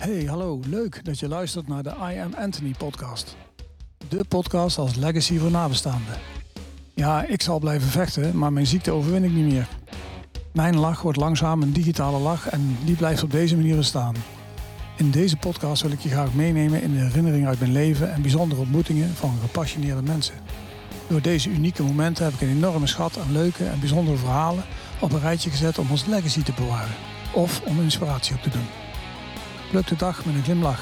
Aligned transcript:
Hey, 0.00 0.24
hallo. 0.24 0.60
Leuk 0.66 1.04
dat 1.04 1.18
je 1.18 1.28
luistert 1.28 1.68
naar 1.68 1.82
de 1.82 1.90
I 2.12 2.18
Am 2.18 2.34
Anthony 2.34 2.74
podcast. 2.78 3.36
De 4.08 4.24
podcast 4.28 4.78
als 4.78 4.94
legacy 4.94 5.38
voor 5.38 5.50
nabestaanden. 5.50 6.14
Ja, 6.94 7.24
ik 7.24 7.42
zal 7.42 7.58
blijven 7.58 7.88
vechten, 7.88 8.38
maar 8.38 8.52
mijn 8.52 8.66
ziekte 8.66 8.90
overwin 8.90 9.24
ik 9.24 9.32
niet 9.32 9.52
meer. 9.52 9.68
Mijn 10.52 10.76
lach 10.76 11.02
wordt 11.02 11.18
langzaam 11.18 11.62
een 11.62 11.72
digitale 11.72 12.18
lach 12.18 12.48
en 12.48 12.76
die 12.84 12.96
blijft 12.96 13.22
op 13.22 13.30
deze 13.30 13.56
manier 13.56 13.76
bestaan. 13.76 14.14
In 14.96 15.10
deze 15.10 15.36
podcast 15.36 15.82
wil 15.82 15.90
ik 15.90 16.00
je 16.00 16.08
graag 16.08 16.34
meenemen 16.34 16.82
in 16.82 16.92
de 16.92 17.00
herinneringen 17.00 17.48
uit 17.48 17.60
mijn 17.60 17.72
leven 17.72 18.12
en 18.12 18.22
bijzondere 18.22 18.60
ontmoetingen 18.60 19.14
van 19.14 19.34
gepassioneerde 19.40 20.02
mensen. 20.02 20.34
Door 21.08 21.22
deze 21.22 21.50
unieke 21.50 21.82
momenten 21.82 22.24
heb 22.24 22.34
ik 22.34 22.40
een 22.40 22.56
enorme 22.56 22.86
schat 22.86 23.18
aan 23.18 23.32
leuke 23.32 23.64
en 23.64 23.80
bijzondere 23.80 24.16
verhalen 24.16 24.64
op 25.00 25.12
een 25.12 25.20
rijtje 25.20 25.50
gezet 25.50 25.78
om 25.78 25.90
ons 25.90 26.06
legacy 26.06 26.42
te 26.42 26.52
bewaren 26.56 26.94
of 27.32 27.62
om 27.64 27.80
inspiratie 27.80 28.34
op 28.34 28.42
te 28.42 28.50
doen. 28.50 28.79
Pluk 29.70 29.86
de 29.86 29.96
dag 29.96 30.24
met 30.24 30.34
een 30.34 30.42
glimlach. 30.42 30.80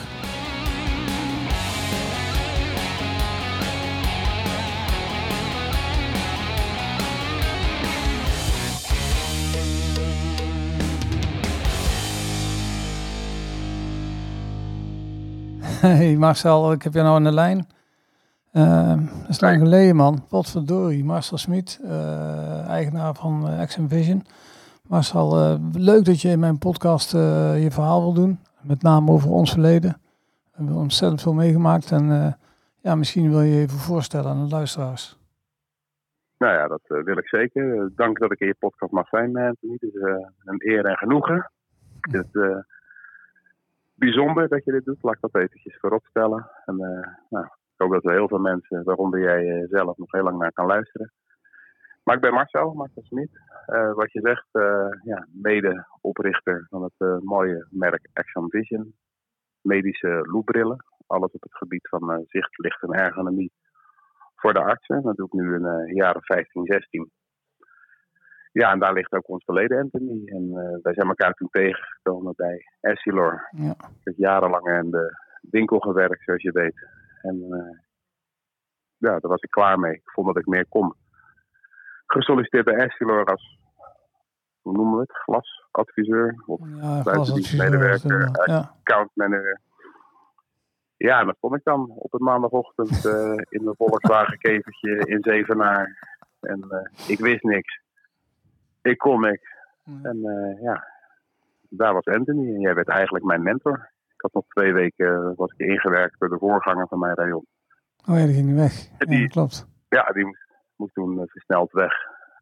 Hey 15.81 16.17
Marcel, 16.17 16.73
ik 16.73 16.83
heb 16.83 16.95
je 16.95 17.03
nou 17.03 17.15
aan 17.15 17.25
de 17.25 17.33
lijn. 17.33 17.67
Uh, 18.53 18.89
dat 18.89 19.29
is 19.29 19.41
lang 19.41 19.59
geleden 19.59 19.97
man. 19.97 20.25
Potverdorie, 20.29 21.05
Marcel 21.05 21.39
Smit, 21.39 21.81
uh, 21.85 22.69
eigenaar 22.69 23.15
van 23.15 23.51
uh, 23.53 23.61
Action 23.61 23.89
Vision. 23.89 24.27
Marcel, 24.83 25.53
uh, 25.53 25.59
leuk 25.73 26.05
dat 26.05 26.21
je 26.21 26.29
in 26.29 26.39
mijn 26.39 26.59
podcast 26.59 27.13
je 27.13 27.69
verhaal 27.71 28.01
wil 28.01 28.13
doen. 28.13 28.39
Met 28.63 28.83
name 28.83 29.11
over 29.11 29.31
ons 29.31 29.53
verleden. 29.53 29.91
We 30.51 30.57
hebben 30.57 30.75
ontzettend 30.75 31.23
veel 31.23 31.35
meegemaakt. 31.35 31.91
En 31.91 32.37
ja, 32.81 32.95
misschien 32.95 33.31
wil 33.31 33.41
je 33.41 33.55
je 33.55 33.61
even 33.61 33.79
voorstellen 33.79 34.31
aan 34.31 34.45
de 34.45 34.55
luisteraars. 34.55 35.19
Nou 36.39 36.53
ja, 36.53 36.67
dat 36.67 36.81
wil 36.87 37.19
ik 37.19 37.29
zeker. 37.29 37.91
Dank 37.95 38.19
dat 38.19 38.33
ik 38.33 38.41
in 38.41 38.47
je 38.47 38.55
podcast 38.59 38.93
mag 38.93 39.09
zijn, 39.09 39.37
Anthony. 39.37 39.73
Het 39.73 39.83
is 39.83 40.01
een 40.45 40.71
eer 40.71 40.85
en 40.85 40.97
genoegen. 40.97 41.51
Het 42.01 42.27
is 42.33 42.43
bijzonder 43.95 44.49
dat 44.49 44.65
je 44.65 44.73
dit 44.73 44.85
doet. 44.85 45.03
Laat 45.03 45.15
ik 45.15 45.21
dat 45.21 45.35
eventjes 45.43 45.79
voorop 45.81 46.05
stellen. 46.05 46.51
En, 46.65 46.77
nou, 47.31 47.45
ik 47.45 47.77
hoop 47.77 47.93
dat 47.93 48.05
er 48.05 48.13
heel 48.13 48.29
veel 48.29 48.39
mensen, 48.39 48.85
waaronder 48.85 49.21
jij 49.21 49.67
zelf, 49.71 49.97
nog 49.97 50.13
heel 50.13 50.23
lang 50.23 50.39
naar 50.39 50.53
kan 50.53 50.67
luisteren. 50.67 51.13
Maar 52.09 52.17
ik 52.17 52.23
ben 52.23 52.33
Marcel, 52.33 52.75
Marcel 52.75 53.03
Smit. 53.03 53.31
Uh, 53.67 53.93
wat 53.95 54.13
je 54.13 54.21
zegt, 54.21 54.47
uh, 54.53 54.89
ja, 55.03 55.27
mede-oprichter 55.33 56.67
van 56.71 56.83
het 56.83 56.93
uh, 56.99 57.19
mooie 57.19 57.67
merk 57.71 58.09
Action 58.13 58.51
Vision. 58.51 58.95
Medische 59.61 60.21
loopbrillen. 60.23 60.85
Alles 61.07 61.33
op 61.33 61.43
het 61.43 61.57
gebied 61.57 61.89
van 61.89 62.25
zicht, 62.27 62.59
licht 62.59 62.83
en 62.83 62.93
ergonomie 62.93 63.53
voor 64.35 64.53
de 64.53 64.61
artsen. 64.61 65.03
Dat 65.03 65.17
doe 65.17 65.27
ik 65.27 65.33
nu 65.33 65.55
in 65.55 65.63
de 65.63 65.93
jaren 65.95 66.23
15, 66.23 66.65
16. 66.67 67.11
Ja, 68.53 68.73
en 68.73 68.79
daar 68.79 68.93
ligt 68.93 69.13
ook 69.13 69.29
ons 69.29 69.45
verleden, 69.45 69.79
Anthony. 69.79 70.23
En 70.25 70.53
wij 70.83 70.95
zijn 70.95 71.09
elkaar 71.09 71.35
toen 71.35 71.49
tegengekomen 71.51 72.33
bij 72.37 72.63
Essilor. 72.81 73.49
Ja. 73.51 73.71
Ik 73.71 74.05
heb 74.05 74.15
jarenlang 74.17 74.67
in 74.67 74.91
de 74.91 75.17
winkel 75.41 75.79
gewerkt, 75.79 76.25
zoals 76.25 76.43
je 76.43 76.53
weet. 76.53 76.87
En 77.23 77.37
ja, 78.97 79.11
daar 79.11 79.31
was 79.31 79.43
ik 79.43 79.51
klaar 79.51 79.79
mee. 79.79 79.93
Ik 79.93 80.11
vond 80.11 80.27
dat 80.27 80.39
ik 80.39 80.47
meer 80.47 80.67
kon 80.69 80.95
gesolliciteerd 82.13 82.65
bij 82.65 82.75
Essilor 82.75 83.25
als, 83.25 83.59
hoe 84.61 84.73
noemen 84.73 84.95
we 84.95 85.01
het, 85.01 85.13
glasadviseur 85.13 86.43
of 86.47 86.61
ja, 86.81 87.03
buitendienstmedewerker, 87.03 88.31
ja. 88.47 88.75
accountmanager. 88.79 89.61
Ja, 90.97 91.21
en 91.21 91.27
dat 91.27 91.37
vond 91.41 91.55
ik 91.55 91.65
dan 91.65 91.91
op 91.91 92.15
een 92.15 92.25
maandagochtend 92.25 93.05
uh, 93.05 93.33
in 93.55 93.65
mijn 93.65 93.77
Volkswagen 93.77 94.39
kevertje 94.39 94.99
in 94.99 95.23
Zevenaar. 95.23 96.17
En 96.41 96.65
uh, 96.71 97.09
ik 97.09 97.19
wist 97.19 97.43
niks. 97.43 97.81
Ik 98.83 98.99
kon 98.99 99.21
niks. 99.21 99.57
En 100.03 100.17
uh, 100.17 100.63
ja, 100.63 100.87
daar 101.69 101.93
was 101.93 102.05
Anthony 102.05 102.55
en 102.55 102.61
jij 102.61 102.75
werd 102.75 102.89
eigenlijk 102.89 103.25
mijn 103.25 103.43
mentor. 103.43 103.91
Ik 104.15 104.21
had 104.21 104.33
nog 104.33 104.45
twee 104.49 104.73
weken 104.73 105.35
was 105.37 105.53
ik 105.57 105.67
ingewerkt 105.67 106.21
door 106.21 106.29
de 106.29 106.39
voorganger 106.39 106.89
van 106.89 106.99
mijn 106.99 107.15
rayon. 107.15 107.47
Oh 108.09 108.19
ja, 108.19 108.25
die 108.25 108.35
ging 108.35 108.55
weg. 108.55 108.89
Die, 108.99 109.21
ja, 109.21 109.27
klopt. 109.27 109.67
Ja, 109.89 110.03
die 110.03 110.25
moest 110.25 110.48
moest 110.79 110.95
toen 110.95 111.23
versneld 111.27 111.73
weg. 111.73 111.93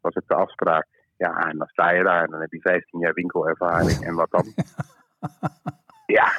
Was 0.01 0.13
het 0.13 0.27
de 0.27 0.33
afspraak. 0.33 0.87
Ja, 1.17 1.49
en 1.49 1.57
dan 1.57 1.67
sta 1.67 1.89
je 1.89 2.03
daar 2.03 2.23
en 2.23 2.31
dan 2.31 2.41
heb 2.41 2.51
je 2.51 2.61
15 2.61 2.99
jaar 2.99 3.13
winkelervaring. 3.13 4.05
En 4.05 4.15
wat 4.15 4.29
dan? 4.29 4.45
ja, 6.17 6.31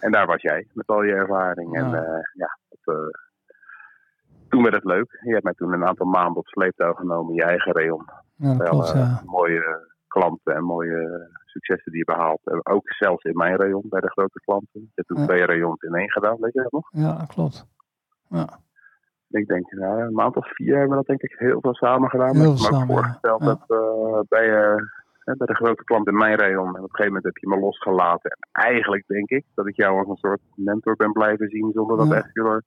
en 0.00 0.12
daar 0.12 0.26
was 0.26 0.42
jij 0.42 0.66
met 0.72 0.86
al 0.86 1.02
je 1.02 1.12
ervaring. 1.12 1.76
En 1.76 1.90
ja, 1.90 2.02
uh, 2.02 2.18
ja 2.32 2.58
dat, 2.68 2.94
uh, 2.94 3.04
toen 4.48 4.62
werd 4.62 4.74
het 4.74 4.84
leuk. 4.84 5.18
Je 5.22 5.32
hebt 5.32 5.44
mij 5.44 5.52
toen 5.52 5.72
een 5.72 5.86
aantal 5.86 6.06
maanden 6.06 6.36
op 6.36 6.46
sleeptouw 6.46 6.92
genomen 6.92 7.28
in 7.28 7.34
je 7.34 7.44
eigen 7.44 7.72
rayon. 7.72 8.08
Ja, 8.34 8.54
dat 8.54 8.68
klopt, 8.68 8.92
ja. 8.92 9.22
Mooie 9.24 9.94
klanten 10.06 10.54
en 10.54 10.64
mooie 10.64 11.30
successen 11.44 11.92
die 11.92 12.04
je 12.06 12.12
behaalt. 12.12 12.66
Ook 12.66 12.92
zelfs 12.92 13.24
in 13.24 13.36
mijn 13.36 13.56
rayon 13.56 13.84
bij 13.88 14.00
de 14.00 14.10
grote 14.10 14.40
klanten. 14.44 14.80
Je 14.80 14.90
hebt 14.94 15.08
toen 15.08 15.26
twee 15.26 15.46
rayons 15.46 15.82
in 15.82 15.94
één 15.94 16.10
gedaan, 16.10 16.36
weet 16.40 16.52
je 16.52 16.62
dat 16.62 16.72
nog? 16.72 16.88
Ja, 16.90 17.24
klopt. 17.28 17.66
Ja 18.28 18.64
ik 19.36 19.46
denk, 19.46 19.72
nou, 19.72 20.00
een 20.00 20.12
maand 20.12 20.36
of 20.36 20.54
vier 20.54 20.72
hebben 20.72 20.88
we 20.88 20.96
dat 20.96 21.06
denk 21.06 21.22
ik 21.22 21.34
heel 21.38 21.60
veel 21.60 21.74
samen 21.74 22.10
gedaan. 22.10 22.36
Heel 22.36 22.52
me 22.52 22.70
ook 22.72 22.86
voorgesteld 22.86 23.40
ja. 23.40 23.46
dat 23.46 23.64
uh, 23.68 24.20
bij, 24.28 24.48
uh, 24.48 24.82
bij 25.24 25.46
de 25.46 25.54
grote 25.54 25.84
klant 25.84 26.06
in 26.06 26.16
mijn 26.16 26.36
rayon, 26.36 26.66
en 26.66 26.70
op 26.70 26.76
een 26.76 26.82
gegeven 26.82 27.06
moment 27.06 27.24
heb 27.24 27.36
je 27.36 27.48
me 27.48 27.58
losgelaten. 27.58 28.30
En 28.30 28.62
eigenlijk 28.62 29.06
denk 29.06 29.30
ik 29.30 29.44
dat 29.54 29.66
ik 29.66 29.76
jou 29.76 29.98
als 29.98 30.08
een 30.08 30.16
soort 30.16 30.40
mentor 30.54 30.96
ben 30.96 31.12
blijven 31.12 31.48
zien, 31.48 31.70
zonder 31.72 31.96
dat 31.96 32.08
ja. 32.08 32.14
echt 32.14 32.64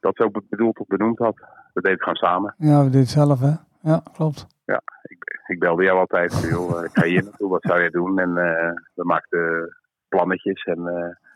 dat 0.00 0.16
zo 0.16 0.30
bedoeld 0.48 0.78
of 0.78 0.86
benoemd 0.86 1.18
had. 1.18 1.36
We 1.72 1.80
deden 1.80 1.90
het 1.90 2.02
gewoon 2.02 2.30
samen. 2.30 2.54
Ja, 2.58 2.78
we 2.78 2.84
deden 2.84 3.00
het 3.00 3.08
zelf, 3.08 3.40
hè? 3.40 3.52
Ja, 3.80 4.02
klopt. 4.12 4.46
Ja, 4.64 4.82
ik, 5.02 5.40
ik 5.46 5.58
belde 5.58 5.82
jou 5.82 5.98
altijd. 5.98 6.48
Joh, 6.50 6.84
ik 6.84 6.90
ga 6.92 7.06
hier 7.06 7.22
naartoe, 7.22 7.50
wat 7.50 7.62
zou 7.62 7.80
je 7.80 7.90
doen? 7.90 8.18
En 8.18 8.28
uh, 8.28 8.72
we 8.94 9.04
maakten 9.04 9.76
plannetjes 10.08 10.64
en... 10.64 10.80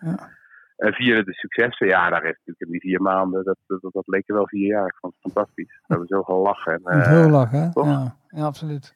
ja. 0.01 0.37
En 0.79 0.93
vieren 0.93 1.25
de 1.25 1.33
successen, 1.33 1.87
ja, 1.87 2.11
daar 2.11 2.23
heeft 2.23 2.39
natuurlijk 2.39 2.61
in 2.61 2.71
die 2.71 2.81
vier 2.81 3.03
maanden, 3.03 3.45
dat, 3.45 3.57
dat, 3.67 3.93
dat 3.93 4.07
leek 4.07 4.29
er 4.29 4.35
wel 4.35 4.49
vier 4.49 4.67
jaar. 4.67 4.87
Ik 4.87 4.97
vond 5.01 5.15
het 5.19 5.33
fantastisch. 5.33 5.67
We 5.67 5.85
hebben 5.87 6.07
zo 6.07 6.23
gelachen. 6.23 6.81
En, 6.85 6.99
uh, 6.99 7.07
heel 7.07 7.29
lachen, 7.29 7.59
hè? 7.59 7.81
Ja, 7.81 8.17
ja, 8.29 8.45
absoluut. 8.45 8.95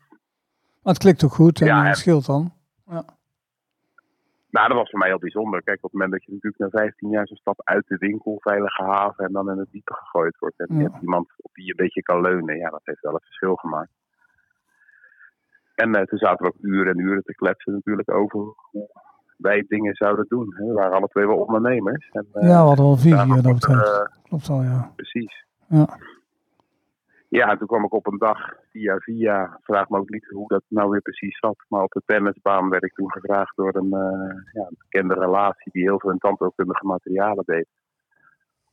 Maar 0.82 0.92
het 0.92 1.02
klikt 1.02 1.24
ook 1.24 1.32
goed 1.32 1.60
en 1.60 1.66
ja, 1.66 1.84
het 1.84 1.96
scheelt 1.96 2.26
dan. 2.26 2.52
Ja. 2.86 3.04
Nou, 4.50 4.68
dat 4.68 4.76
was 4.76 4.90
voor 4.90 4.98
mij 4.98 5.08
heel 5.08 5.18
bijzonder. 5.18 5.62
Kijk, 5.62 5.76
op 5.76 5.82
het 5.82 5.92
moment 5.92 6.12
dat 6.12 6.24
je 6.24 6.32
natuurlijk 6.32 6.72
na 6.72 6.80
15 6.80 7.10
jaar 7.10 7.26
zo'n 7.26 7.36
stap 7.36 7.60
uit 7.64 7.86
de 7.86 7.96
winkel, 7.96 8.36
veilige 8.40 8.82
haven 8.82 9.24
en 9.24 9.32
dan 9.32 9.50
in 9.50 9.58
het 9.58 9.70
diepe 9.70 9.94
gegooid 9.94 10.38
wordt. 10.38 10.58
En 10.58 10.76
je 10.76 10.82
hebt 10.82 11.02
iemand 11.02 11.32
op 11.36 11.50
wie 11.52 11.64
je 11.64 11.70
een 11.70 11.84
beetje 11.84 12.02
kan 12.02 12.20
leunen. 12.20 12.56
Ja, 12.56 12.70
dat 12.70 12.80
heeft 12.84 13.00
wel 13.00 13.14
het 13.14 13.24
verschil 13.24 13.54
gemaakt. 13.54 13.90
En 15.74 15.96
uh, 15.96 16.02
toen 16.02 16.18
zaten 16.18 16.46
we 16.46 16.52
ook 16.52 16.62
uren 16.62 16.92
en 16.92 16.98
uren 16.98 17.22
te 17.22 17.34
kletsen 17.34 17.72
natuurlijk 17.72 18.10
over 18.10 18.40
hoe 18.70 18.90
wij 19.42 19.64
dingen 19.68 19.94
zouden 19.94 20.24
doen. 20.28 20.54
We 20.58 20.72
waren 20.72 20.96
alle 20.96 21.08
twee 21.08 21.26
wel 21.26 21.36
ondernemers. 21.36 22.08
En, 22.12 22.26
uh, 22.34 22.42
ja, 22.42 22.48
we 22.48 22.66
hadden 22.66 22.84
wel 22.84 22.96
visie 22.96 23.42
dat 23.42 23.68
uh, 23.68 23.80
Klopt 24.22 24.48
al, 24.48 24.62
ja. 24.62 24.92
Precies. 24.96 25.46
Ja. 25.66 25.98
Ja, 27.28 27.50
en 27.50 27.58
toen 27.58 27.66
kwam 27.66 27.84
ik 27.84 27.94
op 27.94 28.06
een 28.06 28.18
dag 28.18 28.38
via 28.70 28.96
via, 28.98 29.58
vraag 29.62 29.88
me 29.88 29.98
ook 29.98 30.10
niet 30.10 30.26
hoe 30.28 30.48
dat 30.48 30.62
nou 30.68 30.90
weer 30.90 31.00
precies 31.00 31.38
zat. 31.38 31.56
Maar 31.68 31.82
op 31.82 31.92
de 31.92 32.02
tennisbaan 32.06 32.68
werd 32.68 32.82
ik 32.82 32.94
toen 32.94 33.12
gevraagd 33.12 33.56
door 33.56 33.74
een, 33.74 33.86
uh, 33.86 34.34
ja, 34.52 34.60
een 34.60 34.76
bekende 34.78 35.14
relatie 35.14 35.72
die 35.72 35.82
heel 35.82 36.00
veel 36.00 36.10
in 36.10 36.18
tandheelkundige 36.18 36.86
materialen 36.86 37.44
deed. 37.46 37.66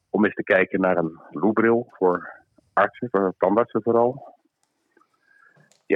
Om 0.09 0.25
eens 0.25 0.33
te 0.33 0.43
kijken 0.43 0.81
naar 0.81 0.97
een 0.97 1.19
loebril 1.29 1.87
voor 1.89 2.29
artsen, 2.73 3.07
voor 3.11 3.33
tandartsen 3.37 3.81
vooral 3.83 4.37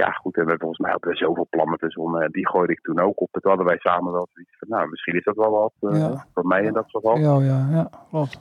ja, 0.00 0.10
goed, 0.10 0.36
en 0.36 0.46
we 0.46 0.54
volgens 0.58 0.78
mij 0.78 0.90
hadden 0.90 1.10
we 1.10 1.16
zoveel 1.16 1.46
plannen 1.50 1.78
verzonnen. 1.78 2.22
En 2.22 2.30
die 2.30 2.48
gooide 2.48 2.72
ik 2.72 2.80
toen 2.80 2.98
ook 3.00 3.20
op. 3.20 3.28
Het 3.32 3.44
hadden 3.44 3.66
wij 3.66 3.78
samen 3.78 4.12
wel 4.12 4.28
zoiets 4.32 4.58
van, 4.58 4.68
nou, 4.68 4.88
misschien 4.88 5.14
is 5.14 5.24
dat 5.24 5.36
wel 5.36 5.50
wat 5.50 5.74
uh, 5.80 5.98
ja. 5.98 6.26
voor 6.32 6.46
mij 6.46 6.62
in 6.62 6.72
dat 6.72 6.90
geval. 6.90 7.18
Ja, 7.18 7.38
ja, 7.40 7.68
ja, 7.70 7.90
klopt. 8.08 8.34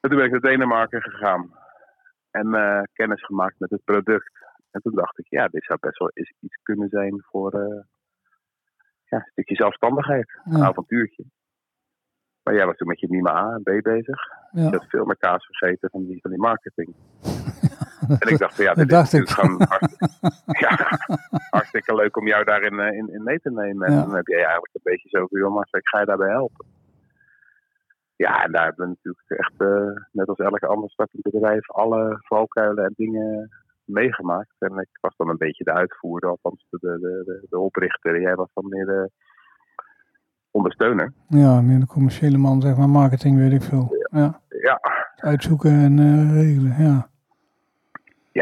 En 0.00 0.08
toen 0.08 0.18
ben 0.18 0.24
ik 0.24 0.30
naar 0.30 0.40
Denemarken 0.40 1.02
gegaan. 1.02 1.52
En 2.30 2.46
uh, 2.46 2.82
kennis 2.92 3.24
gemaakt 3.24 3.58
met 3.58 3.70
het 3.70 3.84
product. 3.84 4.32
En 4.70 4.80
toen 4.80 4.94
dacht 4.94 5.18
ik, 5.18 5.26
ja, 5.28 5.48
dit 5.48 5.64
zou 5.64 5.78
best 5.80 5.98
wel 5.98 6.10
eens 6.12 6.34
iets 6.40 6.58
kunnen 6.62 6.88
zijn 6.88 7.22
voor 7.30 7.54
uh, 7.54 7.82
ja, 9.04 9.16
een 9.16 9.30
stukje 9.30 9.54
zelfstandigheid. 9.54 10.40
Een 10.44 10.62
avontuurtje. 10.62 11.24
Maar 12.42 12.54
jij 12.54 12.66
was 12.66 12.76
toen 12.76 12.88
met 12.88 13.00
je 13.00 13.06
Nima 13.10 13.36
A 13.36 13.52
en 13.52 13.62
B 13.62 13.82
bezig. 13.82 14.20
Je 14.50 14.62
had 14.62 14.84
veel 14.88 15.04
meer 15.04 15.16
kaas 15.16 15.46
vergeten 15.46 15.90
van 15.90 16.04
die, 16.04 16.20
van 16.20 16.30
die 16.30 16.40
marketing. 16.40 16.94
En 18.22 18.28
ik 18.28 18.38
dacht, 18.38 18.56
ja, 18.56 18.74
dit 18.74 18.92
is 18.92 19.32
gewoon 19.32 19.62
hartstikke, 19.68 20.08
ja, 20.64 20.98
hartstikke 21.50 21.94
leuk 21.94 22.16
om 22.16 22.26
jou 22.26 22.44
daarin 22.44 22.78
in, 22.94 23.12
in 23.12 23.22
mee 23.22 23.40
te 23.40 23.50
nemen. 23.50 23.86
En 23.86 23.94
Ja. 23.94 24.00
dan 24.02 24.14
heb 24.14 24.26
jij 24.26 24.36
eigenlijk 24.44 24.74
een 24.74 24.80
beetje 24.92 25.08
zo 25.08 25.26
van, 25.30 25.52
maar 25.52 25.68
ik 25.70 25.88
ga 25.88 26.00
je 26.00 26.06
daarbij 26.06 26.30
helpen. 26.30 26.66
Ja, 28.16 28.44
en 28.44 28.52
daar 28.52 28.64
hebben 28.64 28.86
we 28.88 28.94
natuurlijk 28.94 29.30
echt, 29.40 29.52
eh, 29.60 30.04
net 30.12 30.28
als 30.28 30.38
elke 30.38 30.66
ander 30.66 30.90
startend 30.90 31.22
bedrijf, 31.22 31.70
alle 31.70 32.18
valkuilen 32.20 32.84
en 32.84 32.92
dingen 32.96 33.50
meegemaakt. 33.84 34.54
En 34.58 34.78
ik 34.78 34.88
was 35.00 35.16
dan 35.16 35.28
een 35.28 35.36
beetje 35.36 35.64
de 35.64 35.72
uitvoerder, 35.72 36.30
althans 36.30 36.66
de, 36.70 36.78
de, 36.80 36.98
de, 37.00 37.46
de 37.50 37.58
oprichter. 37.58 38.20
Jij 38.20 38.34
was 38.34 38.48
dan 38.54 38.68
meer 38.68 38.86
de 38.86 39.10
ondersteuner. 40.50 41.12
Ja, 41.28 41.60
meer 41.60 41.80
de 41.80 41.86
commerciële 41.86 42.38
man, 42.38 42.60
zeg 42.60 42.76
maar, 42.76 42.88
marketing, 42.88 43.36
weet 43.38 43.52
ik 43.52 43.62
veel. 43.62 43.96
Ja. 44.10 44.40
Ja, 44.62 44.80
Uitzoeken 45.16 45.70
en 45.70 45.98
eh, 45.98 46.32
regelen, 46.34 46.74
ja. 46.84 47.10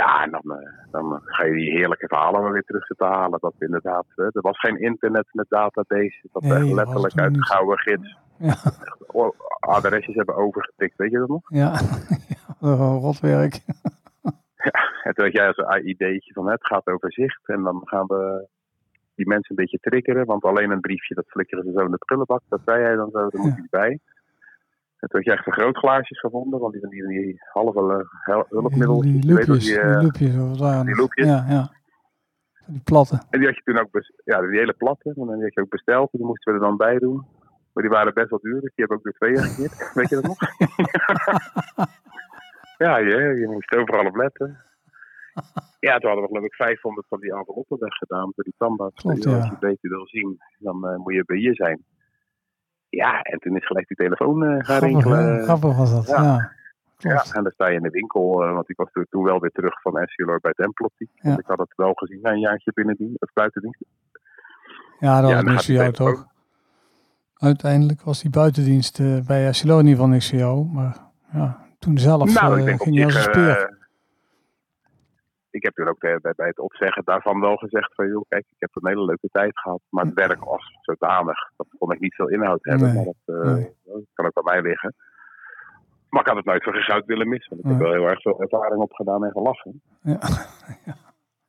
Ja 0.01 0.23
en 0.25 0.31
dan, 0.31 0.59
eh, 0.59 0.69
dan 0.91 1.21
ga 1.25 1.45
je 1.45 1.53
die 1.55 1.71
heerlijke 1.71 2.07
verhalen 2.09 2.53
weer 2.53 2.63
terug 2.63 2.87
zitten 2.87 3.07
halen. 3.07 3.39
Dat 3.41 3.55
inderdaad, 3.59 4.07
eh, 4.17 4.25
er 4.25 4.41
was 4.43 4.59
geen 4.59 4.81
internet 4.81 5.27
met 5.33 5.47
databases. 5.49 6.25
Dat 6.33 6.43
Nee, 6.43 6.53
echt 6.63 6.73
letterlijk 6.73 7.19
uit 7.19 7.35
de 7.35 7.45
gouden 7.45 7.79
gids 7.79 8.17
Ja, 8.39 8.55
o- 9.07 9.35
adresjes 9.61 10.15
hebben 10.15 10.37
overgetikt. 10.37 10.97
Weet 10.97 11.11
je 11.11 11.19
dat 11.19 11.29
nog? 11.29 11.43
ja. 11.49 11.73
ja 12.61 12.75
rotwerk. 12.77 13.61
En 15.03 15.15
toen 15.15 15.25
had 15.25 15.33
jij 15.33 15.55
als 15.55 15.83
ideetje 15.83 16.33
van 16.33 16.51
het 16.51 16.67
gaat 16.67 16.87
over 16.87 17.13
zicht. 17.13 17.49
En 17.49 17.63
dan 17.63 17.81
gaan 17.85 18.07
we 18.07 18.47
die 19.15 19.27
mensen 19.27 19.51
een 19.51 19.65
beetje 19.65 19.79
triggeren. 19.81 20.27
Want 20.27 20.45
alleen 20.45 20.71
een 20.71 20.81
briefje, 20.81 21.15
dat 21.15 21.25
flikkeren 21.29 21.65
ze 21.65 21.73
zo 21.73 21.85
in 21.85 21.91
de 21.91 21.99
prullenbak. 22.07 22.43
Dat 22.49 22.61
zei 22.65 22.81
jij 22.83 22.95
dan 22.95 23.11
zo, 23.11 23.19
daar 23.29 23.41
moet 23.41 23.55
Ja. 23.57 23.65
hij 23.69 23.81
bij. 23.81 23.99
En 25.07 25.13
toen 25.13 25.21
had 25.21 25.25
je 25.25 25.33
echt 25.33 25.55
vergrootglaasjes 25.55 26.21
gevonden. 26.21 26.61
Want 26.61 26.73
die 26.73 26.81
van 26.81 26.91
die, 26.91 27.07
die 27.07 27.41
halve 27.53 28.07
eh, 28.25 28.43
hulpmiddel. 28.49 29.01
Die 29.01 29.27
je 29.27 29.33
loopjes, 29.33 29.65
die, 29.65 29.75
die 29.75 29.81
eh, 29.81 30.03
loopjes, 30.03 30.37
of 30.37 30.49
wat 30.49 30.59
waren 30.59 30.87
die 30.87 30.97
loopjes. 30.97 31.27
Ja, 31.27 31.45
ja. 31.49 31.71
Die 32.67 32.81
platte. 32.85 33.23
En 33.31 33.39
die 33.39 33.49
had 33.49 33.57
je 33.57 33.63
toen 33.63 33.79
ook, 33.79 33.89
ja, 34.25 34.41
die 34.41 34.59
hele 34.59 34.73
platte. 34.73 35.09
En 35.09 35.27
die 35.27 35.43
had 35.43 35.55
je 35.55 35.61
ook 35.61 35.69
besteld. 35.69 36.13
En 36.13 36.19
die 36.19 36.27
moesten 36.27 36.53
we 36.53 36.59
er 36.59 36.65
dan 36.65 36.77
bij 36.77 36.99
doen. 36.99 37.27
Maar 37.73 37.83
die 37.83 37.93
waren 37.93 38.15
best 38.15 38.31
wel 38.31 38.39
duur, 38.43 38.61
dus 38.61 38.75
die 38.75 38.85
hebben 38.85 38.97
ook 38.97 39.03
door 39.03 39.13
tweeën 39.13 39.39
gekeerd. 39.39 39.93
Weet 39.95 40.09
je 40.09 40.15
dat 40.15 40.25
nog? 40.25 40.39
ja, 42.87 42.97
je, 42.97 43.17
je 43.41 43.49
moest 43.49 43.77
overal 43.77 44.07
op 44.07 44.17
letten. 44.17 44.65
Ja, 45.81 45.99
toen 45.99 46.11
hadden 46.11 46.23
we 46.23 46.29
geloof 46.29 46.45
ik 46.45 46.55
500 46.55 47.07
van 47.09 47.21
die 47.21 47.35
enveloppen 47.35 47.79
weggedaan 47.79 48.33
voor 48.35 48.45
die 48.45 48.55
tandarts. 48.57 49.03
Klopt, 49.03 49.27
Als 49.27 49.45
je 49.45 49.51
het 49.51 49.59
beter 49.59 49.91
wil 49.91 50.07
zien, 50.07 50.39
dan 50.59 50.89
eh, 50.89 50.97
moet 50.97 51.15
je 51.15 51.25
bij 51.25 51.37
hier 51.37 51.55
zijn. 51.55 51.85
Ja, 52.97 53.21
en 53.23 53.39
toen 53.39 53.57
is 53.57 53.67
gelijk 53.67 53.87
die 53.89 53.97
telefoon 53.97 54.45
eh, 54.45 54.65
gaan 54.65 54.79
rinkelen. 54.81 55.43
Grappig 55.43 55.77
was 55.77 55.91
dat, 55.95 56.07
Ja. 56.07 56.51
ja. 56.97 57.25
En 57.33 57.43
dan 57.43 57.53
sta 57.53 57.69
je 57.69 57.77
in 57.77 57.83
de 57.83 57.91
winkel, 57.91 58.43
eh, 58.45 58.53
want 58.53 58.71
ik 58.71 58.77
was 58.77 58.89
toen- 59.11 59.23
wel 59.25 59.41
weer 59.41 59.51
terug 59.51 59.81
van 59.81 59.99
Essilor 59.99 60.39
bij 60.41 60.53
Templotti. 60.53 61.09
Ja. 61.15 61.29
Want 61.29 61.39
ik 61.41 61.47
had 61.47 61.59
het 61.59 61.73
wel 61.77 61.93
gezien 61.95 62.19
na 62.23 62.31
een 62.31 62.39
jaartje 62.41 62.73
binnendienst, 62.75 63.23
of 63.23 63.33
buitendienst. 63.33 63.85
Ja, 64.99 65.21
dat 65.21 65.33
was 65.33 65.43
niks 65.43 65.55
voor 65.67 65.75
die 65.75 65.83
jou, 65.83 65.93
toch? 65.93 66.27
Uiteindelijk 67.37 68.03
was 68.03 68.23
die 68.23 68.31
buitendienst 68.31 69.01
eh, 69.01 69.19
bij 69.27 69.53
Silo 69.53 69.73
in 69.79 69.79
ieder 69.87 69.95
geval 69.97 70.09
niks 70.13 70.29
voor 70.31 70.39
jou. 70.39 70.67
Maar 70.73 70.97
ja, 71.33 71.59
toen 71.79 71.99
zelf 71.99 72.35
nou, 72.35 72.59
ik 72.59 72.65
denk 72.65 72.81
op 72.81 72.85
ging 72.87 72.97
je 72.99 73.05
als 73.05 73.15
een 73.15 73.23
speer. 73.23 73.86
Ik 75.57 75.63
heb 75.63 75.75
toen 75.75 75.89
ook 75.89 75.99
bij, 75.99 76.19
bij, 76.21 76.33
bij 76.37 76.47
het 76.47 76.59
opzeggen 76.59 77.05
daarvan 77.05 77.41
wel 77.41 77.57
gezegd 77.57 77.95
van, 77.95 78.09
joh, 78.09 78.25
kijk, 78.29 78.47
ik 78.49 78.57
heb 78.59 78.71
een 78.73 78.89
hele 78.89 79.05
leuke 79.05 79.29
tijd 79.33 79.59
gehad. 79.59 79.81
Maar 79.89 80.05
het 80.05 80.15
werk 80.15 80.45
was 80.45 80.65
zodanig, 80.81 81.39
dat 81.57 81.67
kon 81.79 81.93
ik 81.93 82.01
niet 82.01 82.15
veel 82.15 82.29
inhoud 82.29 82.65
hebben. 82.65 82.87
Nee, 82.87 82.95
Maar 82.95 83.05
dat, 83.05 83.37
eh, 83.37 83.55
nee. 83.55 83.75
dat 83.85 84.03
kan 84.13 84.27
ook 84.27 84.37
aan 84.37 84.45
mij 84.45 84.63
liggen. 84.63 84.95
Maar 86.09 86.21
ik 86.21 86.27
had 86.27 86.37
het 86.37 86.47
nooit 86.47 86.65
voor 86.65 86.73
geen 86.73 86.83
goud 86.83 87.05
willen 87.05 87.29
missen. 87.29 87.51
Want 87.51 87.65
ik 87.65 87.71
heb 87.71 87.81
wel 87.81 87.93
heel 87.93 88.09
erg 88.09 88.21
veel 88.21 88.41
ervaring 88.41 88.83
opgedaan 88.83 89.25
en 89.25 89.31
gelachen. 89.31 89.83
ja. 90.03 90.19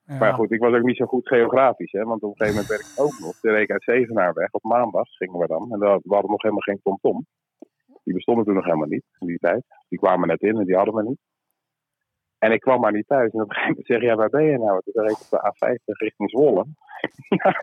ja. 0.05 0.17
Maar 0.19 0.33
goed, 0.33 0.51
ik 0.51 0.59
was 0.59 0.73
ook 0.73 0.83
niet 0.83 0.97
zo 0.97 1.05
goed 1.05 1.27
geografisch. 1.27 1.91
Hè, 1.91 2.03
want 2.03 2.21
op 2.21 2.29
een 2.29 2.37
gegeven 2.37 2.61
moment 2.61 2.69
werkte 2.69 2.91
ik 2.93 3.05
ook 3.05 3.19
nog. 3.19 3.39
De 3.39 3.51
week 3.51 3.71
uit 3.71 3.83
Zevenaar 3.83 4.33
weg. 4.33 4.51
Op 4.51 4.63
maandag 4.63 5.07
gingen 5.07 5.39
we 5.39 5.47
dan. 5.47 5.71
En 5.71 5.79
we 5.79 5.99
we 6.03 6.13
hadden 6.13 6.31
nog 6.31 6.41
helemaal 6.41 6.63
geen 6.63 6.79
TomTom. 6.83 7.25
Die 8.03 8.13
bestonden 8.13 8.45
toen 8.45 8.53
nog 8.53 8.65
helemaal 8.65 8.87
niet 8.87 9.05
in 9.19 9.27
die 9.27 9.37
tijd. 9.37 9.63
Die 9.89 9.99
kwamen 9.99 10.27
net 10.27 10.41
in 10.41 10.57
en 10.57 10.65
die 10.65 10.75
hadden 10.75 10.93
we 10.93 11.03
niet. 11.03 11.19
En 12.39 12.51
ik 12.51 12.59
kwam 12.59 12.79
maar 12.79 12.91
niet 12.91 13.07
thuis. 13.07 13.31
En 13.31 13.41
op 13.41 13.49
een 13.49 13.55
gegeven 13.55 13.69
moment 13.69 13.87
zeg 13.87 13.99
je, 14.01 14.05
ja, 14.05 14.15
waar 14.15 14.29
ben 14.29 14.43
je 14.43 14.57
nou? 14.57 14.81
Toen 14.83 15.03
reed 15.03 15.11
ik 15.11 15.19
op 15.21 15.29
de 15.29 15.53
A50 15.77 15.83
richting 15.85 16.29
Zwolle. 16.29 16.65
ja. 17.29 17.61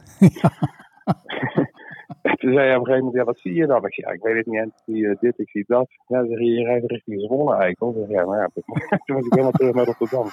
en 2.22 2.36
toen 2.40 2.52
zei 2.52 2.66
hij 2.66 2.76
op 2.76 2.80
een 2.80 2.86
gegeven 2.86 2.96
moment, 3.04 3.14
ja, 3.14 3.24
wat 3.24 3.38
zie 3.38 3.54
je 3.54 3.66
dan? 3.66 3.84
Ik 3.86 3.94
zei, 3.94 4.06
ja, 4.06 4.12
ik 4.12 4.22
weet 4.22 4.36
het 4.36 4.46
niet. 4.46 4.60
En 4.60 4.66
ik 4.66 4.82
zie 4.84 5.08
eh, 5.08 5.16
dit, 5.20 5.38
ik 5.38 5.48
zie 5.48 5.64
dat. 5.66 5.86
Ja, 6.06 6.18
dan 6.18 6.28
zeg 6.28 6.38
je, 6.38 6.44
je 6.44 6.64
rijdt 6.64 6.90
richting 6.90 7.20
Zwolle, 7.20 7.54
eikel. 7.56 7.90
Ik 7.90 7.96
zeg, 7.96 8.08
ja, 8.08 8.24
maar 8.24 8.38
ja, 8.38 8.48
toen 9.04 9.16
was 9.16 9.24
ik 9.26 9.32
helemaal 9.32 9.50
terug 9.50 9.74
naar 9.74 9.84
Rotterdam. 9.84 10.24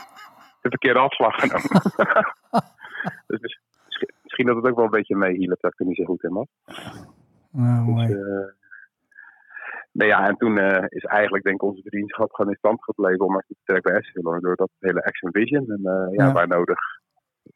De 0.61 0.69
verkeerde 0.69 0.99
afslag 0.99 1.35
genomen. 1.35 1.69
dus 3.27 3.39
mis- 3.39 3.59
misschien, 3.85 4.13
misschien 4.23 4.45
dat 4.45 4.55
het 4.55 4.65
ook 4.65 4.75
wel 4.75 4.85
een 4.85 4.91
beetje 4.91 5.15
meehielp 5.15 5.61
dat 5.61 5.73
ik 5.73 5.79
er 5.79 5.85
niet 5.85 5.95
zo 5.95 6.03
goed 6.05 6.23
in 6.23 6.33
was. 6.33 6.47
Ja, 7.51 7.83
Dus, 7.85 7.93
mooi. 7.93 8.07
Nee, 9.91 10.07
ja, 10.07 10.27
en 10.27 10.35
toen 10.38 10.57
eh, 10.57 10.85
is 10.88 11.03
eigenlijk 11.03 11.43
denk 11.43 11.55
ik 11.55 11.63
onze 11.69 11.81
vriendschap 11.85 12.31
gewoon 12.33 12.51
in 12.51 12.57
stand 12.57 12.83
gebleven 12.83 13.25
om 13.25 13.38
echt 13.38 13.47
te 13.47 13.55
trekken 13.63 13.91
bij 13.91 14.01
Essilor. 14.01 14.39
Door 14.41 14.55
dat 14.55 14.69
hele 14.79 15.03
Action 15.03 15.31
Vision. 15.31 15.69
En 15.69 15.81
eh, 15.83 16.13
ja, 16.15 16.25
Ja. 16.25 16.31
waar 16.31 16.47
nodig 16.47 16.79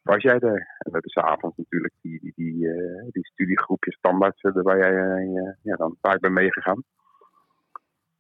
was 0.02 0.22
jij 0.22 0.40
er. 0.40 0.76
En 0.78 0.92
dat 0.92 1.06
is 1.06 1.16
avonds 1.16 1.58
natuurlijk 1.58 1.94
die, 2.02 2.20
die, 2.20 2.34
die, 2.36 2.70
eh, 2.70 3.08
die 3.12 3.26
studiegroepjes 3.26 3.96
standaards 3.96 4.42
waar 4.42 4.78
jij 4.78 5.24
ja, 5.62 5.76
dan 5.76 5.96
vaak 6.02 6.20
bent 6.20 6.34
meegegaan. 6.34 6.84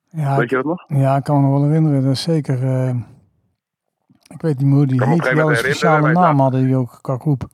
Ja, 0.09 0.37
Weet 0.37 0.49
je 0.49 0.55
dat 0.55 0.65
nog? 0.65 0.83
ja, 0.87 1.15
ik 1.17 1.23
kan 1.23 1.35
me 1.35 1.41
nog 1.47 1.51
wel 1.59 1.67
herinneren. 1.67 2.01
Dat 2.03 2.11
is 2.11 2.21
zeker... 2.21 2.57
ik 4.33 4.41
weet 4.41 4.57
niet 4.59 4.73
hoe 4.73 4.85
die 4.85 4.99
kan 4.99 5.09
heet. 5.09 5.33
wel 5.33 5.49
een 5.49 5.55
speciale 5.55 6.11
naam 6.11 6.39
hadden 6.39 6.63
die 6.65 6.75
ook 6.75 6.97
qua 7.01 7.17
groep. 7.17 7.47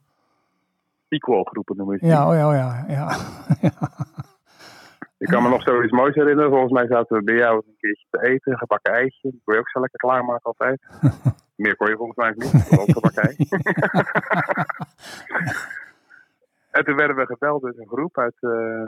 Equal 1.07 1.43
groepen 1.43 1.77
noemen 1.77 1.99
ze. 1.99 2.05
Ja, 2.05 2.27
oh 2.29 2.33
ja, 2.35 2.47
oh 2.47 2.53
ja. 2.53 2.85
ja. 2.87 3.17
Ik 5.21 5.27
kan 5.27 5.43
me 5.43 5.49
nog 5.49 5.61
zoiets 5.61 5.91
moois 5.91 6.15
herinneren. 6.15 6.49
Volgens 6.51 6.71
mij 6.71 6.87
zaten 6.87 7.17
we 7.17 7.23
bij 7.23 7.35
jou 7.35 7.55
een 7.55 7.75
keertje 7.77 8.05
te 8.09 8.21
eten. 8.27 8.57
Gebakken 8.57 8.93
eitje. 8.93 9.29
Dat 9.31 9.39
kon 9.43 9.53
je 9.53 9.59
ook 9.59 9.69
zo 9.69 9.79
lekker 9.79 9.99
klaarmaken 9.99 10.43
altijd. 10.43 10.81
Meer 11.63 11.75
kon 11.75 11.89
je 11.89 11.95
volgens 11.95 12.17
mij 12.17 12.33
niet. 12.35 12.79
Ook 12.79 12.91
gebakken 12.91 13.23
ei. 13.23 13.35
en 16.77 16.83
toen 16.85 16.95
werden 16.95 17.15
we 17.15 17.25
gebeld 17.25 17.61
door 17.61 17.73
een 17.77 17.87
groep 17.87 18.17
uit... 18.17 18.35
eh, 18.39 18.85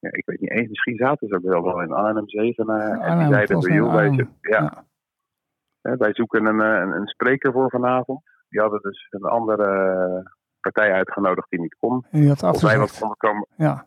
ja, 0.00 0.08
ik 0.12 0.22
weet 0.26 0.40
niet 0.40 0.50
eens, 0.50 0.68
misschien 0.68 0.96
zaten 0.96 1.28
ze 1.28 1.34
ook 1.34 1.42
wel 1.42 1.62
wel 1.62 1.82
in 1.82 1.92
Arnhem 1.92 2.28
7. 2.28 2.68
en 3.00 3.18
die 3.18 3.28
zeiden 3.28 3.60
bij 3.60 3.74
jou, 3.74 3.88
Arnhem. 3.88 4.14
zo- 4.14 4.50
ja, 4.50 4.84
Ja. 5.82 5.96
wij 5.96 6.14
zoeken 6.14 6.46
een, 6.46 6.60
eh, 6.60 6.80
een, 6.80 6.92
een 6.92 7.06
spreker 7.06 7.52
voor 7.52 7.70
vanavond. 7.70 8.22
Die 8.48 8.60
hadden 8.60 8.80
dus 8.82 9.06
een 9.10 9.22
andere 9.24 10.32
partij 10.60 10.92
uitgenodigd 10.92 11.50
die 11.50 11.60
niet 11.60 11.76
kon. 11.80 12.06
En 12.10 12.20
die 12.20 12.28
had 12.28 12.42
Of 12.42 12.60
wij 12.62 12.78
wat 12.78 12.98
konden 12.98 13.16
komen. 13.16 13.46
Ja, 13.56 13.86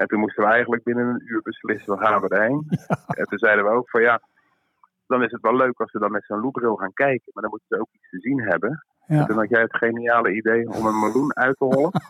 En 0.00 0.06
toen 0.06 0.20
moesten 0.20 0.44
we 0.44 0.50
eigenlijk 0.50 0.82
binnen 0.82 1.06
een 1.08 1.22
uur 1.24 1.42
beslissen, 1.42 1.94
we 1.98 2.04
gaan 2.04 2.20
we 2.20 2.28
erheen. 2.28 2.66
En 3.20 3.24
toen 3.24 3.38
zeiden 3.38 3.64
we 3.64 3.70
ook 3.70 3.90
van 3.90 4.00
ja, 4.02 4.20
dan 5.06 5.22
is 5.22 5.30
het 5.32 5.40
wel 5.40 5.56
leuk 5.56 5.80
als 5.80 5.92
we 5.92 5.98
dan 5.98 6.12
met 6.12 6.24
zo'n 6.24 6.40
loopbril 6.40 6.76
gaan 6.76 6.92
kijken. 6.92 7.30
Maar 7.32 7.42
dan 7.42 7.50
moeten 7.50 7.68
ze 7.68 7.80
ook 7.80 7.88
iets 7.92 8.10
te 8.10 8.18
zien 8.20 8.40
hebben. 8.42 8.84
En 9.06 9.26
toen 9.26 9.36
had 9.38 9.48
jij 9.48 9.60
het 9.60 9.76
geniale 9.76 10.32
idee 10.32 10.68
om 10.68 10.86
een 10.86 10.98
meloen 10.98 11.34
uit 11.36 11.56
te 11.56 11.64
hollen. 11.64 11.90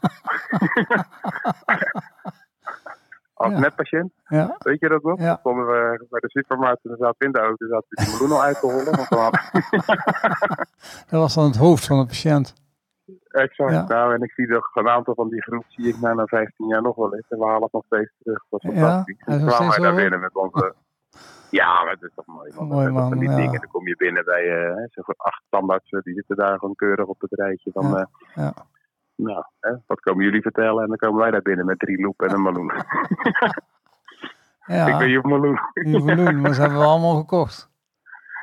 Als 3.34 3.53
Ja. 3.53 3.58
netpatiënt, 3.58 4.12
ja. 4.29 4.56
weet 4.58 4.81
je 4.81 4.88
dat 4.88 5.03
nog? 5.03 5.20
Ja. 5.20 5.36
Stonden 5.36 5.67
we 5.67 6.06
bij 6.10 6.20
de 6.20 6.31
supermarkt 6.31 6.84
en 6.84 6.91
dan 6.91 6.98
zaten 6.98 7.17
we 7.19 7.24
in 7.24 7.32
de 7.32 7.38
auto 7.38 7.67
zaten 7.67 7.86
we 7.88 8.05
die 8.05 8.12
meloen 8.12 8.31
al 8.36 8.43
uit 8.43 8.60
te 8.60 8.67
hollen. 8.67 8.96
Want 8.96 9.08
dan. 9.08 9.31
Dat 11.10 11.20
was 11.20 11.34
dan 11.34 11.44
het 11.44 11.56
hoofd 11.56 11.86
van 11.86 11.98
de 12.00 12.06
patiënt. 12.06 12.55
Exact. 13.31 13.72
Ja. 13.72 13.84
Nou, 13.89 14.15
en 14.15 14.22
ik 14.22 14.32
zie 14.32 14.49
nog 14.49 14.75
een 14.75 14.89
aantal 14.89 15.15
van 15.15 15.29
die 15.29 15.43
groep 15.43 15.65
zie 15.69 15.89
ik 15.89 16.01
na, 16.01 16.15
na 16.15 16.27
15 16.27 16.67
jaar 16.67 16.82
nog 16.82 16.96
wel 16.96 17.15
eens. 17.15 17.29
En 17.29 17.39
we 17.39 17.44
halen 17.44 17.63
het 17.63 17.72
nog 17.72 17.84
steeds 17.84 18.10
terug. 18.22 18.44
Dat 18.49 18.63
Ja, 18.63 18.69
fantastisch. 18.70 19.17
is 19.19 19.27
En 19.27 19.46
kwamen 19.46 19.69
wij 19.69 19.79
daar 19.79 19.94
binnen 19.94 20.20
met 20.20 20.34
onze... 20.34 20.75
Ja, 21.51 21.82
maar 21.82 21.93
het 21.93 22.03
is 22.03 22.10
toch 22.15 22.27
mooi 22.27 22.53
man. 22.55 22.67
Mooi, 22.67 22.89
man, 22.89 23.19
die 23.19 23.29
ja. 23.31 23.37
dingen. 23.37 23.60
Dan 23.60 23.70
kom 23.70 23.87
je 23.87 23.96
binnen 23.96 24.25
bij 24.25 24.69
eh, 24.69 24.84
zo'n 24.91 25.15
acht 25.17 25.43
standaardsen. 25.46 26.01
Die 26.05 26.15
zitten 26.15 26.37
daar 26.37 26.58
gewoon 26.58 26.75
keurig 26.75 27.06
op 27.06 27.20
het 27.20 27.32
rijtje. 27.32 27.70
Van, 27.72 27.89
Ja, 27.91 27.96
eh, 27.99 28.05
ja. 28.34 28.53
Nou, 29.15 29.44
hè, 29.60 29.72
wat 29.87 30.01
komen 30.01 30.25
jullie 30.25 30.43
vertellen? 30.43 30.82
En 30.82 30.89
dan 30.89 30.96
komen 30.96 31.20
wij 31.20 31.31
daar 31.31 31.43
binnen 31.43 31.67
met 31.67 31.79
drie 31.79 32.01
loep 32.01 32.22
en 32.22 32.32
een 32.32 32.43
meloen. 32.43 32.72
Ja, 34.67 34.87
ik 34.87 34.99
ben 34.99 35.08
je 35.08 35.20
meloen. 35.22 35.58
die 35.72 36.03
meloen, 36.03 36.41
maar 36.41 36.55
ze 36.55 36.60
hebben 36.60 36.79
we 36.79 36.84
allemaal 36.84 37.17
gekocht. 37.17 37.70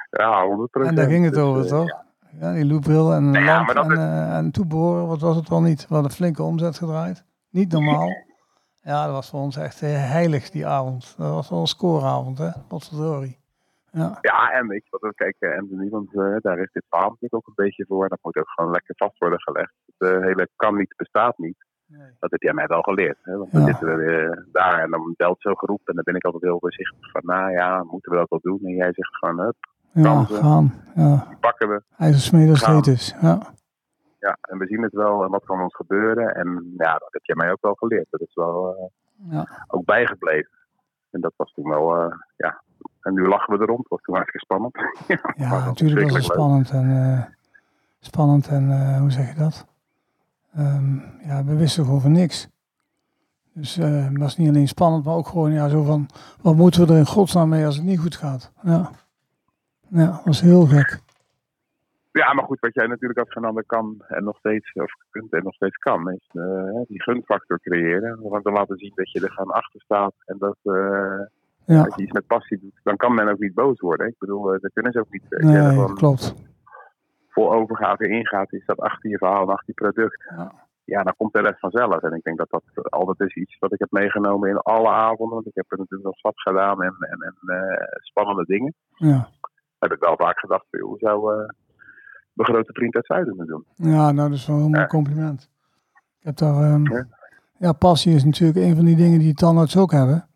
Ja, 0.09 0.45
100 0.45 0.75
En 0.75 0.95
daar 0.95 1.07
ging 1.07 1.25
het 1.25 1.33
Dus, 1.33 1.43
over, 1.43 1.63
eh, 1.63 1.69
toch? 1.69 2.05
Ja, 2.39 2.53
die 2.53 2.65
loopbril 2.65 3.13
en 3.13 3.23
een 3.23 3.31
Nou 3.31 3.45
ja, 3.45 3.57
lamp 3.73 3.89
en, 3.89 3.91
is- 3.91 3.97
eh, 3.97 4.37
en 4.37 4.51
toeboren, 4.51 5.07
wat 5.07 5.21
was 5.21 5.35
het 5.35 5.49
wel 5.49 5.61
niet? 5.61 5.81
We 5.81 5.93
hadden 5.93 6.11
een 6.11 6.17
flinke 6.17 6.43
omzet 6.43 6.77
gedraaid. 6.77 7.25
Niet 7.49 7.71
normaal. 7.71 8.09
Ja, 8.81 9.05
dat 9.05 9.13
was 9.13 9.29
voor 9.29 9.39
ons 9.39 9.55
echt 9.57 9.81
eh, 9.81 9.89
heilig 10.11 10.49
die 10.49 10.67
avond. 10.67 11.15
Dat 11.17 11.33
was 11.33 11.49
wel 11.49 11.59
een 11.59 11.67
scoreavond, 11.67 12.37
hè? 12.37 12.49
Potverdorie. 12.67 13.39
Ja, 13.91 14.17
Ja, 14.21 14.51
en 14.51 14.67
weet 14.67 14.83
je 14.89 14.97
wat, 14.99 15.15
kijk, 15.15 15.35
eh, 15.39 15.57
Anthony, 15.59 15.89
want 15.89 16.09
eh, 16.15 16.35
daar 16.41 16.59
is 16.59 16.69
dit 16.71 16.83
natuurlijk 16.89 17.35
ook 17.35 17.47
een 17.47 17.53
beetje 17.65 17.85
voor. 17.87 18.09
Dat 18.09 18.19
moet 18.21 18.35
ook 18.37 18.49
gewoon 18.49 18.71
lekker 18.71 18.95
vast 18.97 19.17
worden 19.17 19.41
gelegd. 19.41 19.73
Het 19.97 20.09
eh, 20.11 20.19
hele 20.21 20.49
kan 20.55 20.75
niet, 20.77 20.93
bestaat 20.97 21.37
niet. 21.37 21.65
nee. 21.85 22.11
Dat 22.19 22.31
heb 22.31 22.41
jij 22.41 22.53
mij 22.53 22.67
wel 22.67 22.81
geleerd. 22.81 23.17
Hè? 23.21 23.37
Want 23.37 23.51
dan 23.51 23.61
Ja. 23.61 23.67
zitten 23.67 23.87
we 23.87 23.95
weer 23.95 24.47
daar 24.51 24.79
en 24.83 24.91
dan 24.91 25.13
belt 25.17 25.41
zo'n 25.41 25.57
groep. 25.57 25.81
En 25.87 25.95
dan 25.95 26.03
ben 26.03 26.15
ik 26.15 26.25
altijd 26.25 26.43
heel 26.43 26.59
voorzichtig 26.59 27.11
van, 27.11 27.21
nou 27.25 27.51
ja, 27.51 27.83
moeten 27.83 28.11
we 28.11 28.17
dat 28.17 28.29
wel 28.29 28.39
doen? 28.41 28.59
En 28.63 28.75
jij 28.75 28.93
zegt 28.93 29.15
gewoon, 29.17 29.39
hup, 29.39 29.55
ja 29.91 30.23
gaan. 30.23 30.73
Ja, 30.95 31.25
die 31.27 31.37
pakken 31.37 31.69
we. 31.69 31.81
ijzersmeders 31.97 32.65
heet 32.65 32.87
is. 32.87 33.15
Ja. 33.21 33.39
Ja, 34.19 34.37
en 34.41 34.57
we 34.57 34.65
zien 34.65 34.81
het 34.81 34.93
wel 34.93 35.23
en 35.23 35.29
wat 35.29 35.45
kan 35.45 35.61
ons 35.61 35.75
gebeuren. 35.75 36.35
En 36.35 36.73
ja, 36.77 36.91
dat 36.93 37.07
heb 37.11 37.23
jij 37.23 37.35
mij 37.35 37.51
ook 37.51 37.61
wel 37.61 37.73
geleerd. 37.73 38.07
Dat 38.09 38.21
is 38.21 38.33
wel 38.33 38.75
eh, 38.75 39.31
Ja. 39.31 39.47
ook 39.67 39.85
bijgebleven. 39.85 40.49
En 41.11 41.21
dat 41.21 41.33
was 41.35 41.53
toen 41.53 41.69
wel, 41.69 41.95
eh, 41.95 42.15
ja. 42.37 42.61
En 43.01 43.13
nu 43.13 43.27
lachen 43.27 43.57
we 43.57 43.61
erom. 43.63 43.77
Het 43.77 43.87
was 43.87 44.01
toen 44.01 44.15
hartstikke 44.15 44.45
spannend. 44.45 44.75
Ja, 45.43 45.49
was 45.49 45.65
natuurlijk 45.65 46.03
was 46.09 46.13
het 46.13 46.23
spannend 46.33 46.69
en, 46.69 46.89
eh, 46.89 47.23
spannend 47.99 48.47
en 48.47 48.71
eh, 48.71 48.99
hoe 48.99 49.11
zeg 49.11 49.27
je 49.33 49.39
dat? 49.39 49.65
Ehm, 50.55 50.95
ja, 51.23 51.43
we 51.43 51.55
wisten 51.55 51.83
gewoon 51.85 52.01
van 52.01 52.11
niks. 52.11 52.47
Dus 53.53 53.77
uh, 53.77 54.07
dat 54.13 54.27
is 54.27 54.37
niet 54.37 54.49
alleen 54.49 54.67
spannend, 54.67 55.05
maar 55.05 55.15
ook 55.15 55.27
gewoon 55.27 55.51
ja, 55.51 55.67
zo 55.67 55.83
van, 55.83 56.09
wat 56.41 56.55
moeten 56.55 56.87
we 56.87 56.93
er 56.93 56.99
in 56.99 57.05
godsnaam 57.05 57.49
mee 57.49 57.65
als 57.65 57.75
het 57.75 57.85
niet 57.85 57.99
goed 57.99 58.15
gaat? 58.15 58.51
Ja, 58.61 58.89
ja 59.89 60.21
dat 60.23 60.33
is 60.33 60.41
heel 60.41 60.65
gek. 60.65 60.99
Ja, 62.11 62.33
maar 62.33 62.45
goed, 62.45 62.59
wat 62.59 62.73
jij 62.73 62.87
natuurlijk 62.87 63.19
als 63.19 63.29
Fernando 63.29 63.61
kan 63.65 64.03
en 64.07 64.23
nog 64.23 64.37
steeds, 64.37 64.73
of 64.73 64.91
kunt 65.09 65.33
en 65.33 65.43
nog 65.43 65.53
steeds 65.53 65.77
kan, 65.77 66.11
is 66.11 66.29
uh, 66.33 66.81
die 66.87 67.01
gunfactor 67.01 67.59
creëren. 67.59 68.19
Om 68.19 68.41
te 68.41 68.51
laten 68.51 68.77
zien 68.77 68.91
dat 68.95 69.11
je 69.11 69.21
er 69.21 69.31
gewoon 69.31 69.53
achter 69.53 69.81
staat 69.81 70.13
en 70.25 70.37
dat 70.39 70.57
uh, 70.63 71.19
ja. 71.65 71.83
als 71.83 71.95
je 71.95 72.01
iets 72.01 72.11
met 72.11 72.27
passie 72.27 72.59
doet, 72.59 72.79
dan 72.83 72.95
kan 72.95 73.13
men 73.13 73.29
ook 73.29 73.39
niet 73.39 73.53
boos 73.53 73.79
worden. 73.79 74.07
Ik 74.07 74.15
bedoel, 74.17 74.53
uh, 74.53 74.61
dat 74.61 74.73
kunnen 74.73 74.91
ze 74.91 74.99
ook 74.99 75.11
niet. 75.11 75.23
Nee, 75.29 75.69
gewoon 75.69 75.95
klopt. 75.95 76.35
Vol 77.29 77.53
overgave 77.53 78.07
ingaat, 78.07 78.53
is 78.53 78.65
dat 78.65 78.79
achter 78.79 79.09
je 79.09 79.17
verhaal 79.17 79.41
en 79.41 79.53
achter 79.53 79.67
je 79.67 79.73
product. 79.73 80.23
Ja. 80.29 80.51
ja, 80.83 81.03
dan 81.03 81.13
komt 81.17 81.33
de 81.33 81.41
rest 81.41 81.59
vanzelf. 81.59 82.01
En 82.01 82.13
ik 82.13 82.23
denk 82.23 82.37
dat 82.37 82.49
dat 82.49 82.91
altijd 82.91 83.29
is 83.29 83.35
iets 83.35 83.57
wat 83.59 83.73
ik 83.73 83.79
heb 83.79 83.91
meegenomen 83.91 84.49
in 84.49 84.57
alle 84.57 84.89
avonden. 84.89 85.35
Want 85.35 85.47
ik 85.47 85.55
heb 85.55 85.71
er 85.71 85.77
natuurlijk 85.77 86.09
nog 86.09 86.17
stap 86.17 86.37
gedaan 86.37 86.83
en, 86.83 86.95
en, 86.99 87.21
en 87.21 87.35
spannende 88.01 88.45
dingen. 88.45 88.73
Ja. 88.95 89.29
Heb 89.79 89.91
ik 89.91 89.99
wel 89.99 90.15
vaak 90.15 90.39
gedacht, 90.39 90.65
hoe 90.69 90.97
zou 90.97 91.47
mijn 92.37 92.49
grote 92.49 92.73
vriend 92.73 92.95
uit 92.95 93.05
Zuiden 93.05 93.35
me 93.35 93.45
doen. 93.45 93.65
Ja, 93.75 94.11
nou, 94.11 94.29
dat 94.29 94.37
is 94.37 94.47
wel 94.47 94.57
een 94.57 94.71
mooi 94.71 94.87
compliment. 94.87 95.49
Ik 96.19 96.25
heb 96.25 96.35
daar, 96.37 96.71
um, 96.71 97.07
ja. 97.57 97.73
passie 97.73 98.15
is 98.15 98.23
natuurlijk 98.23 98.59
een 98.59 98.75
van 98.75 98.85
die 98.85 98.95
dingen 98.95 99.19
die 99.19 99.33
tandarts 99.33 99.77
ook 99.77 99.91
hebben. 99.91 100.27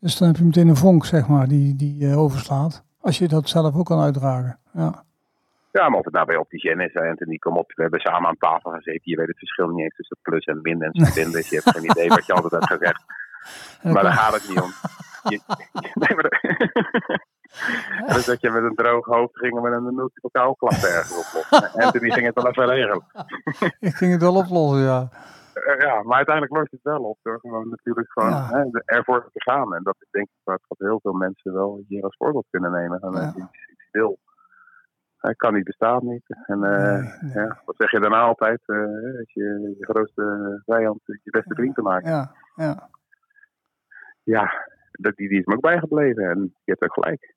Dus 0.00 0.16
dan 0.16 0.28
heb 0.28 0.36
je 0.36 0.44
meteen 0.44 0.68
een 0.68 0.76
vonk, 0.76 1.04
zeg 1.04 1.28
maar, 1.28 1.48
die, 1.48 1.76
die 1.76 2.02
uh, 2.04 2.18
overslaat. 2.18 2.84
Als 3.00 3.18
je 3.18 3.28
dat 3.28 3.48
zelf 3.48 3.76
ook 3.76 3.86
kan 3.86 4.00
uitdragen. 4.00 4.58
Ja. 4.72 5.04
Ja, 5.72 5.88
maar 5.88 5.98
of 5.98 6.04
het 6.04 6.14
nou 6.14 6.26
bij 6.26 6.36
opticien 6.36 6.80
is, 6.80 6.96
Anthony, 6.96 7.36
kom 7.36 7.56
op. 7.56 7.72
We 7.74 7.82
hebben 7.82 8.00
samen 8.00 8.28
aan 8.28 8.36
tafel 8.38 8.70
gezeten. 8.70 9.00
Je 9.04 9.16
weet 9.16 9.26
het 9.26 9.38
verschil 9.38 9.68
niet 9.68 9.82
eens 9.84 9.96
tussen 9.96 10.16
plus 10.22 10.44
en 10.44 10.58
min 10.62 10.82
en 10.82 11.06
spin. 11.06 11.30
dus 11.30 11.48
je 11.48 11.60
hebt 11.64 11.76
geen 11.76 11.90
idee 11.90 12.08
wat 12.08 12.26
je 12.26 12.32
altijd 12.32 12.52
hebt 12.52 12.72
gezegd. 12.72 13.02
Maar 13.82 14.02
daar 14.02 14.12
gaat 14.12 14.34
het 14.34 14.48
niet 14.48 14.60
om. 14.60 14.70
Je, 15.22 15.40
nee, 16.00 16.14
maar 16.14 16.30
dus 18.14 18.24
dat 18.24 18.40
je 18.40 18.50
met 18.50 18.62
een 18.62 18.74
droog 18.74 19.06
hoofd 19.06 19.38
ging 19.38 19.60
met 19.60 19.72
een 19.72 19.94
multiple 19.94 20.30
klap 20.30 20.72
ergens 20.72 21.26
oplossen. 21.26 21.80
En 21.80 22.00
die 22.00 22.12
ging 22.12 22.26
het 22.26 22.34
wel 22.34 22.48
even 22.48 22.66
regelen. 22.66 23.04
Ik 23.88 23.94
ging 23.94 24.12
het 24.12 24.22
wel 24.22 24.36
oplossen, 24.36 24.82
ja. 24.82 25.08
Uh, 25.54 25.78
ja, 25.78 26.02
maar 26.02 26.16
uiteindelijk 26.16 26.56
lost 26.56 26.70
het 26.70 26.82
wel 26.82 27.02
op 27.02 27.18
door 27.22 27.40
gewoon 27.40 27.68
natuurlijk 27.68 28.12
gewoon 28.12 28.30
ja. 28.30 28.48
hè, 28.48 28.80
ervoor 28.84 29.30
te 29.32 29.42
gaan. 29.42 29.74
En 29.74 29.82
dat 29.82 29.96
is 29.98 30.08
denk 30.10 30.26
ik 30.26 30.40
wat, 30.44 30.60
heel 30.78 31.00
veel 31.02 31.12
mensen 31.12 31.52
wel 31.52 31.84
hier 31.88 32.02
als 32.02 32.16
voorbeeld 32.16 32.46
kunnen 32.50 32.72
nemen. 32.72 33.00
En 33.00 33.12
ja. 33.12 33.28
iets, 33.28 33.36
iets 33.36 33.88
wil. 33.90 34.18
Hij 35.16 35.34
kan 35.34 35.54
niet, 35.54 35.64
bestaat 35.64 36.02
niet. 36.02 36.24
En 36.46 36.58
uh, 36.58 36.62
nee, 36.62 37.12
nee. 37.20 37.44
Ja, 37.44 37.62
wat 37.64 37.74
zeg 37.78 37.90
je 37.90 38.00
daarna 38.00 38.20
altijd? 38.20 38.60
Uh, 38.66 38.78
als 39.18 39.32
je 39.32 39.74
je 39.78 39.84
grootste 39.84 40.62
vijand 40.64 41.00
je 41.04 41.30
beste 41.30 41.54
vriend 41.54 41.74
te 41.74 41.82
maken. 41.82 42.10
Ja, 42.10 42.34
ja. 42.54 42.88
Ja, 44.22 44.66
dat, 44.92 45.16
die, 45.16 45.28
die 45.28 45.38
is 45.38 45.44
me 45.44 45.54
ook 45.54 45.60
bijgebleven. 45.60 46.24
En 46.24 46.38
je 46.40 46.70
hebt 46.70 46.82
ook 46.82 46.92
gelijk. 46.92 47.31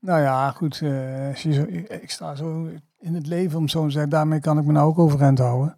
Nou 0.00 0.20
ja, 0.20 0.50
goed. 0.50 0.80
Uh, 0.80 1.28
als 1.28 1.42
je 1.42 1.52
zo, 1.52 1.64
ik 2.02 2.10
sta 2.10 2.34
zo 2.34 2.66
in 2.98 3.14
het 3.14 3.26
leven, 3.26 3.58
om 3.58 3.68
zo 3.68 3.84
te 3.84 3.90
zeggen. 3.90 4.10
Daarmee 4.10 4.40
kan 4.40 4.58
ik 4.58 4.64
me 4.64 4.72
nou 4.72 4.88
ook 4.88 4.98
overeind 4.98 5.38
houden. 5.38 5.76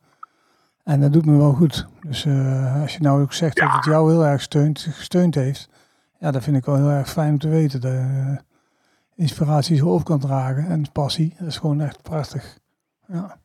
En 0.85 1.01
dat 1.01 1.13
doet 1.13 1.27
me 1.27 1.37
wel 1.37 1.53
goed. 1.53 1.87
Dus 2.01 2.25
uh, 2.25 2.81
als 2.81 2.95
je 2.95 3.03
nou 3.03 3.23
ook 3.23 3.33
zegt 3.33 3.59
ja. 3.59 3.65
dat 3.65 3.75
het 3.75 3.85
jou 3.85 4.13
heel 4.13 4.25
erg 4.25 4.41
steunt, 4.41 4.81
gesteund 4.81 5.35
heeft. 5.35 5.71
Ja, 6.19 6.31
dat 6.31 6.43
vind 6.43 6.57
ik 6.57 6.65
wel 6.65 6.77
heel 6.77 6.91
erg 6.91 7.09
fijn 7.09 7.33
om 7.33 7.39
te 7.39 7.49
weten. 7.49 7.81
Dat 7.81 7.93
uh, 7.93 8.39
inspiratie 9.15 9.77
zo 9.77 9.89
op 9.89 10.05
kan 10.05 10.19
dragen. 10.19 10.67
En 10.67 10.93
passie. 10.93 11.35
Dat 11.39 11.49
is 11.49 11.59
gewoon 11.59 11.81
echt 11.81 12.03
prachtig. 12.03 12.59
Ja. 13.07 13.41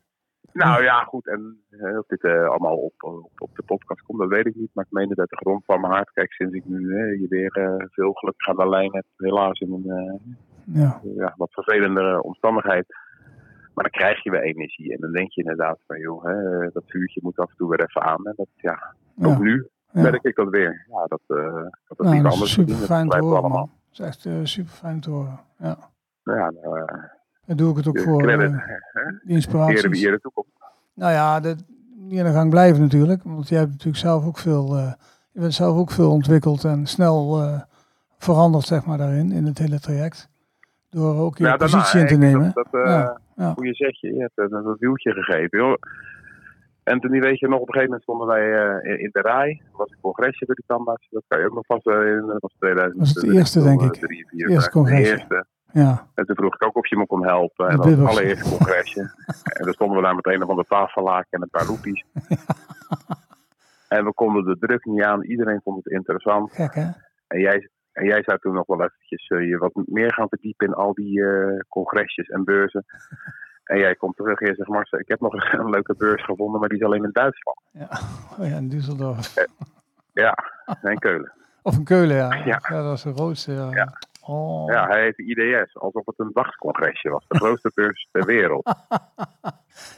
Nou 0.54 0.84
ja, 0.84 1.04
goed. 1.04 1.28
En 1.28 1.60
of 2.00 2.06
dit 2.08 2.24
uh, 2.24 2.50
allemaal 2.50 2.78
op, 2.78 2.94
op, 3.04 3.32
op, 3.38 3.56
de 3.56 3.64
podcast 3.64 4.02
komt, 4.02 4.20
dat 4.20 4.30
weet 4.30 4.46
ik 4.46 4.56
niet. 4.56 4.70
Maar 4.74 4.86
ik 4.86 4.92
meen 4.92 5.14
dat 5.16 5.30
de 5.30 5.36
grond 5.36 5.66
van 5.66 5.82
mijn 5.82 5.94
hart. 5.94 6.12
Kijk, 6.12 6.32
sinds 6.32 6.54
ik 6.54 6.66
nu 6.66 6.80
je 7.22 7.28
weer 7.28 7.52
veel 7.92 8.12
gelukkig 8.14 8.48
aan 8.48 8.56
de 8.56 8.70
lijn 8.70 8.94
heb. 8.94 9.06
Helaas 9.18 9.60
in 9.60 9.72
een 9.72 10.38
ja. 10.74 11.02
ja, 11.16 11.34
wat 11.38 11.52
vervelendere 11.52 12.24
omstandigheid. 12.24 12.86
Maar 13.74 13.90
dan 13.90 14.02
krijg 14.02 14.24
je 14.24 14.32
weer 14.32 14.42
energie. 14.42 14.94
En 14.94 15.00
dan 15.00 15.12
denk 15.12 15.32
je 15.32 15.42
inderdaad 15.42 15.80
van, 15.88 16.00
joh, 16.00 16.24
hè, 16.24 16.70
dat 16.72 16.84
vuurtje 16.86 17.20
moet 17.24 17.38
af 17.38 17.50
en 17.50 17.56
toe 17.58 17.70
weer 17.70 17.82
even 17.82 18.02
aan. 18.02 18.26
En 18.26 18.34
dat, 18.36 18.48
ja, 18.56 18.94
ook 19.22 19.34
ja. 19.34 19.40
nu 19.40 19.68
merk 19.92 20.24
ik 20.24 20.36
dat 20.36 20.50
weer. 20.50 20.86
Ja, 20.90 21.06
dat, 21.06 21.22
uh, 21.28 21.66
dat, 21.88 22.12
niet 22.12 22.24
dat 22.24 22.34
is 22.34 22.52
super 22.52 22.76
fijn 22.76 23.10
te 23.10 23.18
horen, 23.18 23.38
allemaal. 23.38 23.70
Dat 23.90 24.00
is 24.00 24.00
echt 24.00 24.26
uh, 24.26 24.34
super 24.44 24.72
fijn 24.72 25.00
te 25.00 25.10
horen, 25.10 25.40
ja. 25.58 25.78
Ja, 26.24 26.52
nou, 26.52 26.80
uh, 26.80 26.86
Daar 27.46 27.56
doe 27.56 27.72
ik 27.72 27.78
het 27.78 27.88
ook 27.88 28.00
voor, 28.00 28.22
credit, 28.22 28.52
die 29.26 29.36
inspiratie. 29.36 29.90
Wie 29.90 30.08
ere 30.08 30.20
toekomt. 30.20 30.48
Nou 30.94 31.12
ja, 31.12 31.40
dat 31.40 31.64
niet 31.96 32.20
aan 32.20 32.26
de 32.26 32.32
gang 32.32 32.50
blijven 32.50 32.82
natuurlijk. 32.82 33.24
Want 33.24 33.50
jij 33.50 33.60
hebt 33.60 33.72
natuurlijk 33.72 33.98
zelf 33.98 34.26
ook 34.26 34.38
veel, 34.38 34.78
je 35.32 35.40
bent 35.40 35.54
zelf 35.54 35.78
ook 35.78 35.92
veel 35.92 36.12
ontwikkeld 36.12 36.64
en 36.64 36.86
snel 36.86 37.42
veranderd, 38.18 38.66
zeg 38.66 38.86
maar, 38.86 38.98
daarin, 38.98 39.32
in 39.32 39.46
het 39.46 39.58
hele 39.58 39.80
traject. 39.80 40.30
Door 40.98 41.16
ook 41.16 41.38
je 41.38 41.44
ja, 41.44 41.56
positie 41.56 42.00
in 42.00 42.08
te 42.08 42.18
nemen. 42.18 42.52
Dat, 42.54 42.68
uh, 42.72 42.86
ja, 42.86 43.20
ja. 43.36 43.54
Hoe 43.54 43.66
je 43.66 43.74
zegt, 43.74 44.00
je 44.00 44.16
hebt 44.18 44.36
dat, 44.36 44.64
dat 44.64 44.80
wieltje 44.80 45.12
gegeven. 45.12 45.60
Joh. 45.60 45.76
En 46.84 47.00
toen 47.00 47.20
weet 47.20 47.40
je 47.40 47.48
nog, 47.48 47.60
op 47.60 47.68
een 47.68 47.74
gegeven 47.74 47.86
moment 47.86 48.04
stonden 48.04 48.28
wij 48.28 48.46
uh, 48.84 49.04
in 49.04 49.10
de 49.12 49.22
rij. 49.22 49.62
Er 49.72 49.78
was 49.78 49.92
een 49.92 50.02
congresje 50.02 50.46
door 50.46 50.56
die 50.56 50.64
tandarts. 50.68 51.08
Dat 51.10 51.24
kan 51.28 51.40
je 51.40 51.46
ook 51.46 51.54
nog 51.54 51.66
vast 51.66 51.88
uh, 51.88 52.08
in. 52.08 52.26
Dat 52.26 52.42
was 52.42 52.54
2000. 52.60 53.00
Dat 53.00 53.14
was 53.14 53.24
het 53.24 53.34
eerste, 53.34 53.64
denk 53.64 53.82
ik. 53.82 53.94
Drie, 53.94 54.28
vier, 54.28 54.50
eerste 54.50 54.70
congresje. 54.70 55.04
De 55.04 55.10
eerste. 55.10 55.46
Ja. 55.72 56.08
En 56.16 56.26
toen 56.26 56.36
vroeg 56.36 56.54
ik 56.54 56.66
ook 56.66 56.76
of 56.76 56.88
je 56.88 56.98
me 56.98 57.06
kon 57.06 57.26
helpen. 57.26 57.68
En 57.68 57.78
dat 57.78 57.86
was 57.86 57.98
het 57.98 58.08
allereerste 58.08 58.50
congresje. 58.50 59.02
en 59.58 59.64
dan 59.64 59.74
stonden 59.74 59.98
we 59.98 60.04
daar 60.04 60.16
met 60.16 60.26
een 60.26 60.44
of 60.44 60.50
andere 60.50 60.68
tafellaken 60.68 61.32
en 61.32 61.42
een 61.42 61.50
paar 61.50 61.66
roepies. 61.66 62.06
en 63.98 64.06
we 64.06 64.14
konden 64.14 64.44
de 64.44 64.58
druk 64.60 64.86
niet 64.86 65.04
aan. 65.04 65.24
Iedereen 65.24 65.62
vond 65.64 65.84
het 65.84 65.94
interessant. 65.94 66.52
Gek, 66.54 66.74
hè? 66.74 66.90
En 67.28 67.40
jij, 67.40 67.70
en 67.98 68.06
jij 68.06 68.24
zou 68.24 68.40
toen 68.40 68.54
nog 68.54 68.66
wel 68.66 68.84
eventjes 68.84 69.30
uh, 69.30 69.48
je 69.50 69.58
wat 69.58 69.72
meer 69.86 70.14
gaan 70.14 70.28
verdiepen 70.30 70.68
in 70.68 70.74
al 70.74 70.94
die 70.94 71.20
uh, 71.20 71.60
congresjes 71.70 72.28
en 72.28 72.44
beurzen. 72.44 72.86
en 73.72 73.80
jij 73.80 73.96
komt 73.96 74.16
terug 74.16 74.40
en 74.40 74.48
je 74.48 74.56
zegt, 74.56 74.70
Marcel, 74.70 75.00
ik 75.00 75.08
heb 75.08 75.20
nog 75.20 75.34
een, 75.34 75.60
een, 75.60 75.70
leuke 75.70 75.96
beurs 75.98 76.24
gevonden, 76.24 76.60
maar 76.60 76.70
die 76.70 76.78
is 76.78 76.84
alleen 76.84 77.04
in 77.04 77.10
Duitsland. 77.12 77.60
Ja, 77.72 77.88
oh 78.40 78.48
ja 78.48 78.58
in 78.58 78.70
Düsseldorf. 78.70 79.38
Uh, 79.38 79.44
ja, 80.14 80.38
in 80.82 81.00
Keulen. 81.00 81.32
Of 81.62 81.76
in 81.78 81.84
Keulen, 81.84 82.16
ja. 82.16 82.34
Ja, 82.34 82.60
ja 82.70 82.82
dat 82.82 82.94
is 82.94 83.02
de 83.02 83.14
grootste. 83.14 83.52
Ja. 83.52 83.70
ja. 83.72 83.98
Oh. 84.22 84.72
Ja, 84.72 84.88
hij 84.88 85.02
heet 85.02 85.18
IDS, 85.18 85.78
alsof 85.78 86.06
het 86.06 86.20
een 86.20 86.32
dagcongresje 86.34 87.10
was. 87.10 87.26
De 87.28 87.38
grootste 87.38 87.72
beurs 87.74 88.08
ter 88.12 88.26
wereld. 88.26 88.76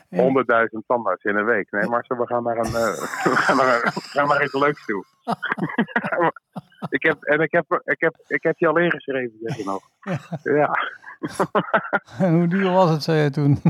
100.000 0.10 0.20
tandarts 0.88 1.24
in 1.24 1.36
een 1.36 1.46
week. 1.46 1.72
Nee, 1.72 1.90
Marcel, 1.90 2.18
we 2.18 2.28
gaan 2.28 2.44
naar, 2.44 2.58
een, 2.58 2.66
uh, 2.66 2.98
we 3.24 3.36
gaan 3.36 3.58
naar, 3.58 3.82
we 3.82 4.02
gaan 4.02 4.28
naar 4.28 4.44
iets 4.44 4.54
leuks 4.54 4.86
toe. 4.86 5.06
Ik 6.90 7.04
heb, 7.04 7.24
en 7.24 7.40
ik 7.40 7.52
heb, 7.52 7.82
ik, 7.84 8.00
heb, 8.00 8.16
ik 8.28 8.44
heb 8.44 8.58
je 8.58 8.68
al 8.68 8.78
ingeschreven, 8.78 9.38
zeg 9.42 9.58
je 9.58 9.64
nog. 9.66 9.90
Ja. 10.02 10.20
ja. 10.54 10.78
en 12.26 12.34
hoe 12.34 12.48
duur 12.48 12.72
was 12.72 12.90
het, 12.90 13.04
zei 13.04 13.22
je 13.22 13.30
toen? 13.30 13.62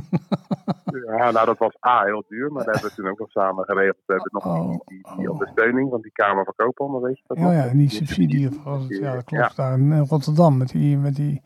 ja, 1.17 1.31
nou 1.31 1.45
dat 1.45 1.57
was 1.57 1.75
A, 1.87 2.03
heel 2.03 2.23
duur, 2.27 2.51
maar 2.51 2.63
daar 2.63 2.73
hebben 2.73 2.91
we 2.91 2.95
toen 2.95 3.11
ook 3.11 3.19
nog 3.19 3.31
samen 3.31 3.65
geregeld. 3.65 3.97
We 4.05 4.13
hebben 4.13 4.31
nog 4.31 4.45
oh, 4.45 4.69
die, 4.69 4.81
die, 4.85 5.17
die, 5.17 5.31
ondersteuning 5.31 5.89
van 5.89 6.01
die 6.01 6.11
Kamer 6.11 6.43
van 6.43 6.53
Koophandel, 6.55 7.01
weet 7.01 7.17
je 7.17 7.23
dat? 7.27 7.37
Oh 7.37 7.53
ja, 7.53 7.65
en 7.65 7.77
die 7.77 7.89
subsidie, 7.89 8.49
was 8.63 8.83
het, 8.83 8.97
ja, 8.97 9.13
dat 9.13 9.23
klopt, 9.23 9.55
ja. 9.55 9.63
daar 9.63 9.79
in 9.79 9.99
Rotterdam, 9.99 10.57
met 10.57 10.69
die, 10.69 10.97
met 10.97 11.15
die 11.15 11.41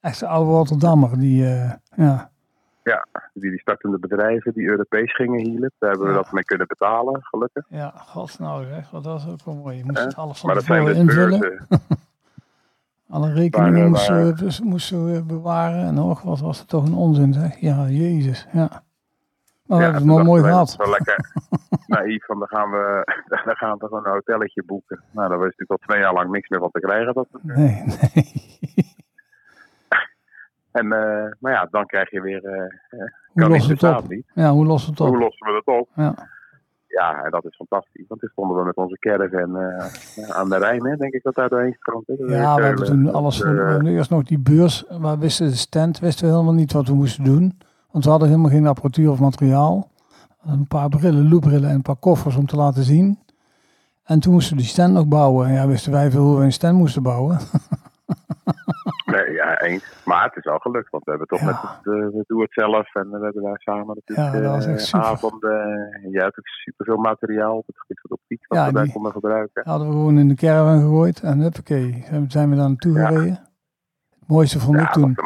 echte 0.00 0.26
oude 0.26 0.50
Rotterdammer, 0.50 1.18
die, 1.18 1.42
uh, 1.42 1.72
ja. 1.96 2.30
Ja, 2.88 3.06
die, 3.32 3.50
die 3.50 3.60
startende 3.60 3.98
bedrijven 3.98 4.52
die 4.52 4.68
Europees 4.68 5.14
gingen 5.14 5.40
hielen. 5.40 5.72
Daar 5.78 5.90
hebben 5.90 6.08
we 6.08 6.14
dat 6.14 6.32
mee 6.32 6.44
kunnen 6.44 6.66
betalen, 6.66 7.22
gelukkig. 7.22 7.64
Ja, 7.68 7.92
god 7.96 8.38
nou 8.38 8.64
zeg, 8.64 8.88
dat 8.90 9.04
was 9.04 9.28
ook 9.28 9.44
wel 9.44 9.54
mooi. 9.54 9.76
Je 9.76 9.84
moest 9.84 10.06
eh, 10.06 10.18
alles 10.18 10.40
van 10.40 10.54
tevoren 10.54 10.84
dus 10.84 10.96
invullen. 10.96 11.66
Alle 13.10 13.32
rekeningen 13.32 13.88
moesten 13.88 14.36
we, 14.36 14.58
moesten 14.62 15.12
we 15.12 15.24
bewaren. 15.24 15.86
En 15.86 15.94
nog, 15.94 16.22
wat 16.22 16.40
was 16.40 16.58
het 16.58 16.68
toch 16.68 16.86
een 16.86 16.94
onzin 16.94 17.32
zeg. 17.32 17.60
Ja, 17.60 17.88
jezus, 17.88 18.46
ja. 18.52 18.82
Maar 19.66 19.78
we 19.78 19.84
hebben 19.84 20.16
het 20.16 20.24
mooi 20.24 20.42
gehad. 20.42 20.76
Wel 20.76 20.90
lekker 20.90 21.32
naïef, 21.96 22.24
van 22.24 22.38
dan 22.38 22.48
gaan, 22.48 22.70
we, 22.70 23.04
dan 23.44 23.56
gaan 23.56 23.78
we 23.78 23.86
gewoon 23.86 24.06
een 24.06 24.12
hotelletje 24.12 24.62
boeken. 24.66 25.02
Nou, 25.10 25.28
daar 25.28 25.38
was 25.38 25.46
natuurlijk 25.46 25.70
al 25.70 25.86
twee 25.86 26.00
jaar 26.00 26.12
lang 26.12 26.30
niks 26.30 26.48
meer 26.48 26.60
van 26.60 26.70
te 26.70 26.80
krijgen. 26.80 27.14
Dat 27.14 27.26
nee, 27.42 27.84
nee. 27.84 28.96
En, 30.78 30.84
uh, 30.84 31.32
maar 31.38 31.52
ja, 31.52 31.68
dan 31.70 31.86
krijg 31.86 32.10
je 32.10 32.20
weer. 32.20 32.44
Uh, 32.44 33.02
hoe 33.32 33.48
lossen 33.48 33.78
we 33.78 33.86
het 33.86 33.96
op? 33.96 34.08
Niet. 34.08 34.30
Ja, 34.34 34.50
hoe 34.50 34.66
lossen 34.66 34.94
we 34.94 34.96
het 34.96 35.06
op? 35.06 35.16
Hoe 35.16 35.24
lossen 35.24 35.46
we 35.46 35.54
het 35.54 35.66
op? 35.66 35.88
Ja. 35.94 36.14
Ja, 36.88 37.24
en 37.24 37.30
dat 37.30 37.44
is 37.44 37.56
fantastisch. 37.56 38.04
Want 38.08 38.20
toen 38.20 38.30
stonden 38.32 38.56
we 38.56 38.64
met 38.64 38.76
onze 38.76 38.98
caravan 38.98 39.56
uh, 39.56 40.30
aan 40.30 40.48
de 40.48 40.58
Rijn, 40.58 40.86
hè, 40.86 40.96
denk 40.96 41.12
ik 41.12 41.22
dat 41.22 41.34
daar 41.34 41.48
doorheen 41.48 41.76
stroomt. 41.78 42.04
Ja, 42.06 42.54
we 42.54 42.62
hebben 42.62 42.84
toen 42.84 43.12
alles. 43.12 43.40
Uh, 43.40 43.78
nu 43.78 43.96
eerst 43.96 44.10
nog 44.10 44.22
die 44.22 44.38
beurs. 44.38 44.84
We 44.88 45.18
wisten 45.18 45.48
de 45.48 45.54
stand, 45.54 45.98
wisten 45.98 46.26
we 46.26 46.32
helemaal 46.32 46.54
niet 46.54 46.72
wat 46.72 46.88
we 46.88 46.94
moesten 46.94 47.24
doen. 47.24 47.58
Want 47.90 48.04
we 48.04 48.10
hadden 48.10 48.28
helemaal 48.28 48.50
geen 48.50 48.66
apparatuur 48.66 49.10
of 49.10 49.20
materiaal. 49.20 49.90
Een 50.46 50.66
paar 50.66 50.88
brillen, 50.88 51.28
loopbrillen 51.28 51.68
en 51.68 51.74
een 51.74 51.82
paar 51.82 51.96
koffers 51.96 52.36
om 52.36 52.46
te 52.46 52.56
laten 52.56 52.82
zien. 52.82 53.18
En 54.04 54.20
toen 54.20 54.32
moesten 54.32 54.56
we 54.56 54.62
die 54.62 54.70
stand 54.70 54.92
nog 54.92 55.06
bouwen. 55.06 55.46
En 55.46 55.52
ja, 55.52 55.66
wisten 55.66 55.92
wij 55.92 56.10
veel 56.10 56.22
hoe 56.22 56.38
we 56.38 56.44
een 56.44 56.52
stand 56.52 56.78
moesten 56.78 57.02
bouwen. 57.02 57.38
Nee, 59.06 59.32
ja, 59.32 59.60
eens. 59.60 59.84
Maar 60.04 60.24
het 60.24 60.36
is 60.36 60.44
wel 60.44 60.58
gelukt, 60.58 60.90
want 60.90 61.04
we 61.04 61.10
hebben 61.10 61.28
toch 61.28 61.40
Ja. 61.40 61.46
met 61.46 61.54
het 61.60 61.70
uh, 61.94 62.06
we 62.06 62.24
doen 62.26 62.40
het 62.40 62.52
zelf 62.52 62.94
en 62.94 63.10
we 63.10 63.24
hebben 63.24 63.42
daar 63.42 63.58
samen 63.60 63.86
natuurlijk 63.86 64.34
Ja, 64.34 64.40
dat 64.40 64.64
eh, 64.92 65.00
avonden. 65.00 65.60
En 66.02 66.10
jij 66.10 66.22
hebt 66.22 66.38
ook 66.38 66.46
superveel 66.46 66.96
materiaal 66.96 67.56
op 67.56 67.66
het 67.66 67.78
gebied 67.78 68.00
van 68.00 68.10
optiek 68.10 68.46
wat 68.48 68.58
Ja, 68.58 68.66
we 68.66 68.72
daar 68.72 68.92
konden 68.92 69.12
gebruiken. 69.12 69.62
Hadden 69.64 69.86
we 69.88 69.92
gewoon 69.92 70.18
in 70.18 70.28
de 70.28 70.34
caravan 70.34 70.80
gegooid 70.80 71.20
en 71.20 71.38
huppakee, 71.38 72.04
zijn 72.28 72.50
we 72.50 72.56
daar 72.56 72.68
naartoe 72.68 72.94
gereden. 72.94 73.48
Het 74.18 74.28
mooiste 74.28 74.60
vond 74.60 74.80
ik 74.80 74.90
toen, 74.90 75.16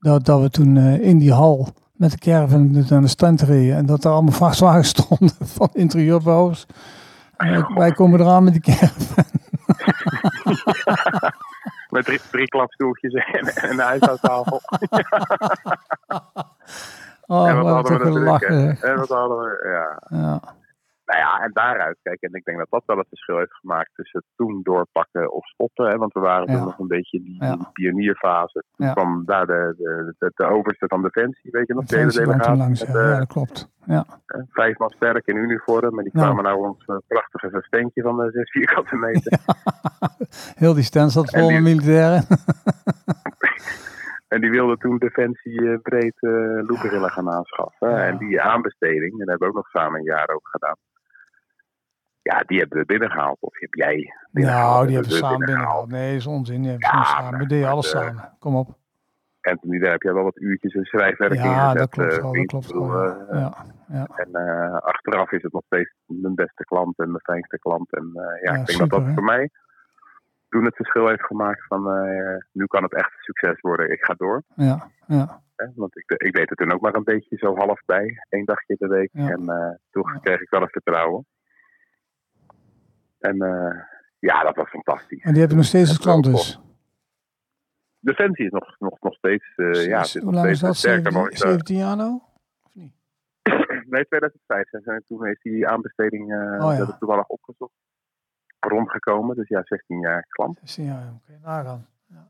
dat, 0.00 0.24
dat 0.24 0.40
we 0.40 0.50
toen 0.50 0.76
eh, 0.76 1.00
in 1.00 1.18
die 1.18 1.32
hal 1.32 1.68
met 1.92 2.10
de 2.10 2.18
caravan 2.18 2.72
dus 2.72 2.92
aan 2.92 3.02
de 3.02 3.08
stand 3.08 3.40
reden 3.40 3.76
en 3.76 3.86
dat 3.86 4.04
er 4.04 4.10
allemaal 4.10 4.32
vrachtwagens 4.32 4.88
stonden 4.98 5.30
van 5.40 5.68
interieurbouwers. 5.72 6.66
En 7.36 7.74
wij 7.74 7.92
komen 7.92 8.20
eraan 8.20 8.44
met 8.44 8.52
die 8.52 8.62
caravan. 8.62 9.24
Met 11.92 12.04
drie, 12.04 12.20
drie 12.30 12.48
klapstoeltjes 12.48 13.12
en, 13.12 13.46
en 13.46 13.70
een 13.70 13.78
huishoudtafel. 13.78 14.60
Oh, 17.26 17.48
en 17.48 17.62
wat 17.62 17.64
hebben 17.64 17.72
hadden 17.72 17.98
we 17.98 18.04
natuurlijk. 18.04 18.44
zeg. 18.48 18.82
En 18.82 18.98
wat 18.98 19.08
hadden 19.08 19.38
we, 19.38 19.68
ja. 19.68 20.18
Ja, 20.18 20.40
Nou 21.04 21.18
ja, 21.20 21.40
en 21.44 21.50
daaruit, 21.52 21.98
kijk, 22.02 22.20
en 22.20 22.32
ik 22.32 22.44
denk 22.44 22.58
dat 22.58 22.66
dat 22.70 22.82
wel 22.86 22.96
het 22.96 23.08
verschil 23.08 23.38
heeft 23.38 23.54
gemaakt 23.54 23.90
tussen 23.94 24.24
toen 24.36 24.60
doorpakken 24.62 25.32
of 25.32 25.46
stoppen. 25.46 25.86
Hè, 25.88 25.96
want 25.96 26.12
we 26.12 26.20
waren 26.20 26.50
Ja. 26.50 26.56
toen 26.56 26.64
nog 26.64 26.78
een 26.78 26.86
beetje 26.86 27.16
in 27.18 27.24
die, 27.24 27.36
Ja. 27.44 27.52
in 27.52 27.58
die 27.58 27.66
pionierfase. 27.72 28.64
Toen 28.76 28.86
Ja. 28.86 28.92
kwam 28.92 29.22
daar 29.24 29.46
de, 29.46 29.74
de, 29.78 30.14
de, 30.18 30.32
de 30.34 30.44
overste 30.46 30.84
van 30.88 31.02
Defensie, 31.02 31.50
weet 31.50 31.66
je 31.66 31.74
nog, 31.74 31.84
de 31.84 31.96
hele 31.96 32.10
delegatie. 32.12 32.56
langs. 32.56 32.80
Met, 32.86 32.94
Ja, 32.94 33.10
eh, 33.12 33.18
dat 33.18 33.26
klopt. 33.28 33.70
Ja, 33.84 34.04
eh, 34.26 34.40
vijf 34.50 34.78
man 34.78 34.90
sterk 34.90 35.26
in 35.26 35.36
uniform. 35.36 35.98
En 35.98 36.04
die 36.04 36.12
Nou. 36.14 36.26
kwamen 36.26 36.44
nou 36.44 36.66
ons 36.68 36.84
eh, 36.84 36.96
prachtige 37.06 37.62
steentje 37.62 38.02
van 38.02 38.16
de 38.16 38.30
zes 38.30 38.50
vierkante 38.50 38.96
meter. 38.96 39.38
heel 40.62 40.74
die 40.74 40.82
stand 40.82 41.12
zat 41.12 41.30
vol 41.30 41.50
militairen. 41.60 42.24
En 44.28 44.40
die 44.40 44.50
wilden 44.50 44.78
toen 44.78 44.98
Defensie 44.98 45.78
breed 45.78 46.16
loeperillen 46.66 47.10
gaan 47.10 47.30
aanschaffen. 47.30 47.90
Ja. 47.90 48.06
En 48.06 48.16
die 48.18 48.40
aanbesteding, 48.40 49.12
en 49.12 49.18
dat 49.18 49.28
hebben 49.28 49.38
we 49.38 49.54
ook 49.54 49.54
nog 49.64 49.68
samen 49.68 49.98
een 49.98 50.04
jaar 50.04 50.28
ook 50.28 50.48
gedaan. 50.48 50.76
Ja, 52.22 52.38
die 52.46 52.58
hebben 52.58 52.78
we 52.78 52.84
binnengehaald. 52.84 53.36
Of 53.40 53.58
heb 53.58 53.74
jij 53.74 54.12
binnengehaald? 54.30 54.72
Nou, 54.74 54.86
die 54.86 54.94
hebben 54.94 55.12
we 55.12 55.18
samen 55.18 55.38
binnengehaald. 55.38 55.84
binnengehaald. 55.88 56.10
Nee, 56.10 56.16
is 56.16 56.26
onzin. 56.26 56.60
Die 56.62 56.70
hebben 56.70 56.90
we 56.90 56.96
Ja, 56.96 57.04
samen. 57.04 57.38
We 57.38 57.46
deden 57.46 57.68
alles 57.68 57.90
de- 57.90 57.98
samen. 57.98 58.36
Kom 58.38 58.56
op. 58.56 58.80
Anthony, 59.40 59.78
daar 59.78 59.90
heb 59.90 60.02
jij 60.02 60.12
wel 60.12 60.22
wat 60.24 60.36
uurtjes 60.40 60.74
in 60.74 60.84
schrijfwerk 60.84 61.32
in 61.32 61.38
Ja, 61.42 61.74
dat 61.74 61.90
klopt 61.90 62.12
eh, 62.12 62.22
wel. 62.22 62.32
Dat 62.32 62.46
klopt 62.46 62.72
wel. 62.72 63.02
eh, 63.04 63.38
Ja, 63.40 63.54
ja. 63.88 64.06
En 64.16 64.28
eh, 64.34 64.74
achteraf 64.76 65.32
is 65.32 65.42
het 65.42 65.52
nog 65.52 65.62
steeds 65.66 65.94
mijn 66.06 66.34
beste 66.34 66.64
klant 66.64 66.98
en 66.98 67.06
mijn 67.06 67.22
fijnste 67.22 67.58
klant. 67.58 67.92
En 67.92 68.10
eh, 68.14 68.22
ja, 68.42 68.52
Ja, 68.52 68.60
ik 68.60 68.66
denk 68.66 68.68
super, 68.68 68.88
dat 68.88 68.98
dat 68.98 69.08
hè? 69.08 69.12
voor 69.14 69.24
mij 69.24 69.50
toen 70.48 70.64
het 70.64 70.76
verschil 70.76 71.08
heeft 71.08 71.24
gemaakt 71.26 71.66
van 71.66 71.90
eh, 71.90 72.36
nu 72.52 72.66
kan 72.66 72.82
het 72.82 72.94
echt 72.94 73.12
een 73.12 73.22
succes 73.22 73.60
worden. 73.60 73.90
Ik 73.90 74.04
ga 74.04 74.14
door. 74.16 74.42
Ja, 74.56 74.90
ja. 75.06 75.40
Want 75.74 75.96
ik, 75.98 76.10
ik 76.10 76.32
deed 76.34 76.50
er 76.50 76.56
toen 76.56 76.72
ook 76.72 76.80
maar 76.80 76.94
een 76.94 77.04
beetje 77.04 77.36
zo 77.36 77.56
half 77.56 77.80
bij. 77.86 78.16
één 78.28 78.44
dagje 78.44 78.76
per 78.76 78.88
week. 78.88 79.08
Ja. 79.12 79.28
En 79.28 79.48
eh, 79.48 79.70
toen 79.90 80.10
Ja. 80.12 80.18
kreeg 80.22 80.40
ik 80.40 80.50
wel 80.50 80.60
het 80.60 80.70
vertrouwen. 80.70 81.26
En 83.22 83.42
eh, 83.42 83.80
ja, 84.18 84.42
dat 84.42 84.56
was 84.56 84.68
fantastisch. 84.68 85.22
En 85.22 85.32
die 85.32 85.40
heb 85.40 85.50
je 85.50 85.56
nog 85.56 85.64
steeds 85.64 85.88
als 85.88 85.98
klant 85.98 86.24
dus. 86.24 86.60
Defensie 87.98 88.44
is 88.44 88.50
nog, 88.50 88.76
nog, 88.78 89.00
nog 89.00 89.14
steeds, 89.14 89.54
eh, 89.56 89.86
ja, 89.86 90.00
is 90.00 90.14
nog 90.14 90.38
steeds 90.38 90.60
dat? 90.60 90.76
sterker 90.76 91.12
17, 91.12 91.20
nog. 91.22 91.28
eh, 91.30 91.36
17 91.38 91.76
jaar 91.76 91.96
nou? 91.96 92.20
Of 92.62 92.74
niet? 92.74 92.92
Nee, 93.92 94.04
2005. 94.06 94.72
En 94.72 95.04
toen 95.06 95.26
is 95.26 95.40
die 95.42 95.68
aanbesteding, 95.68 96.32
eh 96.32 96.38
Oh, 96.66 96.72
ja. 96.72 96.84
dat 96.84 96.98
toevallig 96.98 97.26
opgezocht, 97.26 97.72
rondgekomen. 98.60 99.36
Dus 99.36 99.48
ja, 99.48 99.60
16 99.64 99.98
jaar 100.00 100.26
klant. 100.28 100.58
16 100.58 100.84
jaar, 100.84 101.12
oké. 101.14 101.38
Nagaan. 101.42 101.86
Ja. 102.06 102.28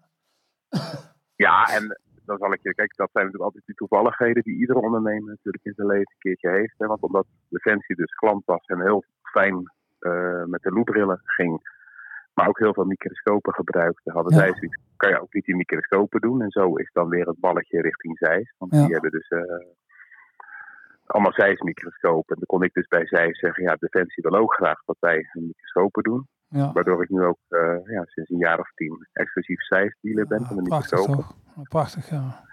Ja, 1.36 1.64
en 1.64 2.00
dan 2.24 2.38
zal 2.38 2.52
ik 2.52 2.62
je, 2.62 2.74
kijk, 2.74 2.96
dat 2.96 3.08
zijn 3.12 3.24
natuurlijk 3.24 3.44
altijd 3.44 3.66
die 3.66 3.74
toevalligheden 3.74 4.42
die 4.42 4.56
iedere 4.58 4.78
ondernemer 4.80 5.28
natuurlijk 5.30 5.64
in 5.64 5.72
zijn 5.76 5.86
leven 5.88 6.12
een 6.12 6.18
keertje 6.18 6.50
heeft. 6.50 6.74
Hè? 6.78 6.86
Want 6.86 7.02
omdat 7.02 7.26
Defensie 7.48 7.96
dus 7.96 8.14
klant 8.14 8.44
was 8.44 8.66
en 8.66 8.80
heel 8.80 9.04
fijn 9.22 9.72
eh, 10.02 10.44
met 10.44 10.62
de 10.62 10.70
loopbrillen 10.70 11.20
ging, 11.24 11.60
maar 12.34 12.48
ook 12.48 12.58
heel 12.58 12.74
veel 12.74 12.84
microscopen 12.84 13.54
gebruikte, 13.54 14.10
hadden 14.10 14.32
Ja. 14.34 14.38
zij 14.38 14.52
zoiets, 14.54 14.78
kan 14.96 15.10
je 15.10 15.20
ook 15.22 15.32
niet 15.32 15.44
die 15.44 15.56
microscopen 15.56 16.20
doen. 16.20 16.42
En 16.42 16.50
zo 16.50 16.74
is 16.74 16.90
dan 16.92 17.08
weer 17.08 17.26
het 17.26 17.40
balletje 17.40 17.80
richting 17.80 18.18
Zeiss. 18.18 18.54
Want 18.58 18.72
Ja. 18.74 18.82
die 18.84 18.92
hebben 18.92 19.10
dus 19.10 19.28
eh, 19.28 19.40
allemaal 21.06 21.32
Zeiss-microscopen. 21.32 22.34
En 22.34 22.42
dan 22.46 22.58
kon 22.58 22.62
ik 22.66 22.72
dus 22.74 22.86
bij 22.86 23.06
Zeiss 23.06 23.38
zeggen, 23.40 23.62
ja, 23.64 23.76
Defensie 23.78 24.22
wil 24.22 24.38
ook 24.40 24.54
graag 24.54 24.84
dat 24.84 24.96
wij 25.00 25.28
hun 25.32 25.46
microscopen 25.46 26.02
doen. 26.02 26.28
Ja. 26.48 26.72
Waardoor 26.72 27.02
ik 27.02 27.08
nu 27.08 27.22
ook 27.22 27.38
eh, 27.48 27.78
ja, 27.84 28.02
sinds 28.04 28.30
een 28.30 28.38
jaar 28.38 28.58
of 28.58 28.70
tien 28.74 29.08
exclusief 29.12 29.62
Zeiss-dealer 29.62 30.26
ben 30.26 30.46
van 30.46 30.56
de 30.56 30.62
prachtig 30.62 30.90
microscopen. 30.98 31.24
toch? 31.24 31.36
Ah, 31.56 31.62
Prachtig, 31.68 32.10
ja. 32.10 32.44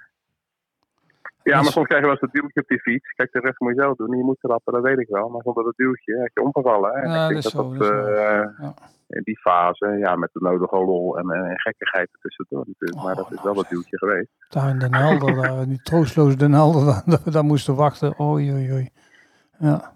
Ja, 1.43 1.55
maar 1.55 1.63
Dus- 1.63 1.71
soms 1.73 1.87
krijg 1.87 2.01
je 2.01 2.07
wel 2.09 2.17
eens 2.21 2.31
dat 2.31 2.41
duwtje 2.41 2.61
op 2.61 2.67
die 2.67 2.79
fiets. 2.81 3.11
Kijk, 3.11 3.31
de 3.31 3.39
rest 3.39 3.59
moet 3.59 3.75
je 3.75 3.81
zelf 3.81 3.95
doen. 3.97 4.17
Je 4.17 4.23
moet 4.23 4.39
trappen, 4.39 4.73
dat 4.73 4.81
weet 4.83 4.99
ik 4.99 5.07
wel. 5.09 5.29
Maar 5.29 5.41
zonder 5.41 5.63
dat 5.63 5.75
duwtje 5.75 6.17
heb 6.21 6.31
je 6.33 6.41
omgevallen. 6.43 6.91
Hè? 6.91 6.99
En 7.01 7.09
Ja, 7.09 7.23
ik 7.23 7.29
denk 7.29 7.43
dat 7.43 7.51
zo, 7.51 7.73
dat, 7.73 7.89
eh, 7.89 8.47
Ja. 8.57 8.73
in 9.07 9.21
die 9.23 9.39
fase, 9.39 9.87
ja, 9.97 10.15
met 10.15 10.29
de 10.33 10.39
nodige 10.41 10.75
lol 10.75 11.17
en, 11.17 11.29
eh, 11.29 11.49
en 11.49 11.59
gekkigheid 11.59 12.09
ertussendoor 12.11 12.63
natuurlijk. 12.67 13.01
maar 13.03 13.11
Oh, 13.11 13.17
dat 13.17 13.25
is 13.29 13.31
nou, 13.35 13.43
wel 13.43 13.53
dat 13.53 13.69
duwtje 13.69 13.97
geweest. 13.97 14.29
Daar 14.49 14.69
in 14.69 14.79
Den 14.79 14.95
Helder, 14.95 15.35
daar, 15.41 15.65
die 15.65 15.81
troostloze 15.81 16.37
Den 16.37 16.53
Helder, 16.53 17.01
dat 17.13 17.23
we 17.23 17.31
daar 17.31 17.43
moesten 17.45 17.75
wachten. 17.75 18.19
Oei, 18.21 18.51
oei, 18.53 18.71
oei. 18.73 18.89
Ja, 19.57 19.91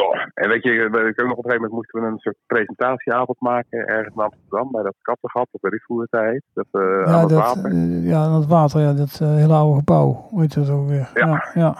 Ja, 0.00 0.30
en 0.34 0.48
weet 0.48 0.62
je, 0.62 0.88
weet 0.90 1.06
ik 1.06 1.20
ook 1.20 1.28
nog 1.28 1.36
op 1.36 1.44
een 1.44 1.50
gegeven 1.50 1.54
moment 1.54 1.72
moesten 1.72 2.00
we 2.00 2.06
een 2.06 2.18
soort 2.18 2.36
presentatieavond 2.46 3.40
maken. 3.40 3.86
Ergens 3.86 4.14
in 4.14 4.22
Amsterdam, 4.22 4.70
bij 4.70 4.82
dat 4.82 4.94
kattengat, 5.02 5.48
of 5.50 5.60
weet 5.60 5.72
ik 5.72 5.82
hoe 5.86 6.00
het 6.08 6.20
heet. 6.20 6.42
Dat, 6.54 6.66
eh, 6.70 6.80
aan 6.80 7.12
ja, 7.12 7.20
het 7.20 7.28
dat, 7.28 7.38
water. 7.38 7.70
eh, 7.70 8.08
ja, 8.08 8.28
dat 8.28 8.46
water, 8.46 8.80
ja, 8.80 8.92
dat 8.92 9.18
eh, 9.22 9.34
hele 9.34 9.54
oude 9.54 9.78
gebouw. 9.78 10.12
Hoe 10.30 10.40
heet 10.40 10.54
dat 10.54 10.70
ook 10.70 10.88
weer? 10.88 11.10
Ja. 11.14 11.26
Ja, 11.26 11.44
ja. 11.54 11.74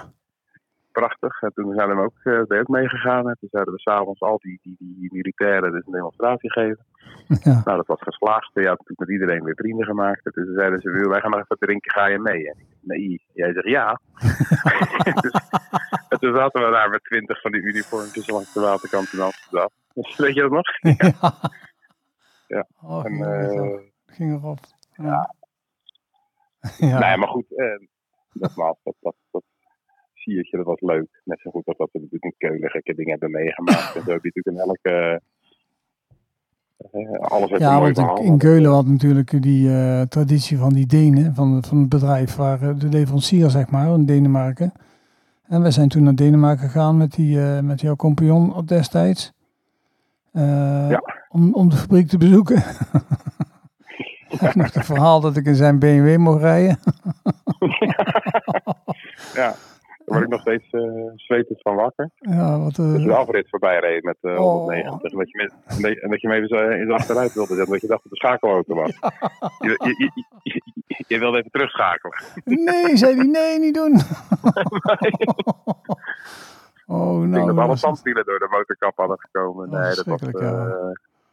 Prachtig. 0.93 1.43
En 1.43 1.53
toen 1.55 1.75
zijn 1.75 1.89
we 1.89 2.03
ook, 2.03 2.19
eh 2.23 2.43
ben 2.43 2.61
ik 2.61 2.69
meegegaan. 2.69 3.29
En 3.29 3.37
toen 3.41 3.49
zouden 3.53 3.75
we 3.75 3.81
s'avonds 3.81 4.21
al 4.21 4.39
die, 4.39 4.59
die, 4.63 4.77
die 4.79 5.09
militairen 5.13 5.73
dus 5.73 5.87
een 5.87 5.93
demonstratie 5.93 6.53
geven. 6.53 6.85
ja. 7.49 7.61
Nou, 7.65 7.77
dat 7.77 7.87
was 7.87 8.03
geslaagd. 8.03 8.51
Je 8.55 8.61
had 8.69 8.79
natuurlijk 8.79 8.99
met 8.99 9.11
iedereen 9.11 9.45
weer 9.45 9.55
vrienden 9.55 9.87
gemaakt. 9.87 10.25
Dus 10.25 10.33
toen 10.35 10.55
zeiden 10.55 10.81
ze, 10.81 10.91
"Wil, 10.91 11.09
wij 11.09 11.21
gaan 11.21 11.31
nog 11.31 11.41
even 11.41 11.59
drinken, 11.59 11.91
ga 11.91 12.07
je 12.07 12.19
mee? 12.19 12.51
En 12.51 12.57
ik 12.59 12.67
nee, 12.81 13.23
jij 13.33 13.53
zegt 13.53 13.67
ja. 13.67 14.01
dus, 15.25 15.33
en 16.21 16.29
toen 16.29 16.37
zaten 16.37 16.65
we 16.65 16.71
daar 16.71 16.91
met 16.91 17.05
twintig 17.05 17.41
van 17.41 17.53
die 17.53 17.61
uniformpjes 17.61 18.27
langs 18.29 18.53
de 18.53 18.61
waterkant 18.61 19.13
in 19.13 19.21
Amsterdam. 19.21 19.69
Dus, 19.95 20.17
weet 20.25 20.35
je 20.35 20.41
dat 20.41 20.51
nog? 20.51 20.67
ja. 20.81 21.33
Ja. 22.49 22.67
Oh, 22.83 23.05
En, 23.05 23.13
ging, 23.13 23.25
erop. 23.25 23.79
eh, 23.79 24.15
ging 24.15 24.33
erop. 24.33 24.59
Ja. 24.97 25.35
ja. 26.79 26.99
Nee, 27.09 27.17
maar 27.17 27.29
goed, 27.29 27.57
eh, 27.57 27.87
nogmaals, 28.33 28.79
dat, 28.83 28.95
dat, 29.01 29.15
dat 29.31 29.43
siertje, 30.15 30.57
dat 30.57 30.67
was 30.67 30.81
leuk. 30.81 31.21
Net 31.25 31.41
zo 31.41 31.51
goed 31.51 31.67
als 31.67 31.77
dat 31.77 31.89
we 31.93 31.99
natuurlijk 31.99 32.25
in 32.25 32.49
Keulen 32.49 32.71
gekke 32.71 32.95
dingen 32.95 33.11
hebben 33.11 33.31
meegemaakt. 33.31 33.97
en 33.97 34.03
zo 34.05 34.13
heb 34.13 34.25
je 34.25 34.31
natuurlijk 34.35 34.47
in 34.47 34.59
elke... 34.59 35.21
eh, 36.93 37.21
alles 37.21 37.51
heeft 37.51 37.63
een 37.63 37.69
Ja, 37.69 37.81
want 37.81 38.21
in, 38.21 38.39
Keulen 38.39 38.71
had 38.71 38.87
natuurlijk 38.87 39.43
die 39.43 40.09
traditie 40.09 40.59
van 40.59 40.73
die 40.73 40.87
Denen, 40.87 41.35
van, 41.35 41.65
van 41.65 41.79
het 41.79 41.89
bedrijf 41.89 42.37
waar 42.37 42.79
de 42.79 42.89
leverancier, 42.89 43.51
zeg 43.51 43.71
maar, 43.71 43.95
in 43.95 44.07
Denemarken. 44.07 44.73
En 45.49 45.63
we 45.63 45.71
zijn 45.71 45.89
toen 45.89 46.03
naar 46.03 46.15
Denemarken 46.15 46.65
gegaan 46.71 46.97
met, 46.97 47.13
die, 47.13 47.43
eh, 47.43 47.61
met 47.61 47.81
jouw 47.81 47.97
compagnon 47.97 48.55
op 48.55 48.69
destijds. 48.69 49.33
Eh, 50.33 50.91
Ja. 50.91 51.03
om, 51.29 51.55
om 51.55 51.69
de 51.69 51.77
fabriek 51.77 52.09
te 52.09 52.19
bezoeken. 52.19 52.63
Nog 54.55 54.73
het 54.75 54.85
verhaal 54.85 55.21
dat 55.21 55.37
ik 55.37 55.47
in 55.47 55.55
zijn 55.55 55.79
BMW 55.79 56.17
mocht 56.17 56.41
rijden. 56.41 56.79
Ja, 59.35 59.55
word 60.07 60.23
ik 60.23 60.29
nog 60.29 60.41
steeds 60.41 60.65
zwetend 61.17 61.61
van 61.63 61.75
wakker. 61.75 62.11
Ja, 62.17 62.59
wat, 62.59 62.79
eh, 62.79 62.93
Dat 62.93 63.01
je 63.03 63.07
de 63.07 63.15
afrit 63.15 63.49
voorbij 63.49 63.79
reed 63.81 64.03
met. 64.05 64.17
190. 64.21 65.11
En 65.13 65.19
dat 65.19 65.31
je, 65.31 65.37
met, 65.37 65.51
en 65.67 66.11
dat 66.11 66.21
je- 66.21 66.29
je 66.29 66.29
hem 66.29 66.43
even 66.45 66.81
in 66.81 66.87
de 66.87 66.93
achteruit 66.95 67.33
wilde 67.35 67.55
zetten. 67.55 67.73
Dat 67.73 67.81
je 67.81 67.87
dacht 67.87 68.03
dat 68.03 68.13
de 68.13 68.17
schakelauto 68.19 68.75
was. 68.75 68.91
Je, 69.59 69.69
je, 69.69 70.11
je, 70.43 70.61
je, 70.87 71.05
je 71.09 71.19
wilde 71.19 71.39
even 71.39 71.51
terugschakelen. 71.51 72.17
nee, 72.45 72.97
zei 72.97 73.17
hij, 73.17 73.27
nee, 73.27 73.59
niet 73.59 73.75
doen. 73.75 73.93
oh, 76.87 77.25
Ik 77.25 77.33
denk 77.33 77.45
nou, 77.45 77.55
dat 77.55 77.59
alle 77.65 77.77
tandwielen 77.79 78.25
door 78.25 78.39
de 78.39 78.49
motorkap 78.51 78.97
hadden 78.97 79.19
gekomen. 79.21 79.71
Nee, 79.71 79.95
dat 79.95 80.05
was... 80.05 80.21
ja. 80.33 80.93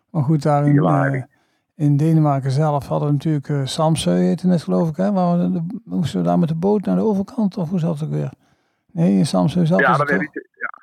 Maar 0.10 0.24
goed, 0.24 0.44
daar 0.44 0.68
in, 0.68 1.28
in 1.76 1.98
Denemarken 1.98 2.52
zelf 2.52 2.88
hadden 2.88 3.08
we 3.08 3.14
natuurlijk 3.14 3.48
uh, 3.48 3.66
Samsø, 3.66 4.12
heette 4.12 4.48
het 4.50 4.64
geloof 4.64 4.90
ik. 4.90 4.96
Hè? 4.96 5.12
Waar 5.12 5.38
we 5.38 5.52
de- 5.52 5.80
moesten 5.86 6.20
we 6.20 6.26
daar 6.28 6.40
met 6.40 6.50
de 6.50 6.56
boot 6.56 6.86
naar 6.86 6.96
de 6.96 7.02
overkant? 7.04 7.58
Of 7.58 7.70
hoe 7.70 7.80
zat 7.80 8.00
het 8.00 8.04
ook 8.10 8.14
weer? 8.16 8.32
Nee, 8.93 9.17
in 9.17 9.25
Samsø 9.25 9.65
zelf 9.65 9.82
ja, 9.82 9.91
is 9.91 9.97
dat 9.97 10.10
weet 10.10 10.21
ik. 10.21 10.34
Ja. 10.34 10.82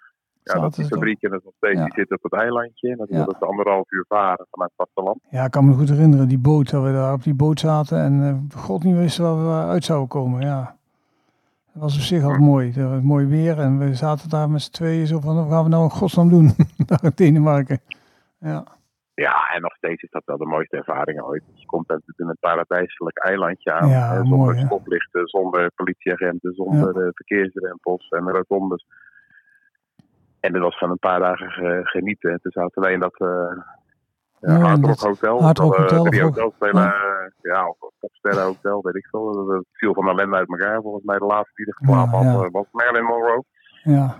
Ja, 0.54 0.60
dat 0.60 0.78
is 0.78 0.86
fabriek 0.86 1.22
en 1.22 1.30
dat 1.30 1.38
is 1.38 1.44
nog 1.44 1.54
steeds, 1.56 1.78
Ja. 1.78 1.84
die 1.84 1.92
zit 1.94 2.10
op 2.12 2.22
het 2.22 2.32
eilandje. 2.32 2.90
En 2.90 2.96
dat 2.96 3.08
is 3.08 3.16
Ja. 3.16 3.24
dat 3.24 3.36
ze 3.38 3.44
anderhalf 3.46 3.90
uur 3.90 4.04
varen 4.08 4.46
vanuit 4.50 4.70
het 4.76 4.86
vasteland. 4.86 5.18
Ja, 5.30 5.44
ik 5.44 5.50
kan 5.50 5.66
me 5.66 5.74
goed 5.74 5.88
herinneren, 5.88 6.28
die 6.28 6.38
boot, 6.38 6.70
dat 6.70 6.82
we 6.82 6.92
daar 6.92 7.12
op 7.12 7.22
die 7.22 7.34
boot 7.34 7.60
zaten 7.60 7.98
en 7.98 8.22
eh, 8.52 8.58
god 8.60 8.84
niet 8.84 8.96
wisten 8.96 9.24
waar 9.24 9.64
we 9.64 9.68
uit 9.70 9.84
zouden 9.84 10.08
komen. 10.08 10.40
Ja. 10.40 10.76
Dat 11.72 11.82
was 11.82 11.94
op 11.96 12.00
zich 12.02 12.22
al 12.24 12.38
mooi. 12.38 12.72
Er 12.76 12.88
was 12.90 13.00
mooi 13.02 13.26
weer 13.26 13.58
en 13.58 13.78
we 13.78 13.94
zaten 13.94 14.28
daar 14.28 14.50
met 14.50 14.62
z'n 14.62 14.70
tweeën 14.72 15.06
zo 15.06 15.20
van, 15.20 15.34
wat 15.36 15.48
gaan 15.48 15.62
we 15.64 15.68
nou 15.70 15.84
in 15.84 15.90
godsnaam 15.90 16.28
doen? 16.28 16.50
daar 16.86 17.04
in 17.04 17.12
Denemarken. 17.14 17.80
Ja. 18.38 18.64
Ja, 19.26 19.48
en 19.54 19.60
nog 19.62 19.74
steeds 19.76 20.02
is 20.02 20.10
dat 20.10 20.22
wel 20.24 20.36
de 20.38 20.46
mooiste 20.46 20.76
ervaring 20.76 21.20
ooit. 21.22 21.42
Je 21.54 21.66
komt 21.66 21.88
natuurlijk 21.88 22.18
in 22.18 22.28
een 22.28 22.36
paradijselijk 22.40 23.18
eilandje 23.18 23.72
aan. 23.72 23.88
Ja, 23.88 24.12
mooi, 24.14 24.28
zonder 24.28 24.58
stoplichten, 24.66 25.26
zonder 25.28 25.70
politieagenten, 25.74 26.54
zonder 26.54 26.96
eh, 26.96 27.08
verkeersrempels 27.12 28.08
en 28.08 28.30
rotondes. 28.30 28.86
En 30.40 30.52
dat 30.52 30.62
was 30.62 30.78
van 30.78 30.90
een 30.90 30.98
paar 30.98 31.18
dagen 31.20 31.50
ge- 31.50 31.80
genieten. 31.82 32.30
En 32.30 32.38
toen 32.42 32.52
zaten 32.52 32.82
wij 32.82 32.92
in 32.92 33.00
dat 33.00 33.20
eh 33.20 33.28
Ja, 34.40 34.50
ja, 34.52 34.54
in 34.56 34.60
Hard 34.62 34.78
Rock 34.84 34.86
dat 34.86 35.00
Hotel. 35.00 35.42
Hard 35.42 35.58
Rock 35.58 35.70
of, 35.72 35.76
eh, 35.76 35.82
Hotel, 35.82 36.04
drie 36.04 36.20
of- 36.20 36.28
hotels 36.34 36.54
spelen, 36.54 36.84
eh, 36.84 37.30
ja, 37.42 37.66
of 37.68 37.90
Popsterren 37.98 38.44
Hotel, 38.44 38.82
weet 38.82 38.94
ik 38.94 39.06
veel. 39.10 39.46
Dat- 39.46 39.64
viel 39.72 39.94
van 39.94 40.08
ellende 40.08 40.36
uit 40.36 40.48
elkaar. 40.48 40.80
Volgens 40.82 41.04
mij 41.04 41.18
de 41.18 41.24
laatste 41.24 41.52
die 41.54 41.66
er 41.66 41.88
Ja, 41.88 42.06
had 42.06 42.44
eh, 42.44 42.50
was 42.50 42.66
Marilyn 42.72 43.04
Monroe. 43.04 43.44
Ja, 43.82 44.16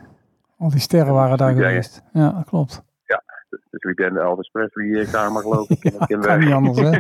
al 0.59 0.71
die 0.71 0.81
sterren 0.81 1.15
waren 1.15 1.37
daar 1.39 1.53
geweest. 1.53 2.03
Ja, 2.13 2.31
dat 2.31 2.45
klopt. 2.45 2.83
Dus 3.51 3.83
wie 3.83 3.95
ben 3.95 4.13
de 4.15 4.21
Elvis 4.21 4.49
Presley 4.51 5.01
eh, 5.01 5.13
kamer 5.13 5.43
geloof 5.43 5.69
ik. 5.69 5.85
in- 5.85 5.93
in 6.07 6.21
de- 6.21 6.27
Kan 6.27 6.39
niet 6.39 6.53
anders, 6.53 6.79
hè? 6.79 6.99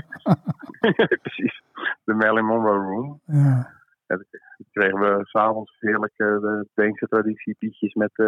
Precies. 1.23 1.63
De 2.05 2.15
Marilyn 2.15 2.45
Monroe 2.45 2.85
Room. 2.85 3.21
Ja, 3.25 3.69
En 4.07 4.17
toen 4.57 4.67
kregen 4.73 4.99
we 4.99 5.19
s'avonds 5.23 5.77
heerlijk 5.81 6.13
eh, 6.17 6.27
de 6.27 6.67
Deense 6.75 7.07
traditie 7.07 7.57
pietjes 7.59 7.95
met, 7.95 8.11
eh 8.15 8.27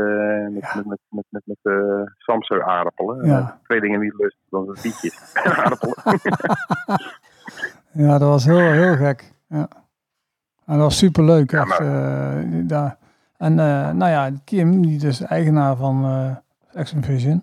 met, 0.48 0.62
Ja. 0.62 0.72
met, 0.76 0.86
met, 0.86 0.98
met, 1.08 1.24
met, 1.30 1.42
met 1.62 2.08
Samsung 2.18 2.62
aardappelen. 2.62 3.26
Ja. 3.26 3.60
Twee 3.62 3.80
dingen 3.80 4.00
niet 4.00 4.14
lust 4.18 4.36
dan 4.50 4.66
de 4.66 4.78
pietjes 4.82 5.32
en 5.32 5.52
aardappelen. 5.62 5.94
ja 7.92 8.18
dat 8.18 8.28
was 8.28 8.44
heel, 8.44 8.58
heel 8.70 8.96
gek. 8.96 9.32
Ja. 9.46 9.68
En 10.66 10.74
dat 10.74 10.82
was 10.82 10.98
superleuk, 10.98 11.50
Ja, 11.50 11.62
echt. 11.64 11.78
daar. 12.68 12.96
En 13.36 13.54
nou 13.96 14.06
ja, 14.10 14.30
Kim, 14.44 14.82
die 14.82 14.98
dus 14.98 15.20
eigenaar 15.22 15.76
van 15.76 16.04
Action 16.74 17.02
Vision, 17.02 17.42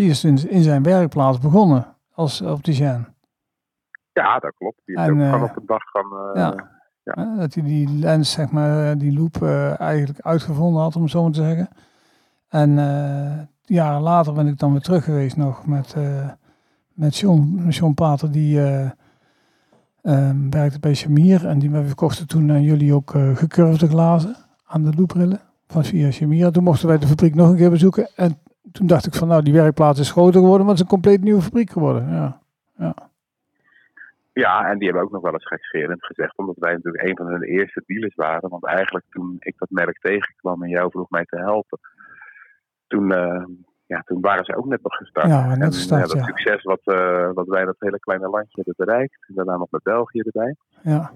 die 0.00 0.10
is 0.10 0.24
in, 0.24 0.48
in 0.50 0.62
zijn 0.62 0.82
werkplaats 0.82 1.38
begonnen 1.38 1.86
als 2.14 2.40
opticien. 2.42 3.06
ja, 4.12 4.38
dat 4.38 4.54
klopt. 4.58 4.80
Die 4.84 4.96
is 4.96 5.02
En, 5.02 5.12
ook 5.12 5.20
eh, 5.20 5.32
gewoon 5.32 5.48
op 5.48 5.54
de 5.54 5.62
dag 5.66 5.90
van... 5.90 6.04
eh, 6.04 6.30
ja. 6.34 6.68
Hè, 7.04 7.36
Dat 7.36 7.54
hij 7.54 7.62
die 7.62 7.88
lens, 7.88 8.30
zeg 8.30 8.50
maar, 8.50 8.98
die 8.98 9.18
loop 9.18 9.42
eh, 9.42 9.80
eigenlijk 9.80 10.20
uitgevonden 10.20 10.82
had, 10.82 10.96
om 10.96 11.02
het 11.02 11.10
zo 11.10 11.22
maar 11.22 11.32
te 11.32 11.42
zeggen. 11.42 11.68
En 12.48 12.78
eh, 12.78 13.38
jaren 13.62 14.00
later 14.00 14.32
ben 14.32 14.46
ik 14.46 14.58
dan 14.58 14.72
weer 14.72 14.80
terug 14.80 15.04
geweest 15.04 15.36
nog 15.36 15.66
met, 15.66 15.94
eh 15.96 16.28
met 16.92 17.16
John, 17.16 17.66
John 17.68 17.94
Pater, 17.94 18.30
die 18.30 18.60
eh, 18.62 18.90
ehm, 20.02 20.50
werkte 20.50 20.78
bij 20.80 20.94
Chamier. 20.94 21.46
En 21.46 21.58
die 21.58 21.70
we 21.70 21.84
verkochten 21.86 22.26
toen 22.28 22.50
aan 22.50 22.62
jullie 22.62 22.94
ook 22.94 23.14
eh 23.14 23.36
gecurvede 23.36 23.88
glazen 23.88 24.36
aan 24.66 24.82
de 24.84 24.92
loopbrillen 24.96 25.40
van 25.66 25.84
via 25.84 26.10
Chamier. 26.10 26.50
Toen 26.52 26.64
mochten 26.64 26.88
wij 26.88 26.98
de 26.98 27.06
fabriek 27.06 27.34
nog 27.34 27.48
een 27.48 27.56
keer 27.56 27.70
bezoeken. 27.70 28.08
En 28.16 28.38
toen 28.72 28.86
dacht 28.86 29.06
ik 29.06 29.14
van, 29.14 29.28
nou, 29.28 29.42
die 29.42 29.52
werkplaats 29.52 30.00
is 30.00 30.10
groter 30.10 30.40
geworden, 30.40 30.66
maar 30.66 30.74
het 30.74 30.84
is 30.84 30.90
een 30.90 31.00
compleet 31.00 31.22
nieuwe 31.22 31.42
fabriek 31.42 31.70
geworden. 31.70 32.12
Ja, 32.12 32.40
Ja, 34.32 34.70
en 34.70 34.78
die 34.78 34.86
hebben 34.88 35.04
ook 35.04 35.12
nog 35.12 35.22
wel 35.22 35.32
eens 35.32 35.46
gekscherend 35.46 36.04
gezegd, 36.04 36.38
omdat 36.38 36.56
wij 36.58 36.72
natuurlijk 36.72 37.08
een 37.08 37.16
van 37.16 37.26
hun 37.26 37.42
eerste 37.42 37.82
dealers 37.86 38.14
waren. 38.14 38.48
Want 38.48 38.64
eigenlijk 38.64 39.04
toen 39.10 39.36
ik 39.38 39.54
dat 39.58 39.70
merk 39.70 39.98
tegenkwam 40.00 40.62
en 40.62 40.68
jou 40.68 40.90
vroeg 40.90 41.10
mij 41.10 41.24
te 41.24 41.36
helpen, 41.36 41.78
toen, 42.86 43.12
eh, 43.12 43.44
ja, 43.86 44.02
toen 44.04 44.20
waren 44.20 44.44
ze 44.44 44.56
ook 44.56 44.66
net 44.66 44.82
nog 44.82 44.94
gestart. 44.94 45.26
Ja, 45.26 45.46
net 45.46 45.58
en, 45.58 45.72
gestart, 45.72 46.08
dat 46.08 46.18
ja. 46.18 46.24
succes 46.24 46.62
wat, 46.62 46.80
eh, 46.84 47.30
wat 47.32 47.46
wij 47.46 47.64
dat 47.64 47.76
hele 47.78 48.00
kleine 48.00 48.28
landje 48.28 48.62
hebben 48.64 48.86
bereikt, 48.86 49.26
en 49.28 49.34
daarna 49.34 49.56
nog 49.56 49.70
met 49.70 49.82
België 49.82 50.20
erbij. 50.20 50.56
ja, 50.82 51.10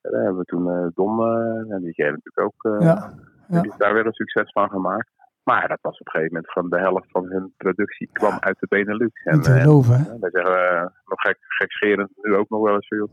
En 0.00 0.10
daar 0.10 0.22
hebben 0.22 0.38
we 0.38 0.44
toen 0.44 0.92
Don, 0.94 1.20
eh, 1.20 1.74
en 1.74 1.80
die 1.82 1.92
je 1.94 2.04
natuurlijk 2.04 2.40
ook, 2.40 2.80
ja. 2.80 3.14
ja. 3.48 3.62
daar 3.78 3.94
weer 3.94 4.06
een 4.06 4.12
succes 4.12 4.52
van 4.52 4.70
gemaakt. 4.70 5.10
Maar 5.46 5.68
dat 5.68 5.78
was 5.80 5.98
op 6.00 6.06
een 6.06 6.12
gegeven 6.12 6.34
moment 6.34 6.52
van 6.52 6.70
de 6.70 6.78
helft 6.78 7.10
van 7.10 7.24
hun 7.24 7.52
productie 7.56 8.08
kwam 8.12 8.36
uit 8.40 8.56
de 8.60 8.66
Benelux. 8.68 9.22
En, 9.24 9.40
te 9.40 9.52
eh, 9.52 9.60
geloven, 9.60 9.98
ja, 9.98 10.18
wij 10.20 10.30
zeggen 10.30 10.68
eh, 10.70 10.80
nog 10.80 11.20
gek, 11.20 11.36
gekscherend 11.40 12.10
nu 12.22 12.34
ook 12.36 12.48
nog 12.48 12.62
wel 12.62 12.74
eens 12.74 12.86
veel. 12.86 13.10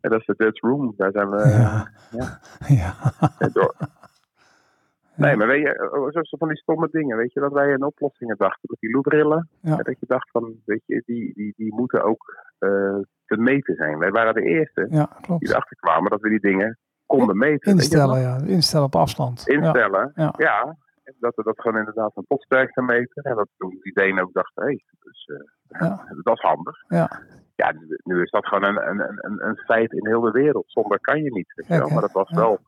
En 0.00 0.10
dat 0.10 0.20
is 0.20 0.26
de 0.26 0.34
Dutch 0.36 0.60
Room. 0.60 0.94
Daar 0.96 1.10
zijn 1.12 1.30
we 1.30 1.36
Ja. 1.48 1.88
ja. 2.10 2.40
Ja. 2.80 2.94
eh, 3.38 3.48
door. 3.52 3.74
Nee, 5.14 5.36
maar 5.36 5.46
weet 5.46 5.62
je, 5.62 5.90
oh, 5.92 6.10
zo 6.10 6.22
zo 6.22 6.36
van 6.36 6.48
die 6.48 6.56
stomme 6.56 6.88
dingen, 6.90 7.16
weet 7.16 7.32
je, 7.32 7.40
dat 7.40 7.52
wij 7.52 7.68
in 7.70 7.84
oplossingen 7.84 8.36
dachten. 8.38 8.60
Met 8.62 8.80
die 8.80 8.90
looprillen, 8.94 9.48
Ja. 9.60 9.76
en 9.76 9.84
dat 9.84 10.00
je 10.00 10.06
dacht 10.08 10.30
van, 10.30 10.54
weet 10.64 10.82
je, 10.86 11.02
die, 11.06 11.32
die, 11.34 11.52
die 11.56 11.74
moeten 11.74 12.02
ook 12.04 12.36
te 13.26 13.36
meten 13.36 13.74
zijn. 13.74 13.98
Wij 13.98 14.10
waren 14.10 14.34
de 14.34 14.42
eerste 14.42 14.86
Ja, 14.90 15.04
die 15.16 15.20
klopt. 15.20 15.48
erachter 15.48 15.76
kwamen 15.76 16.10
dat 16.10 16.20
we 16.20 16.28
die 16.28 16.40
dingen 16.40 16.78
konden 17.06 17.36
meten. 17.38 17.72
Instellen, 17.72 18.20
ja. 18.20 18.38
Instellen 18.46 18.86
op 18.86 18.96
afstand. 18.96 19.42
Ja. 19.46 19.54
Instellen, 19.54 20.12
Ja. 20.14 20.34
ja. 20.36 20.76
Dat 21.18 21.34
we 21.34 21.42
dat 21.42 21.60
gewoon 21.60 21.78
inderdaad 21.78 22.10
een 22.14 22.26
potsterkte 22.26 22.82
meten. 22.82 23.22
En 23.22 23.34
dat 23.36 23.48
toen 23.56 23.78
die 23.82 23.92
Denen 23.92 24.22
ook 24.22 24.32
dachten, 24.32 24.66
hé, 24.66 24.78
dus, 25.00 25.24
eh, 25.26 25.80
Ja. 25.80 26.04
dat 26.22 26.34
is 26.36 26.42
handig. 26.42 26.76
Ja. 26.88 27.20
Ja, 27.56 27.72
nu, 27.72 27.98
nu 28.04 28.22
is 28.22 28.30
dat 28.30 28.46
gewoon 28.46 28.64
een, 28.64 28.88
een, 28.88 29.00
een, 29.24 29.46
een 29.48 29.56
feit 29.56 29.92
in 29.92 30.06
heel 30.06 30.20
de 30.20 30.30
wereld. 30.30 30.64
Zonder 30.66 31.00
kan 31.00 31.22
je 31.22 31.32
niet. 31.32 31.64
Wel. 31.68 31.88
Maar 31.88 32.00
dat 32.00 32.12
was 32.12 32.28
Ja. 32.28 32.36
wel. 32.36 32.58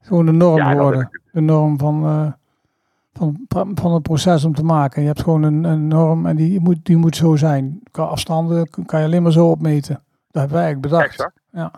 Gewoon 0.00 0.26
de 0.26 0.32
norm 0.32 0.56
Ja, 0.56 0.84
heb 0.90 1.00
ik- 1.00 1.20
De 1.32 1.40
norm 1.40 1.78
van, 1.78 2.04
eh, 2.04 2.32
van, 3.12 3.70
van 3.74 3.92
het 3.94 4.02
proces 4.02 4.44
om 4.44 4.54
te 4.54 4.64
maken. 4.64 5.00
Je 5.02 5.06
hebt 5.08 5.22
gewoon 5.22 5.42
een, 5.42 5.64
een 5.64 5.88
norm 5.88 6.26
en 6.26 6.36
die 6.36 6.60
moet, 6.60 6.84
die 6.84 6.96
moet 6.96 7.16
zo 7.16 7.36
zijn. 7.36 7.80
Afstanden 7.92 8.68
kan 8.86 9.00
je 9.00 9.06
alleen 9.06 9.22
maar 9.22 9.32
zo 9.32 9.50
opmeten. 9.50 9.94
Dat 10.30 10.42
hebben 10.42 10.52
wij 10.56 10.64
eigenlijk 10.64 10.92
bedacht. 10.92 11.06
Exact. 11.10 11.40
Ja. 11.50 11.72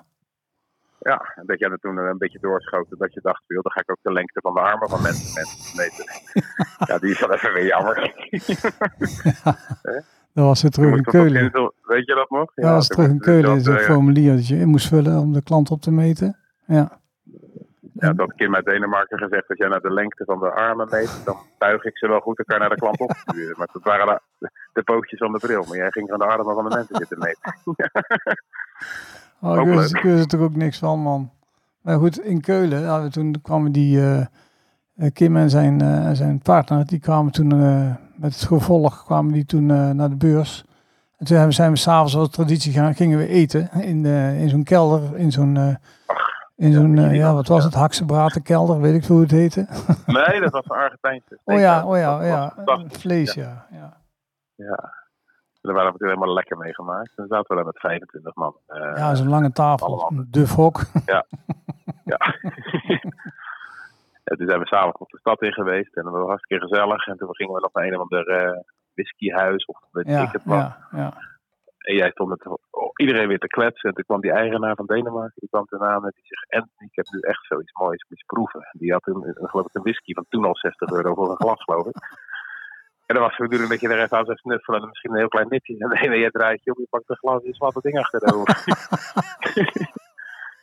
Ja, 1.04 1.42
dat 1.46 1.58
jij 1.58 1.70
er 1.70 1.78
toen 1.78 1.96
een 1.96 2.18
beetje 2.18 2.38
doorschoten. 2.40 2.98
Dat 2.98 3.14
je 3.14 3.20
dacht, 3.22 3.42
joh, 3.46 3.62
dan 3.62 3.72
ga 3.72 3.80
ik 3.80 3.90
ook 3.90 3.98
de 4.02 4.12
lengte 4.12 4.40
van 4.40 4.54
de 4.54 4.60
armen 4.60 4.88
van 4.88 5.02
mensen, 5.02 5.34
mensen 5.34 5.76
meten. 5.76 6.04
ja, 6.88 6.98
die 6.98 7.10
is 7.10 7.20
wel 7.20 7.32
even 7.32 7.52
weer 7.52 7.66
jammer. 7.66 7.94
Dat 10.34 10.44
was 10.44 10.62
weer 10.62 10.70
terug 10.70 10.92
in 10.92 10.98
op 10.98 11.04
Keulen. 11.04 11.72
Weet 11.82 12.06
je 12.06 12.14
dat 12.14 12.30
nog? 12.30 12.52
Ja, 12.54 12.62
dat 12.62 12.72
was 12.72 12.88
terug 12.88 13.08
in 13.08 13.18
Keulen. 13.18 13.60
Zo'n 13.60 13.76
eh, 13.76 13.84
formulier 13.84 14.34
dat 14.34 14.48
je 14.48 14.56
in 14.56 14.68
moest 14.68 14.88
vullen 14.88 15.18
om 15.18 15.32
de 15.32 15.42
klant 15.42 15.70
op 15.70 15.80
te 15.80 15.90
meten. 15.90 16.36
Ja. 16.66 17.00
Ja, 17.92 18.12
dat 18.12 18.32
ik 18.32 18.40
in 18.40 18.54
uit 18.54 18.64
Denemarken 18.64 19.18
gezegd 19.18 19.48
dat 19.48 19.58
jij 19.58 19.68
naar 19.68 19.80
de 19.80 19.92
lengte 19.92 20.24
van 20.24 20.38
de 20.38 20.50
armen 20.50 20.88
meet, 20.90 21.24
dan 21.24 21.36
buig 21.58 21.84
ik 21.84 21.98
ze 21.98 22.08
wel 22.08 22.20
goed 22.20 22.38
elkaar 22.38 22.58
naar 22.58 22.68
de 22.68 22.76
klant 22.76 23.00
opsturen. 23.00 23.54
Maar 23.58 23.68
dat 23.72 23.82
waren 23.82 24.20
de, 24.38 24.50
de 24.72 24.82
pootjes 24.82 25.18
van 25.18 25.32
de 25.32 25.38
bril, 25.38 25.64
maar 25.64 25.76
jij 25.76 25.90
ging 25.90 26.12
aan 26.12 26.18
de 26.18 26.24
armen 26.24 26.54
van 26.54 26.68
de 26.68 26.74
mensen 26.74 26.96
zitten 26.96 27.18
meten. 27.18 27.54
Oh, 29.44 29.50
Ook 29.50 29.66
ik 29.66 29.74
wist, 29.74 29.92
leuk. 29.92 30.02
ik 30.02 30.10
wist 30.10 30.32
er 30.32 30.40
ook 30.40 30.56
niks 30.56 30.78
van, 30.78 31.00
man. 31.00 31.30
Maar 31.80 31.98
goed, 31.98 32.20
in 32.20 32.40
Keulen, 32.40 32.80
ja, 32.80 33.08
toen 33.08 33.40
kwamen 33.42 33.72
die 33.72 34.00
eh, 34.00 34.20
eh, 34.20 35.12
Kim 35.12 35.36
en 35.36 35.50
zijn, 35.50 35.80
eh, 35.80 36.10
zijn 36.12 36.38
partner, 36.38 36.86
die 36.86 37.00
kwamen 37.00 37.32
toen 37.32 37.48
met 38.16 38.34
het 38.34 38.42
gevolg 38.42 39.04
kwamen 39.04 39.32
die 39.32 39.44
toen 39.44 39.66
naar 39.96 40.08
de 40.08 40.16
beurs. 40.16 40.64
En 41.16 41.26
toen 41.26 41.52
zijn 41.52 41.70
we 41.70 41.76
s'avonds 41.76 42.16
als 42.16 42.30
traditie 42.30 42.72
gaan, 42.72 42.94
gingen 42.94 43.18
we 43.18 43.28
eten 43.28 43.70
in, 43.72 44.06
in 44.06 44.48
zo'n 44.48 44.64
kelder, 44.64 45.16
in 45.16 45.32
zo'n, 45.32 45.78
in 46.56 46.72
zo'n 46.72 47.14
ja, 47.14 47.34
wat, 47.34 47.48
was 47.48 47.64
het, 47.64 47.74
haksebratenkelder, 47.74 48.80
weet 48.80 48.94
ik 48.94 49.04
veel 49.04 49.14
hoe 49.14 49.24
het 49.24 49.34
heette. 49.34 49.66
Nee, 50.06 50.40
dat 50.40 50.52
was 50.52 50.64
een 50.64 50.76
Argentijnse. 50.76 51.38
Oh 51.44 51.58
ja, 51.58 51.86
oh 51.86 51.96
ja, 51.96 52.18
oh 52.18 52.26
ja, 52.26 52.54
vlees, 52.88 53.34
ja. 53.34 53.66
ja. 53.70 53.96
Ja. 54.54 55.03
En 55.64 55.70
daar 55.70 55.78
waren 55.78 55.92
we 55.92 55.98
natuurlijk 55.98 56.18
helemaal 56.18 56.34
lekker 56.34 56.56
mee 56.56 56.74
gemaakt. 56.74 57.12
Dan 57.16 57.26
zaten 57.26 57.48
we 57.48 57.54
daar 57.54 57.64
met 57.72 57.80
25 57.80 58.34
man. 58.34 58.56
Eh, 58.66 58.92
Ja, 58.96 59.14
zo'n 59.14 59.28
lange 59.28 59.52
tafel, 59.52 59.86
allemaal. 59.86 60.10
een 60.10 60.26
dufhok. 60.30 60.80
Ja. 61.06 61.24
En 64.24 64.36
toen 64.36 64.48
zijn 64.48 64.60
we 64.60 64.66
s'avonds 64.66 64.98
nog 64.98 65.08
de 65.08 65.18
stad 65.18 65.42
in 65.42 65.52
geweest. 65.52 65.96
En 65.96 66.04
dat 66.04 66.12
was 66.12 66.26
hartstikke 66.26 66.66
gezellig. 66.66 67.06
En 67.06 67.16
toen 67.16 67.34
gingen 67.34 67.54
we 67.54 67.60
nog 67.60 67.72
naar 67.72 67.84
een 67.84 67.94
of 67.94 68.00
ander 68.00 68.26
eh, 68.28 68.60
whiskyhuis. 68.94 69.64
Of 69.64 69.78
weet 69.90 70.04
ik 70.04 70.10
Ja, 70.10 70.30
het 70.30 70.44
wat. 70.44 70.58
ja, 70.58 70.78
ja. 70.90 71.12
En 71.78 71.94
jij 71.94 72.10
stond 72.10 72.28
met 72.28 72.46
oh, 72.70 72.90
iedereen 72.96 73.28
weer 73.28 73.38
te 73.38 73.46
kletsen. 73.46 73.88
En 73.88 73.94
toen 73.94 74.04
kwam 74.04 74.20
die 74.20 74.32
eigenaar 74.32 74.74
van 74.74 74.86
Denemarken. 74.86 75.40
Die 75.40 75.48
kwam 75.48 75.66
aan 75.82 76.04
en 76.04 76.12
die 76.14 76.24
zegt... 76.26 76.62
Anthony, 76.62 76.88
ik 76.90 76.96
heb 76.96 77.06
nu 77.10 77.20
echt 77.20 77.44
zoiets 77.46 77.72
moois. 77.72 78.06
Moet 78.08 78.18
je 78.18 78.24
proeven. 78.26 78.60
En 78.60 78.78
die 78.78 78.92
had 78.92 79.06
een, 79.06 79.22
een, 79.40 79.48
geloof 79.48 79.66
ik 79.66 79.74
een 79.74 79.82
whisky 79.82 80.12
van 80.12 80.26
toen 80.28 80.44
al 80.44 80.56
60 80.56 80.90
euro 80.90 81.14
voor 81.14 81.30
een 81.30 81.36
glas, 81.36 81.62
geloof 81.62 81.86
ik. 81.86 81.96
En 83.06 83.14
dan 83.14 83.22
was 83.22 83.30
het 83.30 83.40
natuurlijk 83.40 83.70
dat 83.70 83.80
je 83.80 83.88
er 83.88 84.02
even 84.02 84.18
aan 84.18 84.24
zou 84.24 84.36
snuffelen. 84.36 84.80
En 84.80 84.88
misschien 84.88 85.10
een 85.10 85.18
heel 85.18 85.28
klein 85.28 85.48
nipje. 85.48 85.78
En 85.78 85.88
nee, 85.88 86.08
nee, 86.08 86.18
je 86.18 86.30
draait 86.30 86.64
je 86.64 86.70
op. 86.70 86.78
Je 86.78 86.86
pakt 86.90 87.10
een 87.10 87.16
glas 87.16 87.42
en 87.42 87.48
je 87.48 87.54
slaat 87.54 87.74
dat 87.74 87.82
ding 87.82 87.98
achterover. 87.98 88.64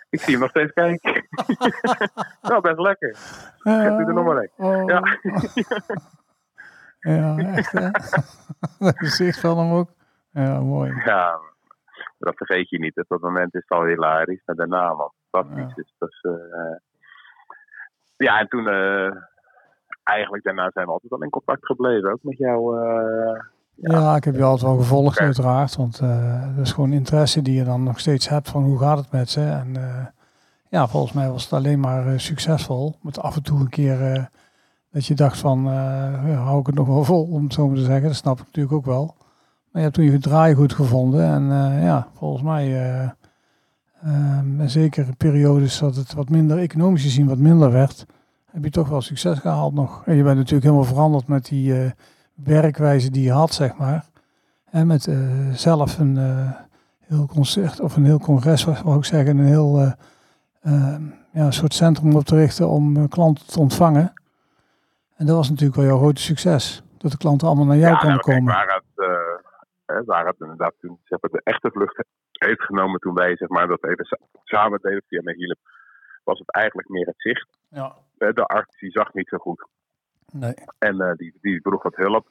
ik 0.10 0.20
zie 0.20 0.32
hem 0.32 0.40
nog 0.40 0.50
steeds 0.50 0.74
kijken. 0.74 1.28
nou, 2.42 2.62
best 2.62 2.80
lekker. 2.80 3.16
Ja, 3.64 3.98
doe 3.98 4.08
er 4.08 4.14
nog 4.14 4.26
maar 4.26 4.50
oh. 4.56 4.88
Ja. 4.88 5.18
Ja, 7.00 7.38
echt 7.38 7.72
hè. 7.72 7.90
Dat 8.86 8.98
gezicht 8.98 9.40
van 9.40 9.58
hem 9.58 9.72
ook. 9.72 9.90
Ja, 10.32 10.60
mooi. 10.60 11.02
Ja, 11.06 11.40
dat 12.18 12.36
vergeet 12.36 12.70
je 12.70 12.80
niet. 12.80 12.98
Op 12.98 13.08
dat 13.08 13.22
moment 13.22 13.56
is 13.56 13.64
het 13.68 13.80
al 13.80 13.86
hilarisch. 13.86 14.42
Maar 14.46 14.56
daarna, 14.56 14.94
man. 14.94 15.14
Fantastisch. 15.30 15.68
Ja. 15.68 15.74
Dus 15.76 15.96
dat 15.98 16.10
is, 16.10 16.22
eh, 16.22 16.78
ja, 18.16 18.40
en 18.40 18.48
toen... 18.48 18.68
eigenlijk 20.12 20.44
daarna 20.44 20.70
zijn 20.74 20.86
we 20.86 20.92
altijd 20.92 21.12
wel 21.12 21.22
in 21.24 21.30
contact 21.30 21.66
gebleven. 21.66 22.12
Ook 22.12 22.20
met 22.22 22.38
jou. 22.38 22.80
eh, 22.80 23.40
Ja, 23.76 24.16
ik 24.16 24.24
heb 24.24 24.36
je 24.36 24.44
altijd 24.44 24.70
wel 24.70 24.78
gevolgd 24.80 25.20
uiteraard. 25.20 25.76
Want 25.76 26.00
eh 26.00 26.56
dat 26.56 26.66
is 26.66 26.72
gewoon 26.72 26.94
interesse 26.94 27.42
die 27.42 27.56
je 27.56 27.64
dan 27.64 27.84
nog 27.84 28.00
steeds 28.00 28.30
hebt 28.30 28.50
van 28.50 28.64
hoe 28.64 28.80
gaat 28.80 28.98
het 28.98 29.12
met 29.12 29.30
ze. 29.30 29.42
En 29.42 29.76
eh, 29.76 30.06
ja, 30.70 30.88
volgens 30.88 31.14
mij 31.14 31.30
was 31.30 31.44
het 31.44 31.54
alleen 31.54 31.80
maar 31.80 32.20
succesvol. 32.20 32.96
Met 33.02 33.20
af 33.20 33.36
en 33.36 33.44
toe 33.44 33.60
een 33.60 33.70
keer 33.70 34.30
dat 34.92 35.06
je 35.06 35.14
dacht 35.16 35.38
van, 35.38 35.64
ja, 36.26 36.34
hou 36.34 36.60
ik 36.60 36.66
het 36.66 36.76
nog 36.76 36.88
wel 36.88 37.04
vol, 37.04 37.24
om 37.24 37.44
het 37.44 37.54
zo 37.54 37.68
maar 37.68 37.76
te 37.76 37.84
zeggen. 37.84 38.08
Dat 38.08 38.16
snap 38.16 38.40
ik 38.40 38.46
natuurlijk 38.46 38.76
ook 38.76 38.86
wel. 38.86 39.16
Maar 39.72 39.72
je 39.72 39.80
hebt 39.82 39.94
toen 39.94 40.06
je 40.06 40.20
draai 40.20 40.54
goed 40.56 40.74
gevonden. 40.74 41.24
En 41.24 41.44
ja, 41.82 42.08
volgens 42.14 42.44
mij, 42.44 42.66
zeker 44.66 45.08
periodes 45.18 45.80
dat 45.80 45.96
het 45.96 46.14
wat 46.14 46.30
minder 46.30 46.58
economisch 46.58 47.02
gezien 47.04 47.28
wat 47.28 47.38
minder 47.38 47.72
werd, 47.72 48.06
heb 48.52 48.64
je 48.64 48.70
toch 48.70 48.90
wel 48.90 49.02
succes 49.02 49.40
gehaald 49.40 49.74
nog. 49.74 50.06
En 50.06 50.16
je 50.16 50.24
bent 50.24 50.38
natuurlijk 50.38 50.64
helemaal 50.64 50.86
veranderd 50.86 51.28
met 51.28 51.46
die 51.46 51.94
werkwijze 52.34 53.12
die 53.12 53.24
je 53.24 53.32
had, 53.32 53.54
zeg 53.54 53.78
maar. 53.78 54.06
En 54.66 54.88
met 54.88 55.10
zelf 55.54 56.00
een 56.00 56.18
heel 57.00 57.26
concert 57.26 57.80
of 57.80 57.96
een 57.96 58.06
heel 58.06 58.20
congres, 58.20 58.64
wou 58.64 58.98
ik 58.98 59.06
zeggen, 59.06 59.38
een 59.38 59.46
heel 59.46 59.96
ja, 61.32 61.46
een 61.46 61.54
soort 61.54 61.74
centrum 61.74 62.16
op 62.16 62.24
te 62.24 62.36
richten 62.36 62.68
om 62.68 63.08
klanten 63.08 63.48
te 63.48 63.60
ontvangen. 63.60 64.14
En 65.16 65.26
dat 65.26 65.36
was 65.36 65.50
natuurlijk 65.50 65.78
wel 65.80 65.86
jouw 65.86 65.98
grote 65.98 66.22
succes. 66.22 66.84
Dat 66.98 67.12
de 67.12 67.18
klanten 67.18 67.48
allemaal 67.48 67.66
naar 67.66 67.78
jou 67.78 67.94
ja, 67.94 67.98
konden 68.00 68.22
nou, 68.26 68.38
komen. 68.38 68.54
Waar 68.54 68.82
het, 68.82 69.06
uh, 69.96 70.06
waar 70.06 70.26
het 70.26 70.40
inderdaad 70.40 70.74
toen 70.80 71.00
zeg 71.04 71.20
maar, 71.22 71.32
de 71.32 71.42
echte 71.44 71.70
vlucht 71.72 72.04
heeft 72.32 72.62
genomen 72.62 73.00
toen 73.00 73.14
wij 73.14 73.36
zeg 73.36 73.50
maar, 73.50 73.68
dat 73.68 73.84
even 73.84 74.18
samen 74.44 74.80
deden 74.82 75.04
via 75.08 75.34
Hielp, 75.34 75.58
was 76.24 76.40
het 76.40 76.52
eigenlijk 76.52 76.90
meer 76.90 77.06
het 77.06 77.22
zicht. 77.22 77.48
Ja. 77.70 77.96
De 78.30 78.46
arts 78.46 78.80
die 78.80 78.92
zag 78.92 79.14
niet 79.14 79.28
zo 79.28 79.38
goed. 79.38 79.68
Nee. 80.32 80.54
En 80.80 80.96
uh, 80.96 81.14
die, 81.14 81.38
die 81.42 81.62
vroeg 81.62 81.84
wat 81.84 81.96
hulp. 81.96 82.28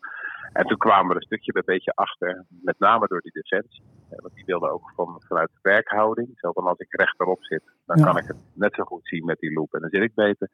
En 0.52 0.66
toen 0.66 0.76
kwamen 0.76 1.08
we 1.08 1.14
een 1.14 1.26
stukje 1.26 1.52
een 1.54 1.62
beetje 1.64 1.92
achter, 1.94 2.44
met 2.48 2.78
name 2.78 3.06
door 3.06 3.20
die 3.20 3.32
defensie. 3.32 3.82
Want 4.08 4.34
die 4.34 4.44
wilde 4.44 4.70
ook 4.70 4.92
van, 4.94 5.22
vanuit 5.26 5.50
werkhouding. 5.62 6.28
Zelfs 6.34 6.56
als 6.56 6.78
ik 6.78 6.94
rechterop 6.94 7.44
zit, 7.44 7.62
dan 7.86 8.02
kan 8.02 8.18
ik 8.18 8.26
het 8.26 8.36
net 8.54 8.74
zo 8.74 8.84
goed 8.84 9.06
zien 9.08 9.24
met 9.24 9.38
die 9.38 9.52
loop. 9.52 9.74
En 9.74 9.80
dan 9.80 9.90
zit 9.90 10.02
ik 10.02 10.14
beter. 10.14 10.48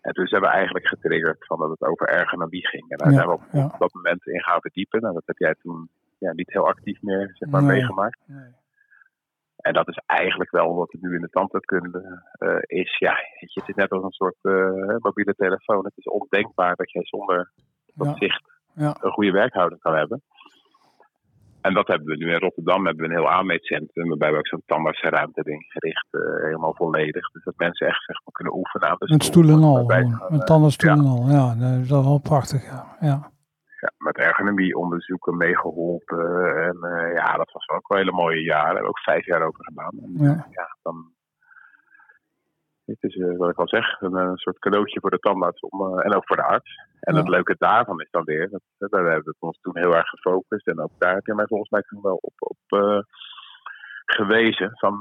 En 0.00 0.12
toen 0.12 0.26
zijn 0.26 0.42
we 0.42 0.48
eigenlijk 0.48 0.86
getriggerd 0.86 1.46
van 1.46 1.58
dat 1.58 1.70
het 1.70 1.82
over 1.82 2.08
ergonomie 2.08 2.66
ging. 2.66 2.90
En 2.90 2.96
daar 2.96 3.12
zijn 3.12 3.26
we 3.26 3.32
op, 3.32 3.78
dat 3.78 3.94
moment 3.94 4.26
in 4.26 4.42
gaan 4.42 4.60
verdiepen. 4.60 4.98
En 4.98 5.04
nou, 5.04 5.14
dat 5.14 5.26
heb 5.26 5.38
jij 5.38 5.54
toen 5.54 5.88
ja, 6.18 6.32
niet 6.32 6.52
heel 6.52 6.66
actief 6.66 7.02
meer 7.02 7.30
zeg 7.32 7.48
maar, 7.48 7.64
meegemaakt. 7.64 8.18
Nee. 8.26 8.50
En 9.66 9.72
dat 9.72 9.88
is 9.88 10.00
eigenlijk 10.06 10.50
wel 10.50 10.74
wat 10.74 10.92
het 10.92 11.02
nu 11.02 11.14
in 11.14 11.20
de 11.20 11.28
tandheelkunde 11.30 12.22
uh, 12.38 12.56
is. 12.60 12.98
Ja, 12.98 13.14
het 13.32 13.68
is 13.68 13.74
net 13.74 13.90
als 13.90 14.02
een 14.02 14.10
soort 14.10 14.36
uh, 14.42 14.96
mobiele 14.98 15.34
telefoon. 15.34 15.84
Het 15.84 15.96
is 15.96 16.04
ondenkbaar 16.04 16.74
dat 16.74 16.90
jij 16.90 17.04
zonder 17.04 17.52
dat 17.94 18.16
zicht 18.18 18.42
een 18.74 19.12
goede 19.12 19.30
werkhouding 19.30 19.80
kan 19.80 19.94
hebben. 19.94 20.22
En 21.60 21.74
dat 21.74 21.86
hebben 21.86 22.06
we 22.06 22.16
nu 22.16 22.32
in 22.32 22.38
Rotterdam. 22.38 22.86
Hebben 22.86 23.06
we 23.06 23.12
een 23.12 23.18
heel 23.18 23.30
aanmeetcentrum. 23.30 24.08
Waarbij 24.08 24.32
we 24.32 24.38
ook 24.38 24.46
zo'n 24.46 24.62
tandartsruimte 24.66 25.42
ingericht. 25.42 26.06
Uh, 26.10 26.42
helemaal 26.42 26.74
volledig. 26.74 27.30
Dus 27.30 27.44
dat 27.44 27.54
mensen 27.56 27.86
echt 27.86 28.04
zeg 28.04 28.16
maar, 28.24 28.32
kunnen 28.32 28.54
oefenen 28.54 28.88
aan 28.88 28.96
de 28.98 29.12
Met 29.12 29.24
stoelen 29.24 29.62
al. 29.62 29.84
Met 30.28 30.46
tandartsstoelen 30.46 31.04
ja. 31.04 31.10
al. 31.10 31.28
Ja, 31.28 31.54
dat 31.54 31.80
is 31.82 31.90
wel 31.90 32.18
prachtig. 32.18 32.64
Ja. 32.64 32.96
ja. 33.00 33.30
Ja, 33.86 33.92
met 33.98 34.16
ergonomieonderzoeken 34.16 35.36
meegeholpen. 35.36 36.54
En 36.62 36.76
uh, 36.82 37.14
ja, 37.14 37.36
dat 37.36 37.52
was 37.52 37.68
ook 37.68 37.88
wel 37.88 37.98
hele 37.98 38.12
mooie 38.12 38.42
jaren. 38.42 38.64
Daar 38.64 38.74
hebben 38.74 38.82
we 38.82 38.88
ook 38.88 39.12
vijf 39.12 39.26
jaar 39.26 39.42
over 39.42 39.64
gedaan. 39.64 39.98
En, 40.02 40.12
ja. 40.18 40.46
ja 40.50 40.76
dan, 40.82 41.12
het 42.84 43.02
is 43.02 43.14
uh, 43.14 43.36
wat 43.36 43.50
ik 43.50 43.58
al 43.58 43.68
zeg, 43.68 44.00
een, 44.00 44.14
een, 44.14 44.36
soort 44.36 44.58
cadeautje 44.58 45.00
voor 45.00 45.10
de 45.10 45.18
tandarts 45.18 45.60
om, 45.60 45.98
en 45.98 46.14
ook 46.14 46.26
voor 46.26 46.36
de 46.36 46.42
arts. 46.42 46.80
En 47.00 47.14
het 47.16 47.28
leuke 47.28 47.54
daarvan 47.58 48.00
is 48.00 48.10
dan 48.10 48.24
weer, 48.24 48.50
dat, 48.50 48.90
daar 48.90 49.04
hebben 49.04 49.34
we 49.38 49.46
ons 49.46 49.58
toen 49.60 49.78
heel 49.78 49.96
erg 49.96 50.08
gefocust. 50.08 50.66
En 50.66 50.80
ook 50.80 50.92
daar 50.98 51.14
heb 51.14 51.26
je 51.26 51.34
mij 51.34 51.46
volgens 51.46 51.70
mij 51.70 51.82
toen 51.82 52.02
wel 52.02 52.18
op, 52.20 52.34
op 52.38 52.58
gewezen. 54.04 54.70
Van, 54.78 54.94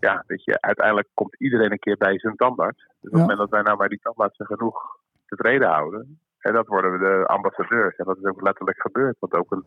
ja, 0.00 0.24
weet 0.26 0.44
je, 0.44 0.60
uiteindelijk 0.60 1.08
komt 1.14 1.40
iedereen 1.40 1.72
een 1.72 1.78
keer 1.78 1.96
bij 1.96 2.18
zijn 2.18 2.36
tandarts. 2.36 2.86
Dus 3.00 3.10
op 3.10 3.12
het 3.12 3.20
moment 3.20 3.38
dat 3.38 3.50
wij 3.50 3.62
nou 3.62 3.76
bij 3.76 3.88
die 3.88 4.00
tandartsen 4.02 4.46
genoeg 4.46 5.00
tevreden 5.26 5.68
houden, 5.68 6.20
en 6.42 6.52
dat 6.52 6.66
worden 6.66 6.92
we 6.92 6.98
de 6.98 7.26
ambassadeurs. 7.26 7.96
En 7.96 8.04
dat 8.04 8.16
is 8.16 8.24
ook 8.24 8.42
letterlijk 8.42 8.80
gebeurd. 8.80 9.16
Want 9.18 9.34
ook 9.34 9.50
een 9.50 9.64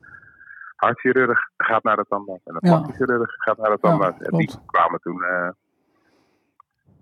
hartchirurg 0.75 1.39
gaat 1.57 1.83
naar 1.83 1.95
de 1.95 2.05
tandarts. 2.09 2.45
En 2.45 2.55
een 2.59 2.69
ja. 2.69 3.25
gaat 3.27 3.57
naar 3.57 3.71
de 3.71 3.79
tandarts. 3.81 4.21
en 4.21 4.38
die 4.38 4.49
kwamen 4.65 4.99
toen... 4.99 5.21
Uh, 5.21 5.49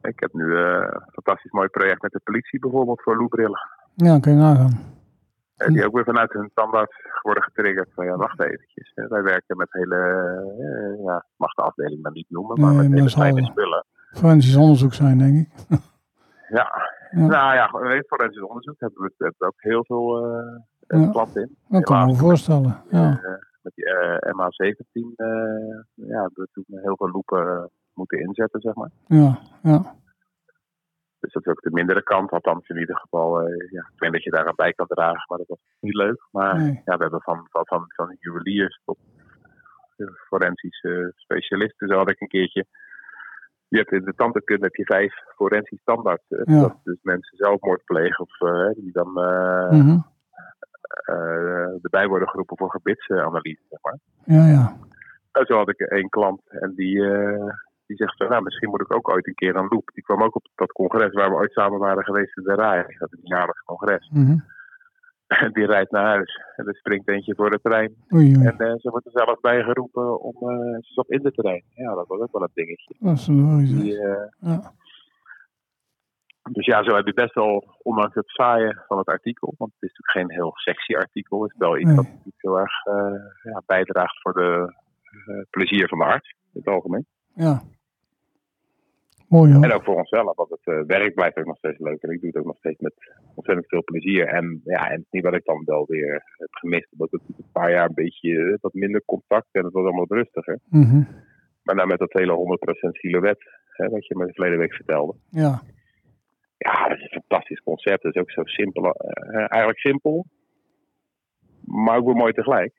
ik 0.01 0.19
heb 0.19 0.33
nu 0.33 0.43
uh, 0.43 0.87
een 0.89 1.11
fantastisch 1.11 1.51
mooi 1.51 1.67
project 1.67 2.01
met 2.01 2.11
de 2.11 2.21
politie 2.23 2.59
bijvoorbeeld 2.59 3.01
voor 3.01 3.17
loebrillen. 3.17 3.59
Ja, 3.93 4.19
kun 4.19 4.31
je 4.31 4.37
nagaan. 4.37 4.91
En 5.57 5.73
die 5.73 5.85
ook 5.85 5.93
weer 5.93 6.03
vanuit 6.03 6.33
hun 6.33 6.49
standaard 6.51 6.91
worden 7.21 7.43
getriggerd 7.43 7.89
van 7.93 8.05
ja, 8.05 8.15
wacht 8.15 8.41
eventjes. 8.41 8.91
Wij 8.93 9.23
werken 9.23 9.57
met 9.57 9.71
hele, 9.71 9.95
uh, 10.59 11.05
ja, 11.05 11.25
mag 11.35 11.53
de 11.53 11.61
afdeling 11.61 12.01
maar 12.01 12.11
niet 12.11 12.29
noemen, 12.29 12.61
maar 12.61 12.73
met 12.73 12.91
hele 12.91 13.11
kleine 13.11 13.43
spullen. 13.43 13.85
Forensisch 14.11 14.55
onderzoek 14.55 14.93
zijn, 14.93 15.17
denk 15.17 15.37
ik. 15.37 15.49
ja. 16.57 16.71
Ja. 17.15 17.25
nou 17.27 17.55
ja, 17.55 17.67
forensisch 18.07 18.41
onderzoek 18.41 18.79
hebben 18.79 19.01
we, 19.01 19.13
hebben 19.17 19.35
we 19.37 19.45
ook 19.45 19.61
heel 19.61 19.85
veel 19.85 20.35
uh, 20.87 21.01
in. 21.33 21.57
Dat 21.67 21.83
kan 21.83 22.01
ik 22.01 22.07
me 22.07 22.15
voorstellen, 22.15 22.83
ja. 22.89 23.19
Uh, 23.23 23.31
met 23.61 23.73
die 23.75 23.85
MA17, 24.35 25.15
ja, 25.93 26.29
we 26.33 26.47
toen 26.51 26.65
heel 26.67 26.95
veel 26.97 27.09
loepen 27.09 27.69
moeten 27.93 28.19
inzetten, 28.19 28.61
zeg 28.61 28.73
maar. 28.73 28.89
Ja, 29.07 29.39
ja. 29.61 29.95
Dus 31.19 31.33
dat 31.33 31.45
is 31.45 31.51
ook 31.51 31.61
de 31.61 31.71
mindere 31.71 32.03
kant, 32.03 32.31
althans 32.31 32.67
in 32.67 32.77
ieder 32.77 32.97
geval. 32.97 33.41
Uh, 33.41 33.71
ja, 33.71 33.89
ik 33.93 33.99
weet 33.99 34.11
dat 34.11 34.23
je 34.23 34.29
daar 34.29 34.47
aan 34.47 34.55
bij 34.55 34.73
kan 34.73 34.87
dragen, 34.87 35.25
maar 35.27 35.37
dat 35.37 35.47
was 35.47 35.59
niet 35.79 35.95
leuk. 35.95 36.27
Maar 36.31 36.61
ja, 36.61 36.97
we 36.97 37.03
hebben 37.03 37.21
van, 37.21 37.47
van, 37.49 37.65
van, 37.65 37.85
van 37.87 38.15
juweliers 38.19 38.81
tot 38.85 38.97
forensische 40.27 41.13
specialisten. 41.15 41.87
Zo 41.87 41.97
had 41.97 42.09
ik 42.09 42.21
een 42.21 42.27
keertje. 42.27 42.65
Je 43.73 43.79
hebt 43.79 43.91
in 43.91 44.03
de 44.03 44.13
tandheelkunde 44.15 44.63
heb 44.63 44.75
je 44.75 44.85
vijf 44.85 45.13
forensisch 45.35 45.81
standaard. 45.81 46.21
Ja. 46.27 46.61
Dat 46.61 46.77
dus 46.83 46.97
mensen 47.01 47.37
zelfmoord 47.37 47.83
plegen 47.85 48.19
of 48.19 48.41
uh, 48.41 48.69
die 48.75 48.91
dan 48.91 49.07
uh, 49.07 49.71
mm 49.71 49.81
-hmm. 49.81 50.05
erbij 51.81 52.07
worden 52.07 52.29
geroepen 52.29 52.57
voor 52.57 52.71
gebitsanalyse, 52.71 53.63
zeg 53.69 53.79
maar. 53.81 53.97
Ja, 54.23 54.45
ja. 54.47 54.75
En 55.31 55.45
zo 55.45 55.57
had 55.57 55.69
ik 55.69 55.79
één 55.79 56.09
klant 56.09 56.41
en 56.47 56.73
die 56.75 57.01
die 57.85 57.97
zegt 57.97 58.17
van, 58.17 58.29
nou, 58.29 58.43
misschien 58.43 58.69
moet 58.69 58.81
ik 58.81 58.95
ook 58.95 59.09
ooit 59.09 59.27
een 59.27 59.35
keer 59.35 59.57
aan 59.57 59.67
Loep. 59.69 59.89
Die 59.93 60.03
kwam 60.03 60.23
ook 60.23 60.35
op 60.35 60.47
dat 60.55 60.71
congres 60.71 61.13
waar 61.13 61.29
we 61.29 61.35
ooit 61.35 61.51
samen 61.51 61.79
waren 61.79 62.03
geweest 62.03 62.37
in 62.37 62.43
de 62.43 62.53
RAI. 62.53 62.83
Dat 62.97 63.13
is 63.13 63.19
een 63.21 63.35
jaarlijks 63.35 63.61
congres. 63.61 64.09
Mm 64.13 64.21
En 64.21 64.43
die 65.55 65.65
rijdt 65.65 65.91
naar 65.91 66.05
huis. 66.05 66.41
En 66.55 66.67
er 66.67 66.75
springt 66.75 67.07
eentje 67.07 67.35
voor 67.35 67.49
de 67.49 67.59
trein. 67.61 67.95
Oei, 68.13 68.33
En 68.33 68.55
uh, 68.57 68.73
ze 68.77 68.89
wordt 68.89 69.05
er 69.05 69.11
zelf 69.11 69.39
bij 69.39 69.63
geroepen 69.63 70.21
om 70.21 70.49
uh, 70.49 70.77
ze 70.81 70.99
op 70.99 71.11
in 71.11 71.21
de 71.21 71.31
trein. 71.31 71.63
Ja, 71.73 71.95
dat 71.95 72.07
was 72.07 72.19
ook 72.19 72.31
wel 72.31 72.41
een 72.41 72.49
dingetje. 72.53 72.95
Dat 72.99 73.17
is 73.17 73.27
een 73.27 73.65
die, 73.65 73.93
uh, 73.93 74.27
ja. 74.39 74.71
Dus 76.51 76.65
ja, 76.65 76.83
zo 76.83 76.95
heb 76.95 77.05
je 77.05 77.13
best 77.13 77.33
wel, 77.33 77.77
ondanks 77.81 78.15
het 78.15 78.29
saaien 78.29 78.83
van 78.87 78.97
het 78.97 79.07
artikel, 79.07 79.53
want 79.57 79.71
het 79.73 79.89
is 79.89 79.97
natuurlijk 79.97 80.29
geen 80.29 80.37
heel 80.37 80.51
sexy 80.53 80.95
artikel, 80.95 81.41
het 81.41 81.51
is 81.51 81.57
wel 81.57 81.77
iets 81.77 81.85
nee. 81.85 81.95
dat 81.95 82.07
heel 82.37 82.59
erg 82.59 82.83
ja, 83.43 83.61
bijdraagt 83.65 84.21
voor 84.21 84.33
de 84.33 84.73
plezier 85.49 85.87
van 85.87 85.97
de 85.97 86.03
arts 86.03 86.29
in 86.29 86.61
het 86.63 86.67
algemeen. 86.67 87.05
Ja. 87.33 87.61
Mooi 89.37 89.53
hoor. 89.53 89.63
En 89.63 89.73
ook 89.73 89.83
voor 89.83 89.95
onszelf, 89.95 90.35
want 90.35 90.49
het 90.49 90.65
uh, 90.65 90.81
werk 90.87 91.13
blijft 91.13 91.37
ook 91.37 91.45
nog 91.45 91.57
steeds 91.57 91.79
leuk. 91.79 92.01
En 92.01 92.09
ik 92.09 92.19
doe 92.19 92.29
het 92.29 92.37
ook 92.39 92.45
nog 92.45 92.57
steeds 92.57 92.79
met 92.79 92.93
ontzettend 93.35 93.67
veel 93.67 93.83
plezier. 93.83 94.27
En 94.27 94.61
ja, 94.63 94.89
en 94.89 95.05
niet 95.09 95.23
wat 95.23 95.35
ik 95.35 95.45
dan 95.45 95.61
wel 95.65 95.85
weer 95.87 96.13
heb 96.37 96.49
gemist. 96.51 96.91
Omdat 96.91 97.11
het 97.11 97.21
een 97.37 97.51
paar 97.51 97.71
jaar 97.71 97.87
een 97.87 98.03
beetje 98.03 98.31
eh, 98.37 98.57
wat 98.61 98.73
minder 98.73 99.01
contact 99.05 99.47
en 99.51 99.63
het 99.63 99.73
was 99.73 99.83
allemaal 99.83 100.05
wat 100.07 100.17
rustiger. 100.17 100.59
Mm 100.69 100.83
-hmm. 100.83 101.07
Maar 101.63 101.75
nou 101.75 101.87
met 101.87 101.99
dat 101.99 102.13
hele 102.13 102.59
100% 102.87 102.89
silhouet, 102.91 103.43
hè, 103.69 103.89
wat 103.89 104.07
je 104.07 104.15
me 104.15 104.25
de 104.25 104.33
verleden 104.33 104.59
week 104.59 104.73
vertelde. 104.73 105.13
Ja. 105.29 105.61
Ja, 106.57 106.87
dat 106.87 106.97
is 106.97 107.03
een 107.03 107.23
fantastisch 107.27 107.61
concept. 107.61 108.03
Het 108.03 108.15
is 108.15 108.21
ook 108.21 108.31
zo 108.31 108.43
simpel. 108.43 108.83
Uh, 108.85 109.35
eigenlijk 109.35 109.79
simpel, 109.79 110.25
maar 111.65 111.97
ook 111.97 112.05
wel 112.05 112.13
mooi 112.13 112.33
tegelijk. 112.33 112.73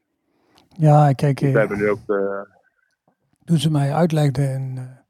Ja, 0.69 1.13
kijk. 1.13 1.41
Dus 1.41 1.53
we 1.53 1.59
hebben 1.59 1.79
nu 1.79 1.89
ook 1.89 2.07
de, 2.07 2.49
toen 3.45 3.57
ze 3.57 3.71
mij 3.71 3.93
uitlegden, 3.93 4.49
en, 4.49 5.04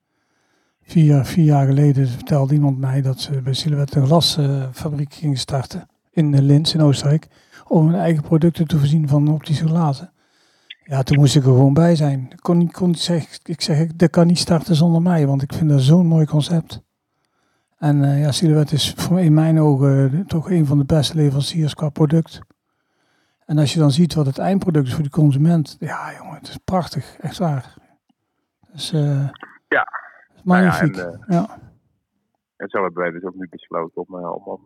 vier, 0.86 1.24
vier 1.24 1.44
jaar 1.44 1.66
geleden 1.66 2.08
vertelde 2.08 2.54
iemand 2.54 2.78
mij 2.78 3.02
dat 3.02 3.20
ze 3.20 3.42
bij 3.42 3.52
Silhouette 3.52 4.00
een 4.00 4.06
glasfabriek 4.06 5.14
gingen 5.14 5.36
starten 5.36 5.88
in 6.10 6.42
Linz 6.42 6.74
in 6.74 6.80
Oostenrijk. 6.80 7.26
Om 7.68 7.86
hun 7.86 8.00
eigen 8.00 8.22
producten 8.22 8.66
te 8.66 8.78
voorzien 8.78 9.08
van 9.08 9.28
optische 9.28 9.66
glazen. 9.66 10.12
Ja, 10.84 11.02
toen 11.02 11.18
moest 11.18 11.36
ik 11.36 11.42
er 11.42 11.48
gewoon 11.48 11.74
bij 11.74 11.96
zijn. 11.96 12.26
Ik 12.30 12.38
kon 12.40 12.70
kon 12.70 12.94
zeggen, 12.94 13.38
ik 13.42 13.60
zeg, 13.60 13.86
dat 13.86 14.10
kan 14.10 14.26
niet 14.26 14.38
starten 14.38 14.74
zonder 14.74 15.02
mij, 15.02 15.26
want 15.26 15.42
ik 15.42 15.52
vind 15.52 15.70
dat 15.70 15.80
zo'n 15.80 16.06
mooi 16.06 16.26
concept. 16.26 16.82
En 17.78 18.02
uh, 18.02 18.20
ja, 18.20 18.32
Silhouette 18.32 18.74
is 18.74 18.92
voor, 18.96 19.20
in 19.20 19.34
mijn 19.34 19.60
ogen 19.60 20.24
toch 20.26 20.50
een 20.50 20.66
van 20.66 20.78
de 20.78 20.84
beste 20.84 21.16
leveranciers 21.16 21.74
qua 21.74 21.88
product. 21.88 22.40
En 23.46 23.58
als 23.58 23.72
je 23.72 23.78
dan 23.78 23.90
ziet 23.90 24.14
wat 24.14 24.26
het 24.26 24.38
eindproduct 24.38 24.86
is 24.86 24.94
voor 24.94 25.02
de 25.02 25.10
consument, 25.10 25.76
ja 25.80 26.12
jongen, 26.18 26.34
het 26.34 26.48
is 26.48 26.58
prachtig, 26.64 27.16
echt 27.20 27.38
waar. 27.38 27.74
Dus, 28.72 28.92
uh, 28.92 29.28
ja. 29.68 30.03
Magnifiek. 30.44 30.96
Nou 30.96 31.08
ja, 31.08 31.12
en, 31.12 31.20
uh, 31.28 31.36
ja. 31.36 31.46
en 32.56 32.68
zo 32.68 32.82
hebben 32.82 33.02
wij 33.02 33.10
dus 33.10 33.24
ook 33.24 33.34
nu 33.34 33.46
besloten 33.50 34.06
om, 34.06 34.20
uh, 34.20 34.34
om, 34.34 34.42
om 34.44 34.60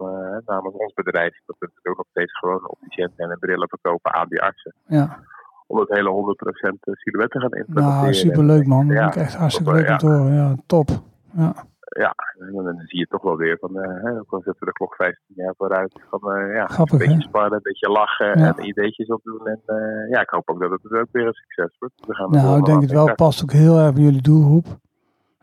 namens 0.46 0.76
ons 0.76 0.92
bedrijf, 0.94 1.40
dat 1.46 1.56
we 1.58 1.90
ook 1.90 1.96
nog 1.96 2.06
steeds 2.10 2.38
gewoon 2.38 2.68
opticiënten 2.68 3.30
en 3.30 3.38
brillen 3.38 3.68
verkopen 3.68 4.14
aan 4.14 4.28
die 4.28 4.42
artsen. 4.42 4.74
Ja. 4.86 5.18
Om 5.66 5.78
het 5.78 5.88
hele 5.88 6.10
100% 6.10 6.78
silhouet 6.80 7.30
te 7.30 7.40
gaan 7.40 7.52
implementeren. 7.52 8.06
Ja, 8.06 8.12
superleuk 8.12 8.66
man. 8.66 8.86
Ja, 8.86 9.14
echt 9.14 9.34
hartstikke 9.34 9.72
leuk 9.72 9.88
om 9.88 9.96
te 9.96 10.06
horen. 10.06 10.34
Ja, 10.34 10.54
top. 10.66 10.88
Ja. 11.32 11.54
ja, 11.88 12.14
dan 12.52 12.82
zie 12.86 12.98
je 12.98 13.06
toch 13.06 13.22
wel 13.22 13.36
weer 13.36 13.58
van, 13.60 13.70
uh, 13.76 14.18
ook 14.18 14.32
al 14.32 14.42
zetten 14.42 14.58
we 14.58 14.64
de 14.66 14.72
klok 14.72 14.94
15 14.94 15.34
jaar 15.34 15.54
vooruit, 15.56 15.92
van 16.10 16.20
uh, 16.36 16.54
ja, 16.54 16.66
Grappig, 16.66 16.92
een 16.92 16.98
beetje 16.98 17.14
hè? 17.14 17.20
sparen, 17.20 17.52
een 17.52 17.60
beetje 17.62 17.88
lachen 17.88 18.38
Ja. 18.38 18.56
en 18.56 18.66
ideetjes 18.66 19.08
opdoen. 19.08 19.46
En 19.46 19.60
uh, 19.66 20.10
ja, 20.10 20.20
ik 20.20 20.28
hoop 20.28 20.50
ook 20.50 20.60
dat 20.60 20.70
het 20.70 20.92
ook 20.92 21.08
weer 21.12 21.26
een 21.26 21.32
succes 21.32 21.76
wordt. 21.78 21.94
We 22.06 22.14
gaan 22.14 22.30
Nou, 22.30 22.58
ik 22.58 22.64
denk 22.64 22.82
het 22.82 22.90
wel. 22.90 23.14
Past 23.14 23.42
ook 23.42 23.52
heel 23.52 23.78
erg 23.78 23.92
bij 23.92 24.02
jullie 24.02 24.22
doelgroep. 24.22 24.66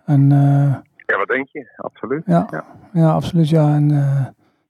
En 0.06 0.32
eh, 0.32 0.76
Ja, 1.06 1.18
wat 1.18 1.28
denk 1.28 1.48
je? 1.48 1.74
Absoluut. 1.78 2.24
ja, 2.26 2.48
Ja. 2.52 2.64
ja. 2.94 3.12
absoluut. 3.12 3.50
Ja, 3.50 3.74
en 3.74 3.92
eh, 3.92 4.26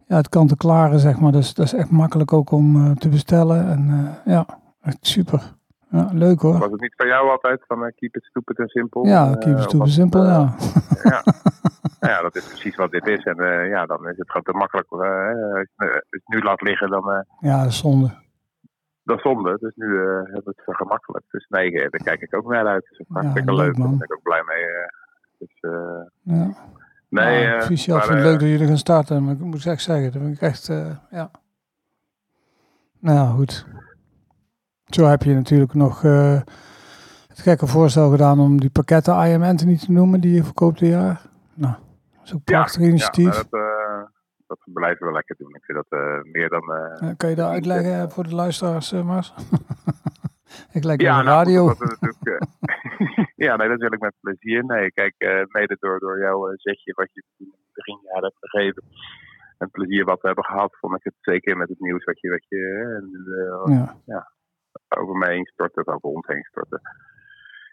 ja, 0.07 0.15
het 0.15 0.29
kan 0.29 0.47
te 0.47 0.57
klaren, 0.57 0.99
zeg 0.99 1.19
maar. 1.19 1.31
Dus 1.31 1.53
dat 1.53 1.65
is 1.65 1.73
echt 1.73 1.91
makkelijk 1.91 2.33
ook 2.33 2.51
om 2.51 2.75
eh, 2.75 2.91
te 2.91 3.09
bestellen. 3.09 3.67
En 3.67 4.09
ja, 4.25 4.45
echt 4.81 4.97
super. 5.07 5.41
Ja, 5.89 6.09
leuk 6.13 6.39
hoor. 6.39 6.57
Was 6.57 6.71
het 6.71 6.81
niet 6.81 6.93
van 6.97 7.07
jou 7.07 7.29
altijd 7.29 7.63
van 7.67 7.85
eh, 7.85 7.91
keep 7.95 8.15
it 8.15 8.23
stupid 8.25 8.59
en 8.59 8.67
simpel? 8.67 9.05
Ja, 9.05 9.35
keep 9.39 9.57
it 9.57 9.63
stupid 9.63 9.85
het, 9.85 9.95
simpel, 9.95 10.23
ja. 10.23 10.55
ja. 11.03 11.21
Nou 11.99 12.13
ja, 12.17 12.21
dat 12.21 12.35
is 12.35 12.47
precies 12.47 12.75
wat 12.75 12.91
dit 12.91 13.07
is. 13.07 13.23
En 13.23 13.35
ja, 13.67 13.85
dan 13.85 14.07
is 14.09 14.17
het 14.17 14.27
gewoon 14.31 14.43
te 14.43 14.51
makkelijk. 14.51 14.91
als 14.91 15.01
je 15.75 16.03
het 16.09 16.21
nu 16.25 16.41
laat 16.41 16.61
liggen, 16.61 16.89
dan 16.89 17.25
Ja, 17.39 17.57
dat 17.61 17.71
is 17.71 17.77
zonde. 17.77 18.11
dat 19.03 19.17
is 19.17 19.23
zonde. 19.23 19.57
Dus 19.59 19.75
nu 19.75 19.97
hebben 19.97 20.31
we 20.43 20.53
het 20.55 20.63
vergemakkelijkt. 20.63 21.31
Dus 21.31 21.45
nee, 21.49 21.71
daar 21.71 22.03
kijk 22.03 22.21
ik 22.21 22.35
ook 22.35 22.51
naar 22.51 22.67
uit. 22.67 22.85
Dus 22.89 22.97
Ja, 22.97 23.05
hartstikke 23.07 23.53
leuk, 23.53 23.65
leuk. 23.65 23.77
man. 23.77 23.89
Daar 23.89 23.97
ben 23.97 24.07
ik 24.07 24.13
ook 24.15 24.23
blij 24.23 24.43
mee. 24.45 24.63
Eh. 25.39 25.47
dus, 25.47 25.57
eh, 25.71 26.35
Ja. 26.35 26.55
nee, 27.09 27.39
ja, 27.41 27.53
eh, 27.53 27.59
maar, 27.59 27.67
vind 27.67 27.89
het 27.91 28.09
eh, 28.09 28.23
leuk 28.23 28.39
dat 28.39 28.49
jullie 28.49 28.67
gaan 28.67 28.77
starten. 28.77 29.23
Maar 29.23 29.33
ik 29.33 29.39
moet 29.39 29.65
echt 29.65 29.81
zeggen, 29.81 30.11
dat 30.11 30.21
vind 30.21 30.35
ik 30.35 30.41
echt, 30.41 30.69
eh, 30.69 30.95
ja. 31.11 31.31
Nou 32.99 33.17
ja, 33.17 33.25
goed. 33.25 33.65
Zo 34.85 35.05
heb 35.05 35.23
je 35.23 35.33
natuurlijk 35.33 35.73
nog 35.73 36.03
eh, 36.03 36.41
het 37.27 37.39
gekke 37.39 37.67
voorstel 37.67 38.09
gedaan 38.11 38.39
om 38.39 38.59
die 38.59 38.69
pakketten 38.69 39.25
IM 39.27 39.43
Anthony 39.43 39.77
te 39.77 39.91
noemen 39.91 40.21
die 40.21 40.33
je 40.33 40.43
verkoopt 40.43 40.79
dit 40.79 40.89
jaar. 40.89 41.21
Nou, 41.53 41.73
dat 42.13 42.21
is 42.25 42.33
ook 42.33 42.41
een 42.45 42.53
Ja, 42.53 42.59
prachtig 42.59 42.81
initiatief. 42.81 43.25
Ja, 43.35 43.43
dat, 43.49 43.59
eh, 43.61 44.03
dat 44.47 44.57
blijven 44.63 45.07
we 45.07 45.13
lekker 45.13 45.35
doen. 45.37 45.55
Ik 45.55 45.63
vind 45.63 45.77
dat 45.89 45.99
eh, 45.99 46.31
meer 46.31 46.49
dan. 46.49 46.61
eh, 46.73 47.09
Eh, 47.09 47.15
kan 47.17 47.29
je 47.29 47.35
dat 47.35 47.49
uitleggen 47.49 48.11
voor 48.11 48.23
de 48.23 48.35
luisteraars, 48.35 48.91
eh, 48.91 49.03
Mars? 49.03 49.33
ik 50.71 50.83
lijk 50.83 51.01
ja, 51.01 51.11
op 51.17 51.23
de 51.23 51.29
nou, 51.29 51.37
radio. 51.37 51.67
dat 51.67 51.81
eh, 51.99 52.09
ja, 53.35 53.55
nee, 53.55 53.67
dat 53.67 53.79
wil 53.79 53.93
ik 53.93 53.99
met 53.99 54.15
plezier. 54.19 54.65
Nee, 54.65 54.91
kijk, 54.91 55.13
eh, 55.17 55.43
mede 55.47 55.77
door, 55.79 55.99
door 55.99 56.19
jouw 56.19 56.47
eh, 56.47 56.53
zetje 56.57 56.93
wat 56.93 57.13
je 57.13 57.23
in 57.37 57.51
het 57.51 57.73
begin 57.73 57.99
jaar 58.03 58.21
hebt 58.21 58.37
gegeven. 58.39 58.83
En 59.57 59.71
plezier 59.71 60.05
wat 60.05 60.21
we 60.21 60.27
hebben 60.27 60.45
gehad, 60.45 60.77
vond 60.79 60.95
ik 60.95 61.03
het 61.03 61.13
zeker 61.19 61.57
met 61.57 61.69
het 61.69 61.79
nieuws 61.79 62.03
wat 62.03 62.19
je, 62.19 62.29
wat 62.29 62.45
je 62.47 62.63
eh, 63.67 63.89
ja. 64.05 64.31
over 64.97 65.15
mij 65.15 65.33
heen 65.33 65.45
stortte, 65.45 65.79
of 65.79 65.87
over 65.87 66.09
ons 66.09 66.27
heen 66.27 66.43
stortte. 66.43 66.79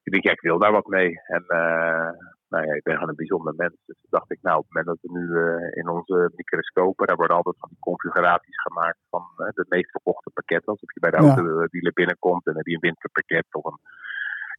Ik 0.02 0.12
denk, 0.12 0.24
ja, 0.24 0.32
ik 0.32 0.40
wil 0.40 0.58
daar 0.58 0.72
wat 0.72 0.86
mee. 0.86 1.20
En 1.26 1.44
uh, 1.48 2.10
nou 2.48 2.66
ja, 2.66 2.72
ik 2.74 2.82
ben 2.82 2.94
gewoon 2.94 3.08
een 3.08 3.22
bijzonder 3.24 3.54
mens. 3.56 3.76
Dus 3.86 3.96
dacht 4.08 4.30
ik, 4.30 4.38
nou, 4.42 4.58
op 4.58 4.64
het 4.64 4.74
moment 4.74 4.90
dat 4.92 5.10
we 5.10 5.18
nu 5.18 5.24
uh, 5.26 5.76
in 5.80 5.88
onze 5.88 6.32
microscopen, 6.36 7.06
daar 7.06 7.16
worden 7.16 7.36
altijd 7.36 7.56
van 7.58 7.68
die 7.68 7.78
configuraties 7.78 8.62
gemaakt 8.62 8.98
van 9.10 9.24
uh, 9.38 9.48
de 9.54 9.64
meest 9.68 9.90
verkochte 9.90 10.30
pakketten. 10.30 10.68
Als 10.68 10.80
je 10.80 11.00
bij 11.00 11.10
de 11.10 11.16
Ja. 11.16 11.22
auto 11.22 11.66
dealer 11.66 11.92
binnenkomt 11.92 12.46
en 12.46 12.52
dan 12.52 12.56
heb 12.56 12.66
je 12.66 12.74
een 12.74 12.88
winterpakket 12.88 13.46
of 13.50 13.64
een 13.64 13.80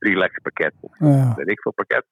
relax 0.10 0.40
pakket 0.42 0.74
of 0.80 0.94
Ja. 1.00 1.34
weet 1.36 1.50
ik 1.50 1.62
veel 1.62 1.74
pakket. 1.74 2.06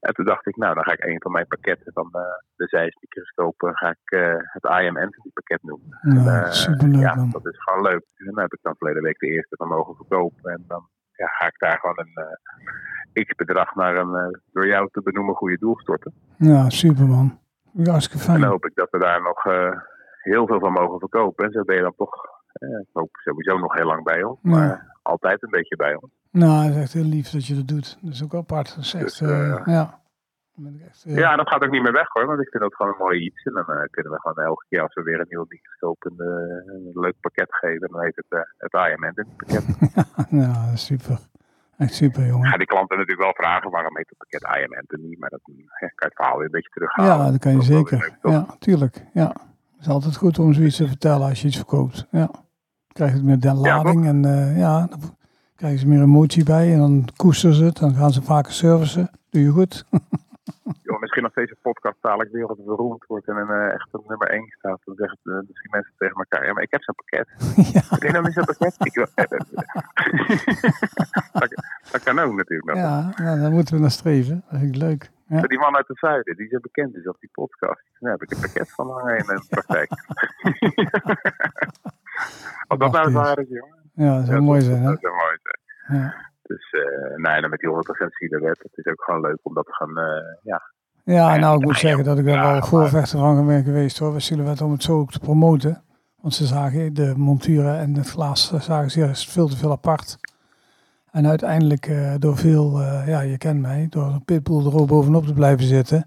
En 0.00 0.14
toen 0.14 0.24
dacht 0.24 0.46
ik, 0.46 0.56
nou, 0.56 0.74
dan 0.74 0.84
ga 0.84 0.92
ik 0.92 1.04
een 1.04 1.20
van 1.22 1.32
mijn 1.32 1.46
pakketten 1.46 1.92
van 1.92 2.08
uh, 2.12 2.20
de 2.56 2.66
Zeiss 2.68 2.96
microscopen, 3.00 3.76
ga 3.76 3.88
ik 3.90 4.10
uh, 4.18 4.34
het 4.38 4.64
IM 4.64 4.96
Anthony 4.96 5.30
pakket 5.34 5.62
noemen. 5.62 5.98
Ja, 6.24 6.44
En, 6.44 6.52
superleuk, 6.54 7.00
ja, 7.00 7.14
man. 7.14 7.30
dat 7.30 7.46
is 7.46 7.62
gewoon 7.62 7.82
leuk. 7.82 8.04
En 8.16 8.24
dan 8.26 8.38
heb 8.38 8.52
ik 8.52 8.58
dan 8.62 8.74
verleden 8.76 9.02
week 9.02 9.18
de 9.18 9.26
eerste 9.26 9.56
van 9.56 9.68
mogen 9.68 9.94
verkopen. 9.96 10.52
En 10.52 10.64
dan 10.68 10.88
ja, 11.12 11.26
ga 11.26 11.46
ik 11.46 11.58
daar 11.58 11.78
gewoon 11.78 11.98
een 11.98 13.24
x-bedrag 13.24 13.74
naar 13.74 13.96
een 13.96 14.40
door 14.52 14.66
jou 14.66 14.88
te 14.92 15.02
benoemen 15.02 15.34
goede 15.34 15.58
doel 15.58 15.78
storten. 15.80 16.12
Ja, 16.36 16.70
super 16.70 17.06
man. 17.06 17.38
Ja, 17.72 17.90
hartstikke 17.90 18.18
En 18.24 18.24
fijn. 18.30 18.40
dan 18.40 18.50
hoop 18.50 18.66
ik 18.66 18.74
dat 18.74 18.90
we 18.90 18.98
daar 18.98 19.22
nog 19.22 19.42
heel 20.22 20.46
veel 20.46 20.60
van 20.60 20.72
mogen 20.72 20.98
verkopen. 20.98 21.44
En 21.44 21.52
zo 21.52 21.62
ben 21.64 21.76
je 21.76 21.82
dan 21.82 21.94
toch, 21.96 22.14
eh, 22.52 22.68
ik 22.68 22.88
hoop 22.92 23.08
sowieso 23.12 23.58
nog 23.58 23.74
heel 23.74 23.86
lang 23.86 24.04
bij 24.04 24.22
ons. 24.22 24.38
Maar 24.42 24.95
altijd 25.06 25.42
een 25.42 25.50
beetje 25.50 25.76
bij 25.76 25.94
ons. 25.94 26.12
Nou, 26.30 26.64
het 26.66 26.74
is 26.74 26.82
echt 26.82 26.92
heel 26.92 27.04
lief 27.16 27.30
dat 27.30 27.46
je 27.46 27.54
dat 27.54 27.68
doet. 27.68 27.98
Dat 28.00 28.12
is 28.12 28.24
ook 28.24 28.34
apart. 28.34 28.74
Dat 28.74 28.84
is 28.84 28.94
echt, 28.94 29.04
Dus, 29.04 29.20
eh, 29.20 29.52
eh, 29.52 29.62
ja. 29.66 30.00
Echt, 30.88 31.04
eh, 31.04 31.16
Ja, 31.16 31.36
dat 31.36 31.48
gaat 31.48 31.62
ook 31.64 31.70
niet 31.70 31.82
meer 31.82 31.92
weg 31.92 32.08
hoor, 32.08 32.26
want 32.26 32.40
ik 32.40 32.48
vind 32.48 32.62
dat 32.62 32.74
gewoon 32.74 32.92
een 32.92 33.04
mooi 33.04 33.20
iets. 33.20 33.44
En 33.44 33.52
dan 33.52 33.88
kunnen 33.90 34.12
we 34.12 34.20
gewoon 34.20 34.44
elke 34.44 34.64
keer 34.68 34.82
als 34.82 34.94
we 34.94 35.02
weer 35.02 35.20
een 35.20 35.26
nieuwe 35.28 35.46
een, 35.98 36.14
uh, 36.18 36.74
een 36.74 37.00
leuk 37.00 37.14
pakket 37.20 37.54
geven, 37.54 37.88
dan 37.90 38.02
heet 38.02 38.16
het 38.16 38.46
het 38.58 38.72
IMN 38.72 39.36
pakket. 39.36 39.64
ja, 40.42 40.76
super. 40.76 41.18
Echt 41.76 41.94
super, 41.94 42.26
jongen. 42.26 42.50
Ja, 42.50 42.56
die 42.56 42.66
klanten 42.66 42.96
natuurlijk 42.96 43.24
wel 43.26 43.34
vragen 43.34 43.70
waarom 43.70 43.96
heet 43.96 44.08
het 44.08 44.18
pakket 44.18 44.62
IMN 44.62 45.08
niet, 45.08 45.18
maar 45.18 45.30
dat 45.30 45.40
ja, 45.44 45.52
kan 45.78 45.88
je 45.88 46.04
het 46.04 46.14
verhaal 46.14 46.36
weer 46.36 46.44
een 46.44 46.50
beetje 46.50 46.70
terughalen. 46.70 47.24
Ja, 47.24 47.30
dat 47.30 47.40
kan 47.40 47.52
je 47.52 47.62
zeker. 47.62 47.98
leuk? 47.98 48.32
Ja, 48.32 48.46
tuurlijk. 48.58 49.04
Ja. 49.12 49.28
Het 49.28 49.80
is 49.80 49.88
altijd 49.88 50.16
goed 50.16 50.38
om 50.38 50.52
zoiets 50.52 50.76
te 50.76 50.86
vertellen 50.86 51.28
als 51.28 51.40
je 51.40 51.46
iets 51.46 51.56
verkoopt. 51.56 52.06
Ja. 52.10 52.30
Dan 52.96 53.06
krijg 53.06 53.22
je 53.22 53.28
het 53.28 53.42
met 53.42 53.42
de 53.42 53.54
lading 53.60 54.06
en 54.06 54.26
uh, 54.26 54.58
ja, 54.58 54.86
dan 54.86 55.00
krijgen 55.56 55.78
ze 55.78 55.86
meer 55.86 56.02
emotie 56.02 56.44
bij 56.44 56.72
en 56.72 56.78
dan 56.78 57.08
koesteren 57.16 57.56
ze 57.56 57.64
het. 57.64 57.76
Dan 57.76 57.94
gaan 57.94 58.12
ze 58.12 58.22
vaker 58.22 58.52
servicen. 58.52 59.10
Doe 59.30 59.42
je 59.42 59.50
goed. 59.50 59.84
Joh, 60.82 61.00
misschien 61.00 61.24
als 61.24 61.34
deze 61.34 61.56
podcast 61.62 61.96
dadelijk 62.00 62.32
wereldberoemd 62.32 63.04
wordt 63.06 63.28
en 63.28 63.36
een 63.36 63.48
uh, 63.48 63.72
echt 63.72 63.88
een 63.92 64.02
nummer 64.06 64.28
1 64.28 64.54
staat, 64.58 64.78
dan 64.84 64.94
zeggen 64.96 65.18
uh, 65.24 65.38
misschien 65.48 65.70
mensen 65.70 65.92
tegen 65.98 66.16
elkaar: 66.16 66.46
Ja, 66.46 66.52
maar 66.52 66.62
ik 66.62 66.70
heb 66.70 66.82
zo'n 66.82 66.94
pakket. 66.94 67.28
ja. 67.74 67.80
Heb 67.88 68.02
je 68.02 68.10
nou 68.10 68.24
niet 68.24 68.32
zo'n 68.32 68.44
pakket? 68.44 68.74
Ik 68.78 68.94
wil... 68.94 69.06
dat, 71.40 71.62
dat, 71.92 72.02
kan 72.02 72.18
ook 72.18 72.34
natuurlijk. 72.34 72.68
Nog. 72.68 72.76
Ja, 72.76 73.12
nou, 73.16 73.40
daar 73.40 73.50
moeten 73.50 73.74
we 73.74 73.80
naar 73.80 73.90
streven. 73.90 74.44
Dat 74.50 74.60
vind 74.60 74.74
ik 74.74 74.80
leuk. 74.82 75.10
Ja. 75.28 75.40
Die 75.40 75.58
man 75.58 75.76
uit 75.76 75.88
het 75.88 75.98
zuiden, 75.98 76.36
die 76.36 76.48
zo 76.48 76.58
bekend 76.60 76.96
is 76.96 77.06
op 77.06 77.16
die 77.20 77.28
podcast. 77.32 77.82
Daar 77.98 78.12
heb 78.12 78.22
ik 78.22 78.30
een 78.30 78.40
pakket 78.40 78.70
van 78.70 78.90
hangen 78.90 79.18
in 79.18 79.26
mijn 79.26 79.46
praktijk. 79.48 79.88
Wat 82.68 82.80
dat 82.80 82.92
nou 82.92 83.12
waar 83.12 83.38
is, 83.38 83.48
jongen. 83.48 83.90
Ja, 83.92 84.16
dat 84.16 84.26
zou 84.26 84.36
ja, 84.36 84.42
mooi 84.42 84.60
zijn? 84.60 84.82
Dat 84.82 85.00
zou 85.00 85.14
mooi 85.14 85.38
zijn. 85.42 86.00
Ja. 86.00 86.14
Dus 86.42 86.72
uh, 86.72 87.16
nee, 87.16 87.40
dan 87.40 87.50
met 87.50 87.60
die 87.60 87.70
100% 87.70 87.72
silhouet, 88.08 88.62
het 88.62 88.72
is 88.74 88.86
ook 88.86 89.02
gewoon 89.02 89.20
leuk 89.20 89.38
om 89.42 89.54
dat 89.54 89.66
te 89.66 89.72
gaan, 89.72 89.98
uh, 89.98 90.04
ja. 90.42 90.62
Ja, 91.04 91.36
nou, 91.36 91.58
ik 91.58 91.64
moet 91.64 91.78
zeggen 91.78 92.04
dat 92.04 92.18
ik 92.18 92.24
daar 92.24 92.52
wel 92.52 92.62
voorvechter 92.62 93.18
van 93.18 93.46
ben 93.46 93.64
geweest, 93.64 93.98
hoor. 93.98 94.10
Bij 94.10 94.20
Silhouette 94.20 94.64
om 94.64 94.72
het 94.72 94.82
zo 94.82 94.98
ook 94.98 95.10
te 95.10 95.18
promoten. 95.18 95.82
Want 96.20 96.34
ze 96.34 96.46
zagen 96.46 96.94
de 96.94 97.14
monturen 97.16 97.78
en 97.78 97.94
het 97.94 98.10
glas 98.10 98.52
zagen 98.52 98.90
ze 98.90 99.30
veel 99.30 99.48
te 99.48 99.56
veel 99.56 99.70
apart. 99.70 100.18
En 101.16 101.26
uiteindelijk, 101.26 101.88
uh, 101.88 102.14
door 102.18 102.36
veel, 102.36 102.80
uh, 102.80 103.06
ja, 103.06 103.20
je 103.20 103.38
kent 103.38 103.60
mij, 103.60 103.86
door 103.90 104.06
een 104.06 104.24
pitbull 104.24 104.64
er 104.66 104.86
bovenop 104.86 105.26
te 105.26 105.32
blijven 105.32 105.66
zitten, 105.66 106.06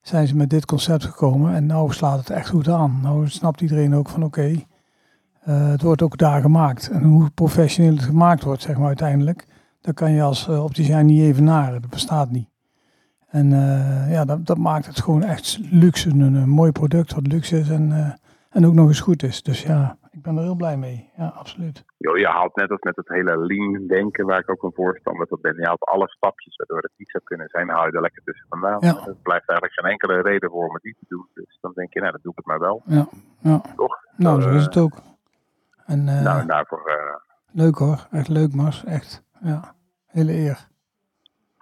zijn 0.00 0.26
ze 0.26 0.36
met 0.36 0.50
dit 0.50 0.66
concept 0.66 1.04
gekomen. 1.04 1.54
En 1.54 1.66
nou 1.66 1.92
slaat 1.92 2.18
het 2.18 2.30
echt 2.30 2.48
goed 2.48 2.68
aan. 2.68 2.98
Nou 3.02 3.28
snapt 3.28 3.60
iedereen 3.60 3.94
ook 3.94 4.08
van 4.08 4.24
oké, 4.24 4.48
uh, 4.48 5.68
het 5.68 5.82
wordt 5.82 6.02
ook 6.02 6.18
daar 6.18 6.40
gemaakt. 6.40 6.88
En 6.88 7.02
hoe 7.02 7.30
professioneel 7.30 7.94
het 7.94 8.02
gemaakt 8.02 8.42
wordt, 8.42 8.62
zeg 8.62 8.76
maar 8.76 8.86
uiteindelijk, 8.86 9.46
dat 9.80 9.94
kan 9.94 10.12
je 10.12 10.22
als 10.22 10.48
uh, 10.48 10.64
opticien 10.64 11.06
niet 11.06 11.20
even 11.20 11.44
naren. 11.44 11.80
Dat 11.80 11.90
bestaat 11.90 12.30
niet. 12.30 12.48
En 13.28 13.50
ja, 14.08 14.24
dat, 14.24 14.46
dat, 14.46 14.58
maakt 14.58 14.86
het 14.86 15.00
gewoon 15.00 15.22
echt 15.22 15.58
luxe. 15.70 16.10
Een, 16.10 16.20
een, 16.20 16.48
mooi 16.48 16.72
product 16.72 17.14
wat 17.14 17.26
luxe 17.26 17.58
is 17.58 17.68
en, 17.68 18.16
en 18.50 18.66
ook 18.66 18.74
nog 18.74 18.88
eens 18.88 19.00
goed 19.00 19.22
is. 19.22 19.42
Dus 19.42 19.62
ja, 19.62 19.96
ik 20.12 20.22
ben 20.22 20.36
er 20.36 20.42
heel 20.42 20.54
blij 20.54 20.76
mee. 20.76 21.10
Ja, 21.16 21.26
absoluut. 21.26 21.84
Jo, 21.98 22.16
je 22.16 22.26
haalt 22.26 22.56
net 22.56 22.70
als 22.70 22.80
met 22.80 22.96
het 22.96 23.08
hele 23.08 23.38
lean 23.38 23.86
denken, 23.86 24.26
waar 24.26 24.38
ik 24.38 24.50
ook 24.50 24.62
een 24.62 24.72
voorstander 24.74 25.26
van 25.26 25.38
ben. 25.40 25.56
Je 25.56 25.66
haalt 25.66 25.84
alle 25.84 26.08
stapjes 26.08 26.56
waardoor 26.56 26.78
het 26.78 26.92
niet 26.96 27.10
zou 27.10 27.24
kunnen 27.24 27.48
zijn, 27.48 27.68
haal 27.68 27.86
je 27.86 27.92
er 27.92 28.00
lekker 28.00 28.22
tussen 28.24 28.46
vandaan. 28.48 28.78
Ja. 28.80 29.06
Er 29.06 29.16
blijft 29.22 29.48
eigenlijk 29.48 29.80
geen 29.80 29.90
enkele 29.90 30.22
reden 30.22 30.50
voor 30.50 30.66
om 30.66 30.74
het 30.74 30.84
niet 30.84 30.98
te 30.98 31.06
doen. 31.08 31.28
Dus 31.34 31.58
dan 31.60 31.72
denk 31.74 31.92
je, 31.92 32.00
nou, 32.00 32.12
dan 32.12 32.20
doe 32.22 32.32
ik 32.32 32.38
het 32.38 32.46
maar 32.46 32.58
wel. 32.58 32.82
Ja, 32.84 33.06
ja. 33.40 33.62
Toch? 33.76 33.96
Nou, 34.16 34.40
zo 34.40 34.50
is 34.50 34.64
het 34.64 34.76
ook. 34.76 35.00
En, 35.86 36.06
uh, 36.06 36.22
nou, 36.22 36.46
daarvoor... 36.46 36.82
Uh, 36.88 37.16
leuk 37.52 37.76
hoor, 37.76 38.06
echt 38.10 38.28
leuk 38.28 38.54
Mars, 38.54 38.84
echt. 38.84 39.24
Ja, 39.40 39.74
hele 40.06 40.32
eer. 40.32 40.70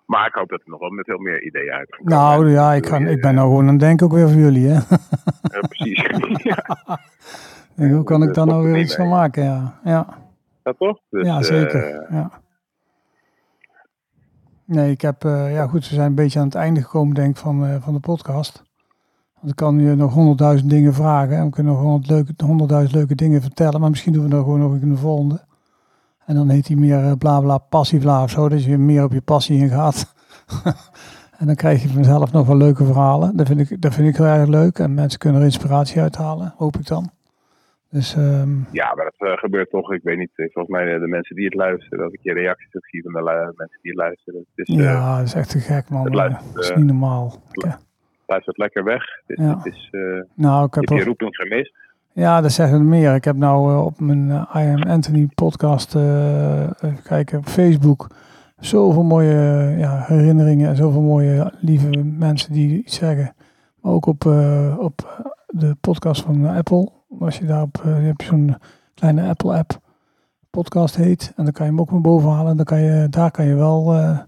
Maar 0.06 0.26
ik 0.26 0.34
hoop 0.34 0.48
dat 0.48 0.60
er 0.60 0.70
nog 0.70 0.80
wel 0.80 0.90
met 0.90 1.04
veel 1.04 1.18
meer 1.18 1.42
ideeën 1.42 1.72
uit 1.72 2.00
Nou 2.02 2.50
ja, 2.50 2.72
ik, 2.72 2.86
ga, 2.86 2.96
ik 2.96 3.20
ben 3.20 3.34
nou 3.34 3.48
gewoon 3.48 3.66
aan 3.66 3.70
het 3.70 3.80
denken 3.80 4.06
ook 4.06 4.12
weer 4.12 4.28
voor 4.28 4.40
jullie, 4.40 4.66
hè. 4.66 4.74
ja, 5.54 5.60
precies. 5.68 6.04
ja. 6.52 6.98
Denk, 7.80 7.94
hoe 7.94 8.04
kan 8.04 8.22
ik 8.22 8.34
daar 8.34 8.46
nou 8.46 8.64
weer 8.64 8.80
iets 8.80 8.94
van 8.94 9.08
maken, 9.08 9.44
ja. 9.44 9.78
Ja, 9.84 10.06
ja 10.64 10.72
toch? 10.78 10.98
Dus, 11.10 11.26
ja 11.26 11.42
zeker, 11.42 12.02
uh, 12.02 12.10
ja. 12.10 12.30
Nee, 14.64 14.90
ik 14.90 15.00
heb, 15.00 15.24
uh, 15.24 15.52
ja 15.54 15.66
goed, 15.66 15.88
we 15.88 15.94
zijn 15.94 16.06
een 16.06 16.14
beetje 16.14 16.38
aan 16.38 16.44
het 16.44 16.54
einde 16.54 16.82
gekomen 16.82 17.14
denk 17.14 17.30
ik 17.30 17.36
van, 17.36 17.64
uh, 17.64 17.74
van 17.80 17.94
de 17.94 18.00
podcast. 18.00 18.62
Want 19.34 19.50
ik 19.50 19.56
kan 19.56 19.76
nu 19.76 19.94
nog 19.94 20.12
honderdduizend 20.12 20.70
dingen 20.70 20.94
vragen 20.94 21.36
en 21.36 21.44
we 21.44 21.50
kunnen 21.50 21.72
nog 21.72 21.82
honderdduizend 21.82 22.70
leuke, 22.70 22.96
leuke 22.96 23.14
dingen 23.14 23.42
vertellen. 23.42 23.80
Maar 23.80 23.90
misschien 23.90 24.12
doen 24.12 24.22
we 24.22 24.30
dat 24.30 24.42
gewoon 24.42 24.60
nog 24.60 24.74
in 24.74 24.90
de 24.90 24.96
volgende. 24.96 25.40
En 26.24 26.34
dan 26.34 26.48
heet 26.48 26.66
hij 26.66 26.76
meer 26.76 27.04
uh, 27.04 27.12
bla 27.18 27.40
bla 27.40 27.58
passievla 27.58 28.22
of 28.22 28.30
zo, 28.30 28.48
dat 28.48 28.64
je 28.64 28.78
meer 28.78 29.04
op 29.04 29.12
je 29.12 29.20
passie 29.20 29.58
ingaat. 29.58 30.14
en 31.38 31.46
dan 31.46 31.54
krijg 31.54 31.82
je 31.82 31.88
vanzelf 31.88 32.32
nog 32.32 32.46
wel 32.46 32.56
leuke 32.56 32.84
verhalen. 32.84 33.36
Dat 33.36 33.46
vind 33.46 33.70
ik, 33.70 33.82
dat 33.82 33.94
vind 33.94 34.08
ik 34.08 34.16
heel 34.16 34.26
erg 34.26 34.48
leuk 34.48 34.78
en 34.78 34.94
mensen 34.94 35.18
kunnen 35.18 35.40
er 35.40 35.46
inspiratie 35.46 36.00
uithalen, 36.00 36.54
hoop 36.56 36.76
ik 36.76 36.86
dan. 36.86 37.10
Dus, 37.90 38.16
um... 38.16 38.66
Ja, 38.72 38.94
maar 38.94 39.04
dat 39.04 39.28
uh, 39.28 39.36
gebeurt 39.36 39.70
toch. 39.70 39.92
Ik 39.92 40.02
weet 40.02 40.18
niet, 40.18 40.30
volgens 40.34 40.68
mij 40.68 40.98
de 40.98 41.06
mensen 41.06 41.36
die 41.36 41.44
het 41.44 41.54
luisteren, 41.54 41.98
dat 41.98 42.12
ik 42.12 42.20
je 42.22 42.32
reacties 42.32 42.74
ook 42.74 42.86
zie 42.86 43.02
van 43.02 43.12
de 43.12 43.52
mensen 43.56 43.78
die 43.82 43.90
het 43.90 44.00
luisteren. 44.00 44.44
Het 44.54 44.68
is, 44.68 44.74
ja, 44.74 45.16
dat 45.16 45.26
is 45.26 45.34
echt 45.34 45.50
te 45.50 45.58
gek 45.58 45.88
man. 45.88 46.04
Het 46.04 46.14
luistert, 46.14 46.54
dat 46.54 46.64
is 46.64 46.74
niet 46.74 46.86
normaal. 46.86 47.42
Het, 47.50 47.78
luistert 48.26 48.58
lekker 48.58 48.84
weg. 48.84 49.02
Dus 49.26 49.36
Ja. 49.38 49.56
het 49.56 49.66
is, 49.66 49.88
eh 49.90 50.00
Nou, 50.34 50.66
ik 50.66 50.74
heb 50.74 50.84
je 50.84 51.04
roeping 51.04 51.36
gemist. 51.36 51.74
Ja, 52.12 52.40
dat 52.40 52.52
zeggen 52.52 52.78
er 52.78 52.84
meer. 52.84 53.14
Ik 53.14 53.24
heb 53.24 53.36
nou 53.36 53.70
eh, 53.72 53.84
op 53.84 54.00
mijn 54.00 54.30
eh, 54.30 54.54
I 54.56 54.72
Am 54.74 54.82
Anthony 54.82 55.28
podcast, 55.34 55.94
eh, 55.94 56.62
even 56.80 57.02
kijken, 57.02 57.38
op 57.38 57.46
Facebook, 57.46 58.06
zoveel 58.60 59.02
mooie 59.02 59.32
eh, 59.32 59.78
ja, 59.78 60.04
herinneringen 60.06 60.68
en 60.68 60.76
zoveel 60.76 61.02
mooie 61.02 61.52
lieve 61.60 62.04
mensen 62.04 62.52
die 62.52 62.78
iets 62.78 62.96
zeggen. 62.96 63.34
Maar 63.80 63.92
ook 63.92 64.06
op, 64.06 64.26
eh, 64.26 64.76
op 64.78 65.00
eh, 65.00 65.26
de 65.46 65.76
podcast 65.80 66.22
van 66.22 66.46
Apple. 66.46 66.88
Als 67.18 67.38
je 67.38 67.46
daarop, 67.46 67.76
eh, 67.84 68.00
je 68.00 68.06
hebt 68.06 68.22
zo'n 68.22 68.56
kleine 68.94 69.28
Apple 69.28 69.56
app, 69.56 69.70
podcast 70.50 70.96
heet. 70.96 71.32
En 71.36 71.44
dan 71.44 71.52
kan 71.52 71.66
je 71.66 71.72
hem 71.72 71.80
ook 71.80 71.90
naar 71.90 72.00
boven 72.00 72.30
halen. 72.30 72.50
En 72.50 72.56
dan 72.56 72.64
kan 72.64 72.80
je, 72.80 73.08
daar 73.08 73.30
kan 73.30 73.44
je 73.44 73.54
wel 73.54 73.94
eh, 73.94 74.18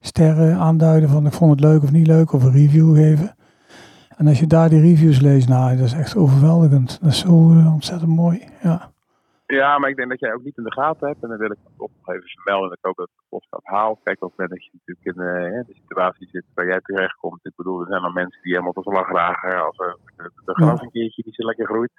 sterren 0.00 0.56
aanduiden 0.56 1.08
van 1.08 1.26
ik 1.26 1.32
vond 1.32 1.50
het 1.50 1.60
leuk 1.60 1.82
of 1.82 1.92
niet 1.92 2.06
leuk. 2.06 2.32
Of 2.32 2.44
een 2.44 2.52
review 2.52 2.96
geven. 2.96 3.36
En 4.16 4.26
als 4.26 4.38
je 4.38 4.46
daar 4.46 4.68
die 4.68 4.80
reviews 4.80 5.20
leest, 5.20 5.48
nou, 5.48 5.76
dat 5.76 5.86
is 5.86 5.92
echt 5.92 6.16
overweldigend. 6.16 7.00
Dat 7.02 7.10
is 7.10 7.18
zo 7.18 7.30
eh, 7.30 7.72
ontzettend 7.72 8.10
mooi. 8.10 8.48
Ja, 8.62 8.90
Ja, 9.46 9.78
maar 9.78 9.90
ik 9.90 9.96
denk 9.96 10.08
dat 10.08 10.20
jij 10.20 10.32
ook 10.34 10.44
niet 10.44 10.56
in 10.56 10.64
de 10.64 10.72
gaten 10.72 11.08
hebt. 11.08 11.22
En 11.22 11.28
dan 11.28 11.38
wil 11.38 11.50
ik 11.50 11.58
ook 11.76 11.90
nog 11.96 12.14
even 12.14 12.28
vermelden. 12.28 12.68
Dat 12.68 12.78
ik 12.78 12.86
ook 12.86 12.96
dat 12.96 13.10
podcast 13.28 13.66
haal. 13.66 14.00
Kijk, 14.02 14.20
het 14.20 14.30
moment 14.30 14.50
dat 14.50 14.64
je 14.64 14.70
natuurlijk 14.72 15.06
in 15.06 15.22
eh, 15.24 15.66
de 15.66 15.80
situatie 15.80 16.28
zit 16.28 16.44
waar 16.54 16.66
jij 16.66 16.80
terechtkomt. 16.80 17.46
Ik 17.46 17.56
bedoel, 17.56 17.80
er 17.80 17.86
zijn 17.86 18.02
dan 18.02 18.12
mensen 18.12 18.42
die 18.42 18.52
helemaal 18.52 18.72
tot 18.72 18.84
de 18.84 18.90
lach 18.90 19.12
ragen 19.12 19.64
als 19.64 19.78
er 19.78 19.96
de, 20.16 20.30
de 20.44 20.54
gras 20.54 20.80
een 20.80 20.90
keertje 20.90 21.22
niet 21.26 21.34
zo 21.34 21.46
lekker 21.46 21.66
groeit. 21.66 21.92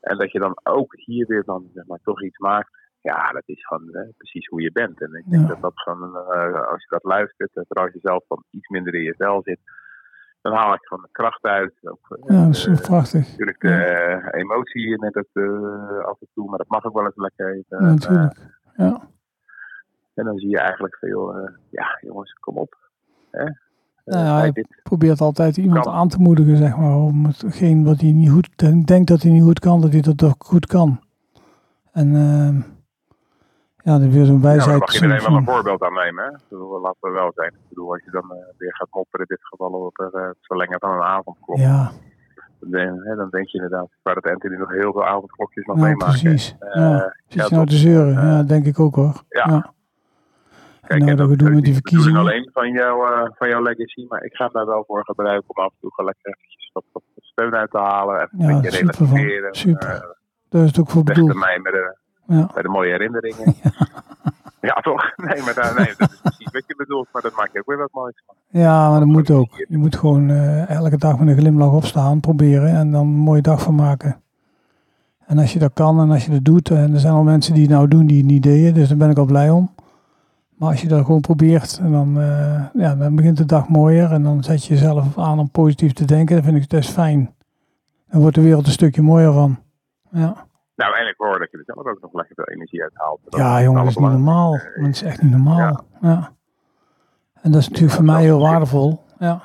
En 0.00 0.16
dat 0.18 0.32
je 0.32 0.38
dan 0.38 0.58
ook 0.62 0.92
hier 0.96 1.26
weer 1.26 1.44
dan 1.44 1.70
zeg 1.74 1.86
maar, 1.86 1.98
toch 2.02 2.22
iets 2.22 2.38
maakt. 2.38 2.70
Ja, 3.00 3.32
dat 3.32 3.42
is 3.46 3.66
gewoon 3.66 3.94
eh, 3.94 4.08
precies 4.16 4.46
hoe 4.46 4.62
je 4.62 4.72
bent. 4.72 5.00
En 5.00 5.14
ik 5.14 5.30
denk 5.30 5.42
Ja. 5.42 5.48
dat 5.48 5.60
dat 5.60 5.72
gewoon, 5.80 6.16
eh, 6.16 6.68
als 6.70 6.82
je 6.82 6.88
dat 6.88 7.04
luistert, 7.04 7.56
en 7.56 7.64
vooral 7.68 7.84
als 7.84 7.94
je 7.94 8.00
zelf 8.08 8.24
dan 8.28 8.44
iets 8.50 8.68
minder 8.68 8.94
in 8.94 9.02
je 9.02 9.14
vel 9.16 9.42
zit, 9.42 9.60
dan 10.40 10.52
haal 10.54 10.74
ik 10.74 10.84
gewoon 10.86 11.02
de 11.02 11.08
kracht 11.12 11.42
uit. 11.44 11.74
Ook, 11.82 12.06
eh, 12.08 12.36
ja 12.36 12.44
dat 12.44 12.54
is 12.54 12.80
prachtig. 12.80 13.28
natuurlijk 13.30 13.60
de 13.60 13.74
eh, 13.74 14.40
emotie 14.40 14.98
net 15.00 15.14
het, 15.14 15.28
eh, 15.32 15.98
af 15.98 16.20
en 16.20 16.28
toe, 16.34 16.48
maar 16.48 16.58
dat 16.58 16.68
mag 16.68 16.84
ook 16.84 16.94
wel 16.94 17.04
eens 17.04 17.16
lekker 17.16 17.48
even. 17.48 17.64
Ja, 17.68 17.76
eh, 17.78 17.82
natuurlijk. 17.82 18.36
Ja, 18.76 19.08
en 20.14 20.24
dan 20.24 20.38
zie 20.38 20.48
je 20.50 20.58
eigenlijk 20.58 20.96
veel, 20.96 21.34
eh, 21.36 21.52
ja 21.70 21.98
jongens, 22.00 22.32
kom 22.32 22.56
op. 22.58 22.76
Hè? 23.30 23.44
Eh, 24.08 24.22
Nou 24.22 24.46
ja, 24.46 24.52
dit. 24.52 24.80
probeert 24.82 25.20
altijd 25.20 25.56
iemand 25.56 25.84
Kan. 25.84 25.94
aan 25.94 26.08
te 26.08 26.18
moedigen, 26.18 26.56
zeg 26.56 26.76
maar, 26.76 26.96
om 26.96 27.24
hetgeen 27.26 27.84
wat 27.84 28.00
hij 28.00 28.12
niet 28.12 28.30
goed 28.30 28.48
den- 28.56 28.84
denkt 28.84 29.08
dat 29.08 29.22
hij 29.22 29.30
niet 29.30 29.42
goed 29.42 29.58
kan, 29.60 29.80
dat 29.80 29.92
hij 29.92 30.00
dat 30.00 30.18
toch 30.18 30.34
goed 30.38 30.66
kan. 30.66 31.00
En 31.92 32.14
ehm, 32.16 32.56
ja, 33.76 33.98
dat 33.98 34.08
is 34.08 34.14
weer 34.14 34.24
zo'n 34.24 34.34
Ja, 34.36 34.40
wijsheid. 34.42 34.70
dan 34.70 34.78
mag 34.78 34.94
iedereen 34.94 35.22
wel 35.22 35.36
een 35.36 35.44
voorbeeld 35.44 35.82
aan 35.82 35.92
nemen. 35.94 36.24
Hè? 36.24 36.30
Laten 36.82 36.98
we 37.00 37.10
wel 37.10 37.32
zijn. 37.34 37.48
Ik 37.52 37.68
bedoel, 37.68 37.92
als 37.92 38.02
je 38.04 38.10
dan 38.10 38.22
eh, 38.32 38.36
weer 38.58 38.74
gaat 38.74 38.88
mopperen, 38.90 39.26
in 39.28 39.34
dit 39.36 39.46
geval 39.46 39.70
op 39.70 39.98
eh, 39.98 40.06
het 40.28 40.36
verlengen 40.40 40.78
van 40.80 40.90
een 40.90 41.02
avondklok. 41.02 41.56
ja, 41.58 41.90
Dan, 42.60 42.80
hè, 43.04 43.14
dan 43.16 43.28
denk 43.30 43.46
je 43.48 43.54
inderdaad, 43.62 43.88
waar 44.02 44.14
dat 44.14 44.26
Anthony 44.32 44.56
nog 44.56 44.70
heel 44.70 44.92
veel 44.92 45.06
avondklokjes 45.06 45.66
mag 45.66 45.76
nou, 45.76 45.88
meemaken. 45.88 46.20
precies. 46.20 46.56
Ja. 46.74 47.14
Zit 47.28 47.40
ja, 47.40 47.44
je 47.48 47.54
nou 47.54 47.66
te 47.66 47.76
zeuren? 47.76 48.12
Ja, 48.12 48.42
denk 48.42 48.66
ik 48.66 48.80
ook 48.80 48.94
hoor. 48.94 49.22
ja. 49.28 49.44
ja. 49.48 49.72
Kijk, 50.88 51.00
nou, 51.00 51.10
en 51.10 51.16
dat 51.16 51.28
we 51.28 51.36
doen 51.36 51.54
met 51.54 51.64
die 51.64 51.72
de 51.74 51.80
verkiezingen. 51.80 52.20
alleen 52.20 52.50
van, 52.52 52.72
jou, 52.72 53.12
eh, 53.12 53.30
van 53.34 53.48
jouw 53.48 53.62
legacy, 53.62 54.06
maar 54.08 54.22
ik 54.24 54.34
ga 54.34 54.48
daar 54.48 54.66
wel 54.66 54.84
voor 54.86 55.04
gebruiken 55.04 55.48
om 55.56 55.64
af 55.64 55.70
en 55.72 55.76
toe 55.80 55.90
gewoon 55.94 56.10
lekker 56.14 56.32
eventjes 56.38 56.70
wat, 56.72 56.84
wat 56.92 57.02
steun 57.14 57.54
uit 57.54 57.70
te 57.70 57.78
halen. 57.78 58.14
Even 58.22 58.38
Ja, 58.38 58.48
een 58.48 58.60
beetje 58.60 58.78
relativeren. 58.78 59.54
Super. 59.54 59.88
eh, 59.88 60.00
Daar 60.48 60.62
is 60.62 60.68
het 60.68 60.78
ook 60.80 60.90
voor 60.90 61.02
bedoeld. 61.04 61.34
mijmeren 61.34 61.96
Ja. 62.26 62.50
bij 62.54 62.62
de 62.62 62.68
mooie 62.68 62.90
herinneringen. 62.90 63.54
ja, 64.70 64.74
toch? 64.74 65.02
Nee, 65.26 65.42
maar 65.42 65.54
daar, 65.54 65.74
nee, 65.76 65.94
dat 65.96 66.10
is 66.12 66.20
precies 66.22 66.50
wat 66.52 66.64
je 66.66 66.74
bedoelt, 66.76 67.08
maar 67.12 67.22
dat 67.22 67.36
maakt 67.36 67.52
je 67.52 67.58
ook 67.58 67.66
weer 67.66 67.78
wat 67.78 67.92
moois 67.92 68.22
van. 68.26 68.34
ja, 68.48 68.90
maar 68.90 68.98
dat 68.98 69.08
moet 69.08 69.30
ook. 69.30 69.64
Je 69.68 69.78
moet 69.78 69.96
gewoon 69.96 70.30
eh, 70.30 70.70
elke 70.70 70.96
dag 70.98 71.18
met 71.18 71.28
een 71.28 71.36
glimlach 71.36 71.72
opstaan, 71.72 72.20
proberen 72.20 72.68
en 72.70 72.90
dan 72.90 73.00
een 73.06 73.12
mooie 73.12 73.42
dag 73.42 73.62
van 73.62 73.74
maken. 73.74 74.20
En 75.26 75.38
als 75.38 75.52
je 75.52 75.58
dat 75.58 75.72
kan 75.72 76.00
en 76.00 76.10
als 76.10 76.24
je 76.24 76.30
dat 76.30 76.44
doet, 76.44 76.70
en 76.70 76.92
er 76.92 77.00
zijn 77.00 77.12
al 77.14 77.22
mensen 77.22 77.54
die 77.54 77.62
het 77.62 77.72
nou 77.72 77.88
doen 77.88 78.06
die 78.06 78.16
het 78.18 78.26
niet 78.26 78.42
deden, 78.42 78.74
dus 78.74 78.88
daar 78.88 78.96
ben 78.96 79.10
ik 79.10 79.18
al 79.18 79.24
blij 79.24 79.50
om. 79.50 79.74
Maar 80.58 80.68
als 80.68 80.80
je 80.80 80.88
dat 80.88 81.04
gewoon 81.04 81.20
probeert, 81.20 81.78
en 81.82 81.92
dan, 81.92 82.20
eh, 82.20 82.66
ja, 82.72 82.94
dan 82.94 83.16
begint 83.16 83.36
de 83.36 83.44
dag 83.44 83.68
mooier 83.68 84.12
en 84.12 84.22
dan 84.22 84.42
zet 84.42 84.64
je 84.64 84.74
jezelf 84.74 85.18
aan 85.18 85.38
om 85.38 85.50
positief 85.50 85.92
te 85.92 86.04
denken. 86.04 86.36
Dat 86.36 86.44
vind 86.44 86.56
ik 86.56 86.68
dat 86.68 86.80
is 86.80 86.88
fijn. 86.88 87.34
Dan 88.08 88.20
wordt 88.20 88.36
de 88.36 88.42
wereld 88.42 88.66
een 88.66 88.72
stukje 88.72 89.02
mooier 89.02 89.32
van. 89.32 89.58
Ja, 90.10 90.46
Nou, 90.76 90.96
en 90.96 91.08
ik 91.08 91.14
hoor 91.16 91.38
dat 91.38 91.50
je 91.50 91.58
er 91.58 91.64
zelf 91.64 91.86
ook 91.86 92.00
nog 92.00 92.12
lekker 92.12 92.34
veel 92.34 92.44
energie 92.44 92.82
uit 92.82 92.92
haalt. 92.94 93.20
Ja 93.28 93.62
jongen, 93.62 93.82
dat 93.82 93.90
is 93.90 93.96
niet 93.96 94.10
normaal. 94.10 94.52
Dat 94.52 94.88
is 94.88 95.02
echt 95.02 95.22
niet 95.22 95.30
normaal. 95.30 95.84
Ja. 96.00 96.32
En 97.42 97.52
dat 97.52 97.60
is 97.60 97.68
natuurlijk 97.68 97.96
voor 97.96 98.04
mij 98.04 98.22
heel 98.22 98.40
waardevol. 98.40 99.04
Ja. 99.18 99.42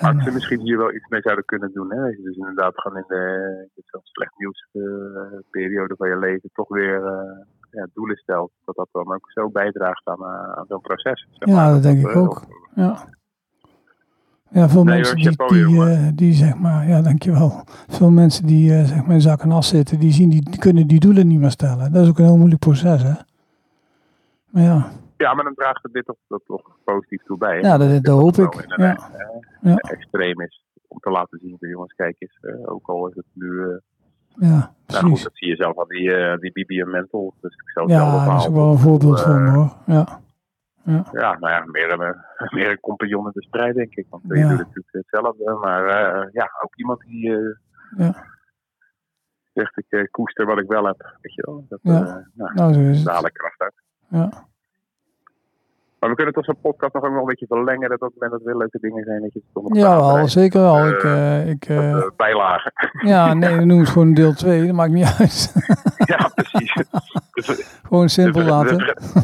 Maar 0.00 0.22
ze 0.22 0.30
misschien 0.30 0.60
hier 0.60 0.78
wel 0.78 0.94
iets 0.94 1.08
mee 1.08 1.20
zouden 1.20 1.44
kunnen 1.44 1.72
doen. 1.72 1.90
Hè? 1.92 2.02
Dat 2.02 2.16
je 2.16 2.22
dus 2.22 2.36
inderdaad 2.36 2.72
gewoon 2.74 2.98
in 2.98 3.04
de 3.08 3.68
in 3.74 4.00
slecht 4.02 4.32
nieuws 4.36 4.68
eh, 4.72 4.82
periode 5.50 5.94
van 5.96 6.08
je 6.08 6.18
leven 6.18 6.50
toch 6.52 6.68
weer 6.68 7.06
eh, 7.06 7.46
ja, 7.74 7.86
doelen 7.94 8.16
stelt. 8.16 8.50
Dat 8.64 8.76
dat 8.76 8.88
dan 8.92 9.14
ook 9.14 9.30
zo 9.30 9.50
bijdraagt 9.50 10.06
aan, 10.08 10.20
eh, 10.20 10.52
aan 10.58 10.64
zo'n 10.68 10.80
proces. 10.80 11.26
zeg 11.30 11.48
Ja, 11.48 11.54
maar. 11.54 11.72
dat 11.72 11.82
denk 11.82 11.98
ik 11.98 12.10
eh, 12.10 12.22
ook. 12.22 12.42
Ja. 12.74 13.08
Ja, 14.50 14.68
veel 14.68 14.84
Nee, 14.84 14.94
mensen 14.94 15.16
die, 15.46 15.84
eh, 15.86 16.08
die 16.14 16.32
zeg 16.32 16.58
maar, 16.58 16.88
ja, 16.88 17.02
dankjewel. 17.02 17.64
Veel 17.88 18.10
mensen 18.10 18.46
die 18.46 18.84
zeg 18.84 19.04
maar 19.06 19.14
in 19.14 19.20
zak 19.20 19.40
en 19.42 19.52
as 19.52 19.68
zitten, 19.68 19.98
die 20.00 20.12
zien, 20.12 20.28
die, 20.28 20.42
die 20.50 20.58
kunnen 20.58 20.86
die 20.86 21.00
doelen 21.00 21.26
niet 21.26 21.40
meer 21.40 21.50
stellen. 21.50 21.92
Dat 21.92 22.02
is 22.02 22.08
ook 22.08 22.18
een 22.18 22.24
heel 22.24 22.36
moeilijk 22.36 22.60
proces, 22.60 23.02
hè. 23.02 23.12
Maar 24.50 24.62
ja, 24.62 24.90
Ja, 25.16 25.34
maar 25.34 25.44
dan 25.44 25.54
draagt 25.54 25.82
het 25.82 25.92
dit 25.92 26.04
toch, 26.04 26.16
dat 26.28 26.42
toch 26.46 26.76
positief 26.84 27.22
toe 27.22 27.38
bij. 27.38 27.60
ja 27.60 27.78
dat, 27.78 28.04
dat 28.04 28.20
hoop 28.20 28.36
ik. 28.36 28.64
een, 28.68 28.84
Ja, 28.84 28.98
Ja. 29.60 29.76
extreem 29.76 30.40
is. 30.40 30.64
Om 30.88 30.98
te 30.98 31.10
laten 31.10 31.38
zien 31.42 31.56
jongens, 31.60 31.92
kijk 31.94 32.16
eens. 32.18 32.38
ook 32.64 32.86
al 32.88 33.08
is 33.08 33.14
het 33.16 33.24
nu... 33.32 33.80
eh, 34.40 34.48
ja 34.48 34.48
nou 34.48 34.70
goed, 34.86 35.00
precies. 35.00 35.22
dat 35.22 35.32
zie 35.36 35.48
je 35.48 35.56
zelf 35.56 35.78
aan 35.80 35.88
die, 35.88 36.14
eh 36.16 36.38
die 36.38 36.52
Bibi 36.52 36.80
en 36.80 36.90
Mental. 36.90 37.34
Dus 37.40 37.52
ik 37.54 37.70
zelf 37.70 37.88
Ja, 37.90 38.24
dat 38.26 38.40
is 38.40 38.46
ook 38.48 38.54
wel 38.54 38.70
een 38.72 38.78
voorbeeld 38.78 39.20
voor 39.20 39.40
me, 39.40 39.50
hoor. 39.50 39.76
Ja, 39.86 40.22
Ja, 41.12 41.38
nou 41.38 41.48
ja, 41.52 41.62
meer 41.66 41.92
een, 41.92 42.00
eh, 42.00 42.52
meer 42.56 42.70
een 42.70 42.80
compagnon 42.80 43.24
in 43.26 43.30
de 43.34 43.42
strijd, 43.42 43.74
denk 43.74 43.94
ik. 43.94 44.06
Want 44.10 44.22
je 44.26 44.34
Ja. 44.36 44.48
doet 44.48 44.58
natuurlijk 44.58 44.88
hetzelfde. 44.90 45.52
Maar 45.60 45.86
eh, 45.86 46.28
ja, 46.32 46.50
ook 46.64 46.76
iemand 46.76 47.00
die 47.00 47.32
eh, 47.36 47.56
Ja. 47.96 48.26
zegt, 49.52 49.78
ik 49.78 49.86
eh, 49.88 50.04
koester 50.10 50.46
wat 50.46 50.58
ik 50.58 50.68
wel 50.68 50.84
heb. 50.86 51.16
Weet 51.20 51.34
je 51.34 51.42
wel? 51.46 51.66
Dat, 51.68 51.78
Ja. 51.82 52.00
eh, 52.00 52.14
nou, 52.34 52.54
nou 52.54 52.72
zo 52.72 52.80
is 52.80 53.04
het. 53.04 53.32
kracht 53.32 53.60
uit. 53.60 53.74
Ja. 54.08 54.30
Maar 56.04 56.12
we 56.12 56.18
kunnen 56.22 56.34
toch 56.34 56.44
zo'n 56.44 56.70
podcast 56.70 56.94
nog 56.94 57.02
ook 57.04 57.10
nog 57.10 57.20
een 57.20 57.26
beetje 57.26 57.46
verlengen. 57.46 57.88
Dat 57.88 58.00
op 58.00 58.12
het 58.12 58.14
moment 58.14 58.30
dat 58.30 58.40
er 58.40 58.46
weer 58.46 58.56
leuke 58.56 58.78
dingen 58.80 59.04
zijn, 59.04 59.20
dat 59.22 59.32
je 59.32 59.40
het 59.54 59.76
Ja, 59.76 59.96
wel, 59.96 60.28
zeker 60.28 60.60
wel. 60.60 60.76
Eh, 60.78 60.88
Ik, 60.88 61.02
eh, 61.04 61.48
ik, 61.48 61.64
eh, 61.64 62.02
bijlagen. 62.16 62.72
ja, 63.14 63.34
nee, 63.34 63.50
we 63.56 63.64
noemen 63.64 63.78
het 63.84 63.88
gewoon 63.88 64.14
deel 64.14 64.32
2, 64.32 64.66
dat 64.66 64.74
maakt 64.74 64.92
niet 64.92 65.14
uit. 65.18 65.52
ja, 66.12 66.30
precies. 66.34 66.72
Ver- 67.32 67.66
gewoon 67.86 68.08
simpel 68.08 68.40
de, 68.40 68.46
ver- 68.46 68.50
laten. 68.54 68.78
de, 68.78 68.84
ver- 68.84 69.22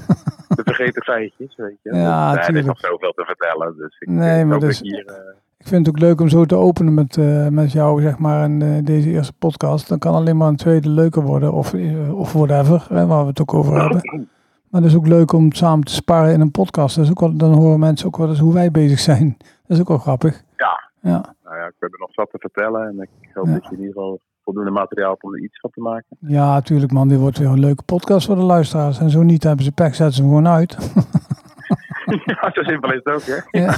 de 0.57 0.62
vergeten 0.64 1.03
feitjes, 1.03 1.57
weet 1.57 1.76
je. 1.83 1.95
Ja, 1.95 2.33
nee, 2.35 2.43
er 2.43 2.57
is 2.57 2.64
nog 2.64 2.78
zoveel 2.78 3.12
te 3.12 3.24
vertellen. 3.24 3.74
Dus 3.76 3.97
ik 3.99 4.09
Nee, 4.09 4.45
maar 4.45 4.59
dus- 4.59 4.81
hier... 4.81 5.39
Ik 5.59 5.66
vind 5.66 5.87
het 5.87 5.95
ook 5.95 6.01
leuk 6.03 6.20
om 6.20 6.28
zo 6.28 6.45
te 6.45 6.57
openen 6.57 6.95
met, 6.95 7.16
met 7.51 7.72
jou, 7.72 8.01
zeg 8.03 8.18
maar, 8.18 8.45
in 8.45 8.85
deze 8.85 9.11
eerste 9.11 9.33
podcast. 9.33 9.89
Dan 9.89 9.99
kan 9.99 10.14
alleen 10.14 10.37
maar 10.37 10.49
een 10.49 10.57
tweede 10.57 10.89
leuker 10.89 11.22
worden, 11.22 11.53
of, 11.53 11.74
of 12.12 12.33
whatever, 12.33 12.87
hè, 12.89 13.07
waar 13.07 13.22
we 13.22 13.28
het 13.28 13.41
ook 13.41 13.55
over 13.55 13.81
hebben. 13.81 14.01
Maar 14.71 14.81
het 14.81 14.91
is 14.91 14.97
ook 14.97 15.07
leuk 15.07 15.33
om 15.33 15.53
samen 15.53 15.85
te 15.85 15.93
sparren 15.95 16.33
in 16.33 16.41
een 16.41 16.51
podcast. 16.51 16.97
Dat 16.97 17.05
is 17.05 17.11
ook 17.11 17.21
wel, 17.21 17.37
dan 17.37 17.53
horen 17.53 17.79
mensen 17.79 18.07
ook 18.07 18.16
wel 18.16 18.29
eens 18.29 18.39
hoe 18.39 18.55
wij 18.55 18.71
bezig 18.71 18.99
zijn. 18.99 19.37
Dat 19.66 19.77
is 19.77 19.81
ook 19.81 19.89
wel 19.89 19.99
grappig. 19.99 20.43
Ja. 20.57 20.91
Ja, 21.03 21.35
Nou 21.45 21.57
ja, 21.57 21.64
ik 21.66 21.75
heb 21.79 21.93
er 21.93 21.99
nog 21.99 22.12
zat 22.12 22.31
te 22.31 22.39
vertellen. 22.39 22.89
En 22.89 23.01
ik 23.01 23.31
hoop 23.35 23.47
Ja. 23.47 23.53
dat 23.53 23.64
je 23.64 23.71
in 23.71 23.77
ieder 23.79 23.93
geval 23.93 24.21
voldoende 24.45 24.71
materiaal 24.71 25.11
hebt 25.11 25.23
om 25.23 25.35
er 25.35 25.41
iets 25.43 25.61
van 25.61 25.71
te 25.71 25.81
maken. 25.81 26.05
ja 26.21 26.61
tuurlijk 26.61 26.93
man, 26.93 27.09
dit 27.09 27.18
wordt 27.18 27.39
weer 27.39 27.49
een 27.49 27.59
leuke 27.61 27.83
podcast 27.83 28.27
voor 28.27 28.37
de 28.37 28.43
luisteraars. 28.43 28.99
En 28.99 29.11
zo 29.11 29.23
niet 29.23 29.43
hebben 29.43 29.64
ze 29.64 29.73
pech, 29.73 29.95
zetten 29.95 30.14
ze 30.14 30.21
hem 30.23 30.31
gewoon 30.31 30.49
uit. 30.49 30.77
ja, 32.25 32.51
zo 32.53 32.62
simpel 32.62 32.93
is 32.93 33.01
het 33.05 33.14
ook, 33.14 33.23
hè? 33.23 33.37
Ja. 33.61 33.75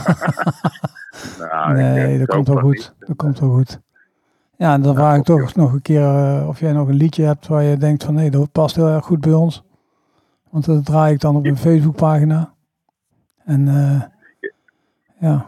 Nou, 1.38 1.72
nee, 1.74 2.12
eh, 2.12 2.18
dat 2.18 2.28
komt 2.28 2.49
wel 2.49 2.57
goed. 2.57 2.72
niet. 2.74 2.95
Dat 2.99 3.16
komt 3.16 3.38
wel 3.38 3.51
goed. 3.51 3.80
Ja, 4.57 4.72
en 4.72 4.82
dan 4.82 4.93
Ja, 4.93 4.99
vraag 4.99 5.16
ik 5.16 5.24
toch 5.24 5.55
nog 5.55 5.72
een 5.72 5.82
keer 5.82 6.03
eh, 6.05 6.49
of 6.49 6.61
jij 6.61 6.72
nog 6.72 6.88
een 6.88 6.95
liedje 6.95 7.24
hebt 7.24 7.47
waar 7.47 7.62
je 7.62 7.76
denkt 7.76 8.05
van 8.05 8.14
nee, 8.14 8.30
dat 8.30 8.53
past 8.53 8.76
heel 8.76 8.88
erg 8.88 9.05
goed 9.05 9.20
bij 9.20 9.32
ons. 9.32 9.62
Want 10.53 10.64
dat 10.64 10.84
draai 10.84 11.12
ik 11.14 11.20
dan 11.20 11.36
op 11.36 11.44
een 11.46 11.57
Facebookpagina. 11.57 12.55
En 13.44 13.68
eh, 13.68 14.03
ja, 15.18 15.46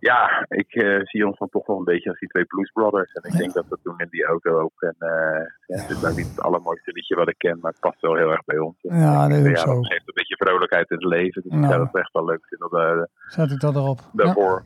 Ja, 0.00 0.44
ik 0.48 0.74
eh, 0.74 1.00
zie 1.04 1.26
ons 1.26 1.38
dan 1.38 1.48
toch 1.48 1.66
wel 1.66 1.78
een 1.78 1.84
beetje 1.92 2.08
als 2.10 2.18
die 2.18 2.28
twee 2.28 2.44
Blues 2.44 2.70
Brothers. 2.72 3.12
En 3.12 3.22
ik 3.24 3.32
Ja. 3.32 3.38
denk 3.38 3.52
dat 3.52 3.64
we 3.68 3.78
doen 3.82 3.98
in 3.98 4.08
die 4.10 4.24
auto 4.24 4.60
ook. 4.60 4.72
En 4.82 4.94
eh, 4.98 5.44
ja, 5.66 5.76
het 5.82 5.90
is 5.90 6.00
nou 6.00 6.14
niet 6.16 6.28
het 6.28 6.40
allermooiste 6.40 6.92
liedje 6.92 7.16
wat 7.16 7.28
ik 7.28 7.38
ken, 7.38 7.58
maar 7.60 7.70
het 7.70 7.80
past 7.80 8.00
wel 8.00 8.14
heel 8.16 8.30
erg 8.30 8.44
bij 8.44 8.58
ons. 8.58 8.76
Ja, 8.80 9.24
ik 9.24 9.30
dat 9.30 9.38
is 9.44 9.50
ja, 9.50 9.56
zo. 9.66 9.74
Dat 9.74 9.86
geeft 9.86 10.08
een 10.08 10.14
beetje 10.14 10.36
vrolijkheid 10.36 10.90
in 10.90 10.96
het 10.96 11.06
leven. 11.06 11.42
Dus 11.42 11.52
ik 11.52 11.58
Nou. 11.58 11.72
zou 11.72 11.84
het 11.84 11.94
echt 11.96 12.12
wel 12.12 12.24
leuk 12.24 12.46
vinden 12.46 12.68
dat, 12.70 13.08
zet 13.26 13.50
ik 13.50 13.60
dat 13.60 13.74
erop. 13.76 14.00
Daarvoor 14.12 14.64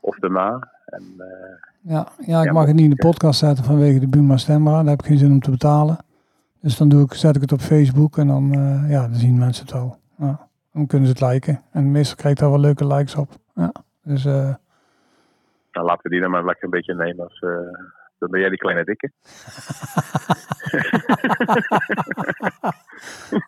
of 0.00 0.16
daarna. 0.16 0.68
En, 0.86 1.02
ja, 1.80 2.08
ja, 2.18 2.38
ik 2.40 2.44
Ja, 2.46 2.52
mag 2.52 2.66
het 2.66 2.74
niet 2.74 2.84
in 2.90 2.96
de 2.96 3.06
podcast 3.08 3.38
zetten 3.38 3.64
vanwege 3.64 3.98
de 3.98 4.08
Buma 4.08 4.36
Stemra. 4.36 4.78
Daar 4.80 4.90
heb 4.90 5.00
ik 5.00 5.06
geen 5.06 5.18
zin 5.18 5.30
om 5.32 5.40
te 5.40 5.50
betalen. 5.50 5.98
Dus 6.66 6.76
dan 6.76 6.88
doe 6.88 7.04
ik, 7.04 7.14
zet 7.14 7.36
ik 7.36 7.40
het 7.40 7.52
op 7.52 7.60
Facebook 7.60 8.16
en 8.18 8.26
dan, 8.26 8.52
eh, 8.52 8.90
ja, 8.90 9.00
dan 9.00 9.14
zien 9.14 9.38
mensen 9.38 9.64
het 9.64 9.74
wel. 9.74 9.98
Ja, 10.18 10.48
dan 10.72 10.86
kunnen 10.86 11.08
ze 11.08 11.14
het 11.14 11.32
liken. 11.32 11.62
En 11.72 11.90
meestal 11.90 12.16
krijg 12.16 12.34
ik 12.34 12.40
daar 12.40 12.50
wel 12.50 12.60
leuke 12.60 12.86
likes 12.86 13.14
op. 13.14 13.28
Ja, 13.54 13.72
dus 14.02 14.24
eh, 14.24 14.54
Nou, 15.72 15.86
laten 15.86 16.02
we 16.02 16.08
die 16.08 16.20
dan 16.20 16.30
maar 16.30 16.44
lekker 16.44 16.64
een 16.64 16.70
beetje 16.70 16.94
nemen 16.94 17.24
als... 17.24 17.38
eh, 17.38 17.50
dan 18.18 18.30
ben 18.30 18.40
jij 18.40 18.48
die 18.48 18.58
kleine 18.58 18.84
dikke. 18.84 19.10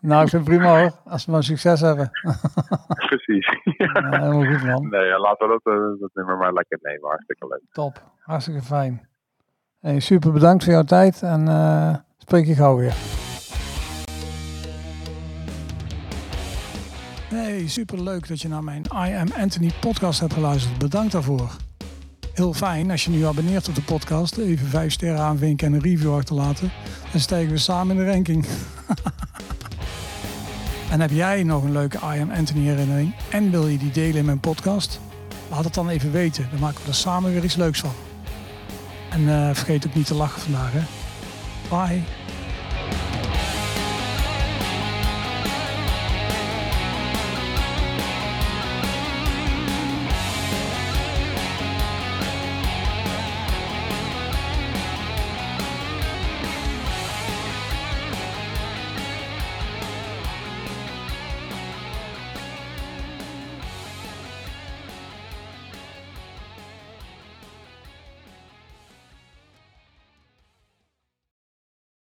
nou, 0.09 0.23
ik 0.23 0.29
vind 0.29 0.45
het 0.47 0.55
prima 0.55 0.79
hoor. 0.79 0.91
Als 1.05 1.25
we 1.25 1.31
maar 1.31 1.43
succes 1.43 1.81
hebben. 1.81 2.09
Precies. 3.09 3.47
Helemaal 3.63 4.45
goed 4.45 4.63
man. 4.63 4.89
Nee, 4.89 5.19
laten 5.19 5.47
we 5.47 5.59
dat, 5.63 5.99
dat 5.99 6.09
nummer 6.13 6.37
maar 6.37 6.53
lekker 6.53 6.79
nemen. 6.81 7.09
Hartstikke 7.09 7.47
leuk. 7.47 7.61
Top. 7.71 8.03
Hartstikke 8.19 8.61
fijn. 8.61 9.07
Super 9.83 10.31
bedankt 10.31 10.63
voor 10.63 10.73
jouw 10.73 10.83
tijd 10.83 11.21
en 11.21 11.47
eh, 11.47 11.95
spreek 12.17 12.45
je 12.45 12.55
gauw 12.55 12.75
weer. 12.75 12.93
Hey, 17.27 17.67
super 17.67 18.03
leuk 18.03 18.27
dat 18.27 18.41
je 18.41 18.47
naar 18.47 18.63
mijn 18.63 18.83
I 18.93 19.15
Am 19.15 19.27
Anthony 19.37 19.71
podcast 19.79 20.19
hebt 20.19 20.33
geluisterd. 20.33 20.77
Bedankt 20.77 21.11
daarvoor. 21.11 21.55
Heel 22.33 22.53
fijn 22.53 22.91
als 22.91 23.03
je 23.05 23.11
nu 23.11 23.25
abonneert 23.25 23.67
op 23.67 23.75
de 23.75 23.81
podcast. 23.81 24.37
Even 24.37 24.67
vijf 24.67 24.91
sterren 24.91 25.19
aanvinken 25.19 25.67
en 25.67 25.73
een 25.73 25.81
review 25.81 26.15
achterlaten. 26.15 26.71
Dan 27.11 27.21
stijgen 27.21 27.51
we 27.51 27.57
samen 27.57 27.97
in 27.97 28.05
de 28.05 28.11
ranking. 28.11 28.45
en 30.91 31.01
heb 31.01 31.11
jij 31.11 31.43
nog 31.43 31.63
een 31.63 31.71
leuke 31.71 31.97
I 31.97 32.21
Am 32.21 32.31
Anthony 32.31 32.65
herinnering 32.65 33.13
en 33.31 33.51
wil 33.51 33.67
je 33.67 33.77
die 33.77 33.91
delen 33.91 34.17
in 34.17 34.25
mijn 34.25 34.39
podcast? 34.39 34.99
Laat 35.49 35.63
het 35.63 35.73
dan 35.73 35.89
even 35.89 36.11
weten. 36.11 36.47
Dan 36.51 36.59
maken 36.59 36.81
we 36.81 36.87
er 36.87 36.95
samen 36.95 37.31
weer 37.31 37.43
iets 37.43 37.55
leuks 37.55 37.79
van. 37.79 38.08
En 39.09 39.29
eh, 39.29 39.55
vergeet 39.55 39.87
ook 39.87 39.95
niet 39.95 40.05
te 40.05 40.13
lachen 40.13 40.41
vandaag. 40.41 40.71
Hè? 40.71 40.81
Bye. 41.69 42.18